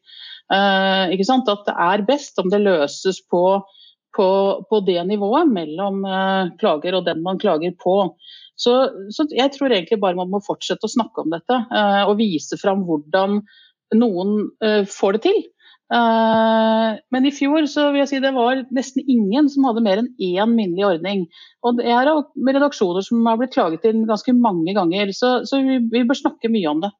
Uh, 0.49 1.13
ikke 1.13 1.27
sant? 1.29 1.49
At 1.51 1.69
det 1.69 1.77
er 1.85 2.05
best 2.07 2.41
om 2.41 2.49
det 2.49 2.63
løses 2.65 3.21
på, 3.29 3.43
på, 4.17 4.27
på 4.65 4.81
det 4.89 4.97
nivået 5.05 5.53
mellom 5.53 6.01
uh, 6.01 6.49
klager 6.57 6.97
og 6.97 7.05
den 7.05 7.21
man 7.25 7.37
klager 7.41 7.77
på. 7.77 7.99
Så, 8.55 8.73
så, 9.11 9.27
jeg 9.35 9.51
tror 9.55 9.73
egentlig 9.73 9.99
bare 10.01 10.17
man 10.17 10.31
må 10.31 10.39
fortsette 10.43 10.87
å 10.87 10.91
snakke 10.91 11.25
om 11.25 11.33
dette 11.33 11.57
uh, 11.71 12.03
og 12.07 12.17
vise 12.21 12.57
fram 12.61 12.85
hvordan 12.87 13.41
noen 13.99 14.37
uh, 14.63 14.83
får 14.89 15.17
det 15.17 15.25
til. 15.27 15.41
Uh, 15.93 16.97
men 17.13 17.27
i 17.29 17.33
fjor 17.35 17.67
så 17.69 17.91
vil 17.91 18.01
jeg 18.01 18.09
si 18.09 18.19
det 18.23 18.31
var 18.33 18.63
nesten 18.73 19.05
ingen 19.05 19.51
som 19.53 19.67
hadde 19.67 19.83
mer 19.85 20.01
enn 20.01 20.11
én 20.17 20.55
minnelig 20.55 20.87
ordning. 20.87 21.25
Og 21.67 21.77
det 21.79 21.91
er 21.91 22.09
redaksjoner 22.09 23.05
som 23.05 23.25
har 23.29 23.37
blitt 23.41 23.53
klaget 23.53 23.85
inn 23.89 24.07
ganske 24.09 24.33
mange 24.33 24.73
ganger, 24.77 25.11
så, 25.13 25.37
så 25.45 25.61
vi, 25.65 25.81
vi, 25.91 26.05
bør 26.07 26.23
snakke 26.23 26.51
mye 26.53 26.71
om 26.71 26.85
det. 26.87 26.93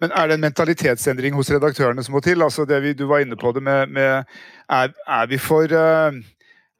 Men 0.00 0.14
er 0.16 0.28
det 0.28 0.36
en 0.38 0.44
mentalitetsendring 0.46 1.34
hos 1.36 1.50
redaktørene 1.52 2.04
som 2.04 2.14
må 2.16 2.22
til? 2.24 2.44
Altså 2.44 2.64
det 2.68 2.78
vi, 2.84 2.94
Du 2.96 3.06
var 3.10 3.24
inne 3.24 3.36
på 3.36 3.52
det 3.56 3.64
med, 3.64 3.90
med 3.92 4.22
er, 4.70 4.94
er, 4.94 5.26
vi 5.28 5.40
for 5.40 5.68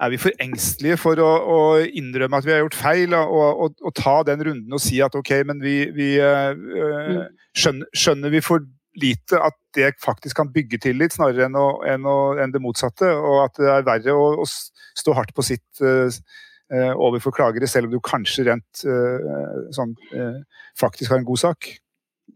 er 0.01 0.13
vi 0.13 0.19
for 0.21 0.43
engstelige 0.43 0.99
for 1.01 1.21
å, 1.21 1.29
å, 1.55 1.61
innrømme 1.85 2.41
at 2.41 2.47
vi 2.47 2.55
har 2.55 2.63
gjort 2.63 2.79
feil, 2.79 3.15
og, 3.17 3.65
og, 3.67 3.75
og, 3.85 3.95
ta 3.99 4.21
den 4.27 4.45
runden 4.49 4.77
og 4.77 4.83
si 4.83 5.01
at 5.05 5.17
ok, 5.17 5.33
men 5.49 5.61
vi, 5.65 5.75
vi 5.97 6.13
øh, 6.25 7.27
skjønner, 7.57 7.91
skjønner, 7.93 8.33
vi 8.33 8.43
for 8.45 8.65
lite 9.01 9.39
at 9.45 9.57
det 9.77 9.93
faktisk 10.03 10.41
kan 10.41 10.51
bygge 10.53 10.81
tillit, 10.87 11.15
snarere 11.15 11.47
enn, 11.47 11.59
å, 11.59 11.69
enn, 11.87 12.09
enn 12.43 12.55
det 12.55 12.63
motsatte. 12.65 13.11
Og 13.13 13.45
at 13.45 13.61
det 13.61 13.69
er 13.71 13.87
verre 13.87 14.17
å, 14.17 14.33
å 14.43 14.49
stå 14.49 15.15
hardt 15.19 15.35
på 15.37 15.45
sitt 15.47 15.85
øh, 15.85 16.11
overfor 16.97 17.37
klagere, 17.37 17.69
selv 17.71 17.91
om 17.91 17.95
du 17.95 18.01
kanskje 18.05 18.49
rent 18.49 18.83
øh, 18.89 19.71
sånn, 19.77 19.95
faktisk 20.81 21.13
har 21.13 21.21
en 21.21 21.29
god 21.29 21.45
sak. 21.45 21.75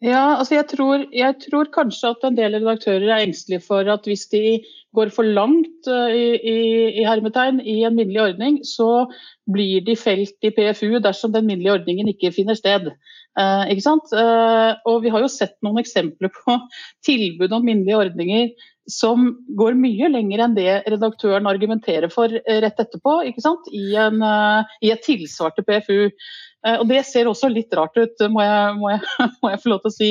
Ja, 0.03 0.39
altså 0.39 0.57
jeg 0.57 0.67
tror, 0.73 1.05
jeg 1.15 1.37
tror, 1.45 1.69
kanskje 1.75 2.11
at 2.15 2.25
en 2.27 2.37
del 2.39 2.57
redaktører 2.57 3.07
er 3.13 3.23
engstelige 3.23 3.63
for 3.63 3.87
at 3.93 4.07
hvis 4.09 4.27
de 4.33 4.61
går 4.97 5.11
for 5.15 5.27
langt 5.27 5.89
uh, 5.91 6.11
i, 6.11 6.35
i, 6.39 6.57
i, 7.01 7.05
hermetegn 7.07 7.61
i 7.61 7.81
en 7.87 7.97
minnelig 7.99 8.23
ordning, 8.23 8.61
så 8.67 9.07
blir 9.51 9.85
de 9.87 9.97
felt 9.99 10.47
i 10.47 10.53
PFU 10.55 10.99
dersom 11.05 11.35
den 11.35 11.47
minnelige 11.47 11.77
ordningen 11.79 12.11
ikke 12.11 12.33
finner 12.35 12.59
sted. 12.59 12.91
Eh, 13.35 13.65
ikke 13.75 13.83
sant? 13.83 14.13
Eh, 14.15 14.71
og 14.87 15.01
vi 15.03 15.11
har 15.11 15.25
jo 15.25 15.31
sett 15.31 15.57
noen 15.67 15.83
eksempler 15.83 16.31
på 16.33 16.55
tilbud 17.09 17.53
om 17.53 17.67
minnelige 17.67 17.99
ordninger 17.99 18.71
som 18.91 19.33
går 19.59 19.75
mye 19.81 20.11
lenger 20.13 20.45
enn 20.45 20.55
det 20.57 20.73
redaktøren 20.93 21.49
argumenterer 21.51 22.13
for 22.13 22.31
rett 22.31 22.81
etterpå, 22.83 23.23
ikke 23.31 23.43
sant? 23.43 23.69
I, 23.73 23.95
en, 23.97 24.21
i 24.85 24.93
et 24.93 25.01
tilsvar 25.03 25.55
til 25.57 25.65
PFU. 25.65 26.11
Eh, 26.67 26.81
og 26.81 26.89
Det 26.91 27.03
ser 27.09 27.31
også 27.31 27.51
litt 27.53 27.75
rart 27.77 27.97
ut, 27.97 28.27
må 28.33 28.45
jeg, 28.45 28.77
må 28.81 28.93
jeg, 28.95 29.03
må 29.43 29.53
jeg 29.53 29.63
få 29.63 29.73
lov 29.75 29.85
til 29.85 29.93
å 29.93 29.97
si. 29.99 30.11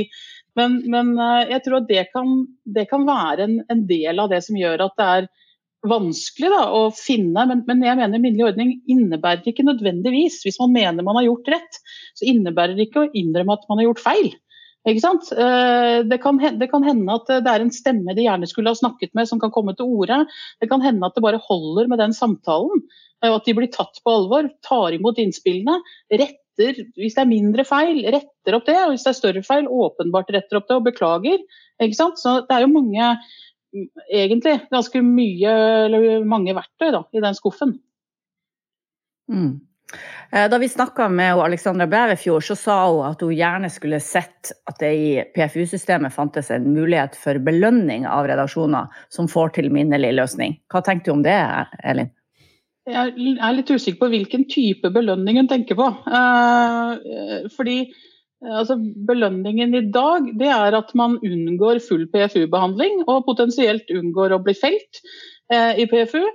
Men, 0.59 0.81
men, 0.93 1.15
eh, 1.17 1.53
jeg 1.55 1.65
tror 1.65 1.81
at 1.81 1.89
det 1.89 2.07
kan, 2.13 2.35
det 2.77 2.87
kan 2.91 3.07
være 3.09 3.47
en, 3.47 3.57
en, 3.73 3.87
del 3.89 4.21
av 4.21 4.29
det 4.33 4.43
som 4.45 4.59
gjør 4.59 4.85
at 4.85 4.99
det 4.99 5.09
er 5.17 5.31
vanskelig 5.89 6.51
da, 6.53 6.63
å 6.77 6.85
finne. 6.95 7.47
Men, 7.49 7.65
men 7.67 7.83
jeg 7.83 7.99
mener 7.99 8.21
minnelig 8.21 8.51
ordning 8.51 8.77
innebærer 8.91 9.49
ikke 9.49 9.65
nødvendigvis, 9.67 10.43
hvis 10.45 10.61
man 10.61 10.75
mener 10.75 11.05
man 11.05 11.19
har 11.19 11.27
gjort 11.27 11.51
rett, 11.57 11.83
så 12.15 12.29
innebærer 12.29 12.77
det 12.77 12.87
ikke 12.87 13.03
å 13.03 13.11
innrømme 13.11 13.57
at 13.57 13.67
man 13.69 13.81
har 13.81 13.89
gjort 13.89 14.05
feil. 14.05 14.31
Eh, 14.83 15.97
det 16.11 16.17
kan, 16.19 16.39
det 16.59 16.67
kan, 16.67 16.83
hende 16.83 17.15
at 17.15 17.29
det 17.31 17.49
er 17.49 17.63
en 17.63 17.71
stemme 17.71 18.15
de 18.15 18.25
gjerne 18.25 18.47
skulle 18.51 18.71
ha 18.73 18.75
snakket 18.75 19.13
med, 19.15 19.29
som 19.29 19.39
kan 19.39 19.51
komme 19.55 19.75
til 19.79 19.87
orde. 19.87 20.25
Det 20.59 20.69
kan 20.71 20.83
hende 20.83 21.07
at 21.07 21.15
det 21.15 21.23
bare 21.23 21.41
holder 21.47 21.89
med 21.91 22.03
den 22.03 22.15
samtalen. 22.15 22.83
Og 23.23 23.37
at 23.39 23.47
de 23.47 23.55
blir 23.55 23.71
tatt 23.71 24.01
på 24.03 24.11
alvor, 24.11 24.49
tar 24.67 24.95
imot 24.95 25.19
innspillene, 25.23 25.79
rett 26.11 26.42
retter, 26.53 26.85
hvis 26.95 27.15
det 27.15 27.21
er 27.23 27.29
mindre 27.29 27.65
feil, 27.65 28.03
retter 28.05 28.57
opp 28.57 28.65
det. 28.65 28.77
Og 28.85 28.93
hvis 28.93 29.03
det 29.03 29.11
er 29.13 29.19
større 29.19 29.43
feil, 29.43 29.67
åpenbart 29.67 30.31
retter 30.33 30.57
opp 30.57 30.69
det 30.69 30.77
og 30.77 30.85
beklager. 30.85 31.43
Ikke 31.81 31.97
sant? 31.97 32.19
Så 32.19 32.41
det 32.47 32.55
er 32.55 32.65
jo 32.65 32.73
mange, 32.73 33.11
egentlig 34.11 34.59
ganske 34.71 35.01
mye, 35.01 35.53
eller 35.87 36.25
mange 36.25 36.55
verktøy 36.55 36.91
da, 36.93 37.03
i 37.13 37.23
den 37.23 37.35
skuffen. 37.37 37.77
Mm. 39.31 39.61
Eh, 40.31 40.49
da 40.49 40.57
vi 40.57 40.69
snakka 40.69 41.09
med 41.09 41.37
Alexandra 41.39 41.87
Bæverfjord, 41.87 42.43
så 42.43 42.55
sa 42.55 42.77
hun 42.89 43.05
at 43.05 43.21
hun 43.21 43.35
gjerne 43.35 43.69
skulle 43.69 43.99
sett 44.01 44.51
at 44.69 44.79
det 44.81 44.91
i 44.93 45.11
PFU-systemet 45.35 46.13
fantes 46.13 46.51
en 46.51 46.65
mulighet 46.73 47.15
for 47.19 47.37
belønning 47.37 48.07
av 48.09 48.27
redaksjoner 48.29 48.89
som 49.13 49.29
får 49.29 49.55
til 49.59 49.69
minnelig 49.73 50.13
løsning. 50.17 50.57
Hva 50.73 50.81
tenkte 50.85 51.11
du 51.11 51.17
om 51.19 51.25
det, 51.25 51.37
Elin? 51.85 52.09
Jeg 52.83 53.13
er 53.39 53.53
litt 53.55 53.69
usikker 53.71 54.01
på 54.01 54.09
hvilken 54.11 54.43
type 54.51 54.89
belønning 54.91 55.37
hun 55.39 55.47
tenker 55.47 55.77
på. 55.79 55.85
Eh, 55.87 57.45
fordi 57.55 57.77
eh, 57.85 58.55
altså, 58.59 58.75
Belønningen 59.07 59.75
i 59.77 59.85
dag 59.95 60.27
det 60.39 60.49
er 60.51 60.75
at 60.75 60.91
man 60.99 61.15
unngår 61.23 61.79
full 61.85 62.03
PFU-behandling 62.11 63.05
og 63.05 63.23
potensielt 63.29 63.87
unngår 63.93 64.35
å 64.35 64.41
bli 64.43 64.55
felt 64.57 64.99
eh, 65.53 65.79
i 65.79 65.87
PFU. 65.87 66.25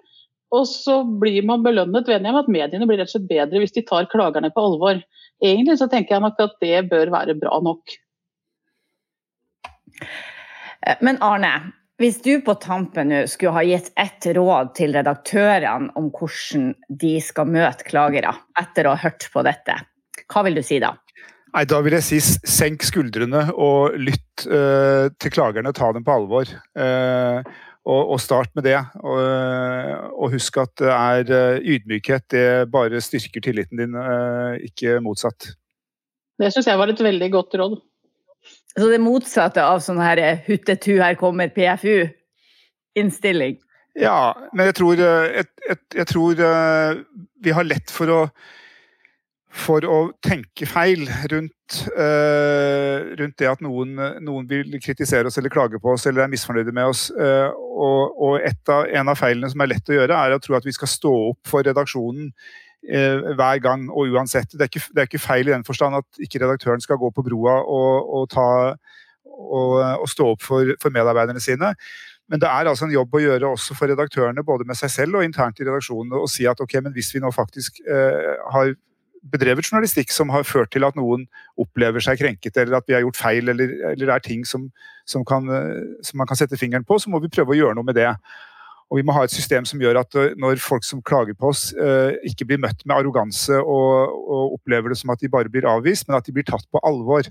Og 0.57 0.65
så 0.71 1.03
blir 1.21 1.45
man 1.45 1.67
belønnet 1.67 2.09
ved 2.09 2.25
at 2.25 2.49
mediene 2.49 2.89
blir 2.89 3.03
rett 3.03 3.11
og 3.11 3.19
slett 3.19 3.29
bedre 3.29 3.61
hvis 3.61 3.77
de 3.77 3.85
tar 3.85 4.09
klagerne 4.09 4.49
på 4.55 4.65
alvor. 4.71 5.03
Egentlig 5.45 5.77
så 5.83 5.91
tenker 5.93 6.17
jeg 6.17 6.25
nok 6.25 6.41
at 6.41 6.57
det 6.65 6.87
bør 6.89 7.13
være 7.13 7.37
bra 7.37 7.61
nok. 7.61 7.99
Men 11.05 11.21
Arne, 11.21 11.53
hvis 11.99 12.21
du 12.23 12.39
på 12.47 12.55
tampen 12.63 13.11
nå 13.11 13.25
skulle 13.31 13.57
ha 13.57 13.65
gitt 13.67 13.91
ett 13.99 14.29
råd 14.37 14.71
til 14.79 14.95
redaktørene 14.95 15.91
om 15.99 16.13
hvordan 16.15 16.73
de 16.89 17.17
skal 17.25 17.51
møte 17.51 17.87
klagere 17.89 18.37
etter 18.61 18.87
å 18.87 18.95
ha 18.95 19.03
hørt 19.09 19.27
på 19.33 19.43
dette, 19.47 19.75
hva 20.31 20.45
vil 20.47 20.59
du 20.59 20.63
si 20.63 20.79
da? 20.83 20.95
Nei, 21.55 21.65
Da 21.65 21.81
vil 21.83 21.97
jeg 21.97 22.07
si 22.07 22.19
senk 22.21 22.85
skuldrene 22.87 23.49
og 23.57 23.97
lytt 23.99 24.45
uh, 24.47 25.09
til 25.19 25.33
klagerne. 25.33 25.73
Ta 25.75 25.91
dem 25.97 26.05
på 26.07 26.15
alvor. 26.15 26.51
Uh, 26.77 27.41
og, 27.89 28.03
og, 28.03 28.19
start 28.21 28.53
med 28.55 28.67
det. 28.69 28.77
Og, 29.01 29.21
og, 30.13 30.27
husk 30.35 30.61
at 30.61 30.75
det 30.79 30.93
er 30.93 31.33
uh, 31.33 31.57
ydmykhet. 31.65 32.27
Det 32.31 32.47
bare 32.71 33.01
styrker 33.03 33.43
tilliten 33.43 33.81
din, 33.81 33.97
ikke 34.69 35.01
motsatt. 35.03 35.55
Det 36.39 36.53
syns 36.55 36.69
jeg 36.69 36.79
var 36.79 36.93
et 36.93 37.01
veldig 37.03 37.31
godt 37.33 37.57
råd. 37.59 37.79
Så 38.79 38.87
det 38.93 39.01
motsatte 39.03 39.65
av 39.65 39.81
sånn 39.83 39.99
her 40.03 40.21
eh, 40.23 40.45
huttetu, 40.47 41.01
her 41.03 41.17
kommer 41.19 41.51
PFU-innstilling? 41.55 43.59
Ja, 43.99 44.37
men 44.55 44.71
jeg 44.71 44.79
tror, 44.79 45.01
eh, 45.03 45.41
jeg, 45.41 45.51
jeg, 45.67 45.83
jeg 45.99 46.07
tror, 46.13 46.43
eh, 46.47 47.03
vi 47.43 47.55
har 47.57 47.67
lett 47.67 47.91
for 47.91 48.13
å, 48.15 48.21
for 49.59 49.87
å 49.89 49.99
tenke 50.23 50.69
feil 50.69 51.09
rundt, 51.33 51.79
uh, 51.97 53.17
rundt 53.19 53.39
det 53.41 53.49
at 53.51 53.63
noen, 53.65 53.97
noen, 54.23 54.47
vil 54.49 54.77
kritisere 54.83 55.29
oss 55.29 55.39
eller 55.41 55.53
klage 55.53 55.81
på 55.83 55.95
oss 55.95 56.07
eller 56.07 56.25
er 56.25 56.33
misfornøyde 56.33 56.75
med 56.77 56.93
oss. 56.93 57.09
Uh, 57.17 57.51
og, 57.57 58.23
og 58.29 58.45
av, 58.45 58.87
en 58.87 59.11
av 59.11 59.19
feilene 59.19 59.51
som 59.51 59.65
er 59.65 59.73
lett 59.73 59.91
å 59.91 59.99
gjøre, 59.99 60.21
er 60.21 60.37
å 60.37 60.43
tro 60.45 60.59
at 60.59 60.69
vi 60.69 60.77
skal 60.77 60.93
stå 60.93 61.15
opp 61.33 61.51
for 61.51 61.67
redaksjonen 61.67 62.31
hver 62.83 63.59
gang 63.65 63.89
og 63.91 64.13
uansett. 64.15 64.53
Det 64.55 64.63
er, 64.65 64.71
ikke, 64.71 64.85
det 64.95 65.03
er, 65.03 65.09
ikke, 65.11 65.21
feil 65.21 65.49
i 65.49 65.53
den 65.53 65.65
forstand 65.67 65.99
at 65.99 66.23
ikke 66.23 66.41
redaktøren 66.45 66.81
skal 66.81 66.97
gå 67.01 67.11
på 67.11 67.25
broa 67.27 67.59
og, 67.61 68.13
og, 68.21 68.29
ta, 68.31 68.47
og, 69.27 69.73
og 70.03 70.07
stå 70.09 70.29
opp 70.35 70.45
for, 70.47 70.75
for, 70.83 70.95
medarbeiderne 70.95 71.43
sine. 71.43 71.75
Men 72.29 72.43
det 72.43 72.49
er 72.49 72.69
altså 72.69 72.87
en 72.87 72.93
jobb 72.93 73.15
å 73.17 73.23
gjøre 73.23 73.53
også 73.55 73.77
for 73.77 73.91
redaktørene, 73.91 74.45
både 74.45 74.67
med 74.69 74.77
seg 74.79 74.93
selv 74.93 75.19
og 75.19 75.25
internt 75.25 75.61
i 75.61 75.67
redaksjonen, 75.67 76.13
å 76.13 76.29
si 76.29 76.47
at 76.49 76.61
ok, 76.61 76.77
men 76.85 76.95
hvis 76.97 77.11
vi 77.15 77.23
nå 77.25 77.33
faktisk 77.35 77.81
eh, 77.89 78.35
har 78.53 78.75
bedrevet 79.33 79.67
journalistikk 79.67 80.13
som 80.15 80.31
har 80.33 80.47
ført 80.47 80.71
til 80.75 80.87
at 80.87 80.97
noen 80.99 81.25
opplever 81.61 82.05
seg 82.05 82.21
krenket, 82.21 82.57
eller 82.61 82.79
at 82.79 82.87
vi 82.89 82.97
har 82.97 83.05
gjort 83.05 83.19
feil, 83.19 83.51
eller, 83.53 83.73
eller 83.93 84.05
det 84.05 84.15
er 84.15 84.25
ting 84.25 84.45
som, 84.47 84.69
som, 85.09 85.25
kan, 85.29 85.49
eh, 85.49 85.97
som, 86.05 86.21
man 86.21 86.29
kan 86.29 86.39
sette 86.39 86.61
fingeren 86.61 86.87
på, 86.87 87.01
så 87.01 87.11
må 87.11 87.21
vi 87.25 87.33
prøve 87.33 87.57
å 87.57 87.59
gjøre 87.59 87.79
noe 87.79 87.89
med 87.89 87.99
det. 87.99 88.11
Og 88.89 89.01
Vi 89.01 89.05
må 89.05 89.13
ha 89.17 89.25
et 89.27 89.35
system 89.35 89.67
som 89.69 89.81
gjør 89.83 90.01
at 90.01 90.17
eh, 90.17 90.37
når 90.41 90.63
folk 90.65 90.87
som 90.87 91.03
klager 91.05 91.37
på 91.37 91.51
oss, 91.53 91.69
eh, 91.77 92.17
ikke 92.31 92.47
blir 92.49 92.63
møtt 92.63 92.85
med 92.87 92.97
arroganse 92.97 93.59
og, 93.61 94.15
og, 94.17 94.55
opplever 94.59 94.93
det 94.93 95.01
som 95.01 95.13
at 95.13 95.21
de 95.21 95.31
bare 95.33 95.53
blir 95.53 95.69
avvist, 95.69 96.09
men 96.09 96.17
at 96.19 96.29
de 96.29 96.35
blir 96.37 96.47
tatt 96.49 96.65
på 96.73 96.81
alvor. 96.89 97.29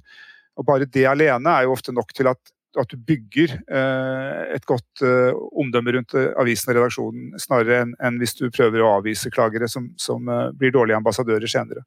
Og 0.58 0.68
Bare 0.68 0.90
det 0.90 1.08
alene 1.10 1.54
er 1.54 1.66
jo 1.66 1.74
ofte 1.74 1.94
nok 1.94 2.14
til 2.18 2.30
at, 2.30 2.54
at 2.78 2.94
du 2.94 2.98
bygger 3.10 3.56
eh, 3.58 4.44
et 4.58 4.66
godt 4.70 5.02
omdømme 5.02 5.96
rundt 5.98 6.14
avisen 6.38 6.74
og 6.74 6.78
redaksjonen, 6.78 7.34
snarere 7.42 7.82
enn 7.86 7.96
en 8.06 8.22
hvis 8.22 8.38
du 8.38 8.48
prøver 8.54 8.84
å 8.84 8.94
avvise 9.00 9.34
klagere 9.34 9.70
som, 9.72 9.90
som 10.02 10.30
blir 10.58 10.74
dårlige 10.76 11.02
ambassadører 11.02 11.50
senere. 11.50 11.86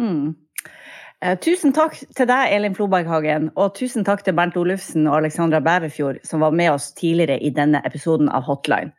Mm. 0.00 0.32
Eh, 1.20 1.36
tusen 1.36 1.74
takk 1.76 1.98
til 2.16 2.28
deg, 2.30 2.52
Elin 2.54 2.74
Floberghagen, 2.76 3.50
og 3.60 3.74
tusen 3.76 4.06
takk 4.08 4.22
til 4.24 4.32
Bernt 4.38 4.56
Olufsen 4.56 5.04
og 5.04 5.18
Alexandra 5.18 5.60
Bæverfjord, 5.60 6.22
som 6.24 6.40
var 6.40 6.54
med 6.56 6.72
oss 6.72 6.94
tidligere 6.96 7.36
i 7.44 7.50
denne 7.52 7.82
episoden 7.84 8.30
av 8.32 8.46
Hotline. 8.48 8.94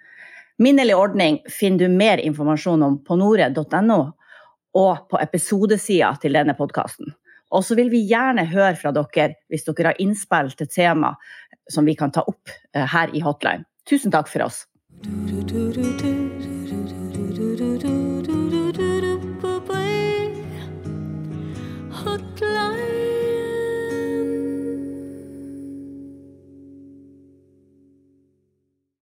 Minnelig 0.62 0.94
ordning 0.94 1.40
finner 1.50 1.88
du 1.88 1.96
mer 1.98 2.22
informasjon 2.22 2.84
om 2.86 3.00
på 3.02 3.18
nore.no 3.18 4.02
og 4.78 5.08
på 5.10 5.18
episodesida 5.18 6.14
til 6.22 6.38
denne 6.38 6.54
podkasten. 6.54 7.10
Og 7.52 7.66
så 7.66 7.76
vil 7.76 7.90
vi 7.92 8.06
gjerne 8.08 8.46
høre 8.54 8.78
fra 8.78 8.94
dere 8.96 9.34
hvis 9.50 9.66
dere 9.66 9.92
har 9.92 10.04
innspill 10.04 10.54
til 10.54 10.70
tema 10.70 11.16
som 11.72 11.90
vi 11.90 11.98
kan 11.98 12.14
ta 12.14 12.22
opp 12.22 12.54
eh, 12.76 12.86
her 12.86 13.10
i 13.18 13.26
Hotline. 13.26 13.66
Tusen 13.90 14.14
takk 14.14 14.30
for 14.30 14.46
oss. 14.46 14.68
Du, 15.02 15.42
du, 15.42 15.72
du, 15.74 16.51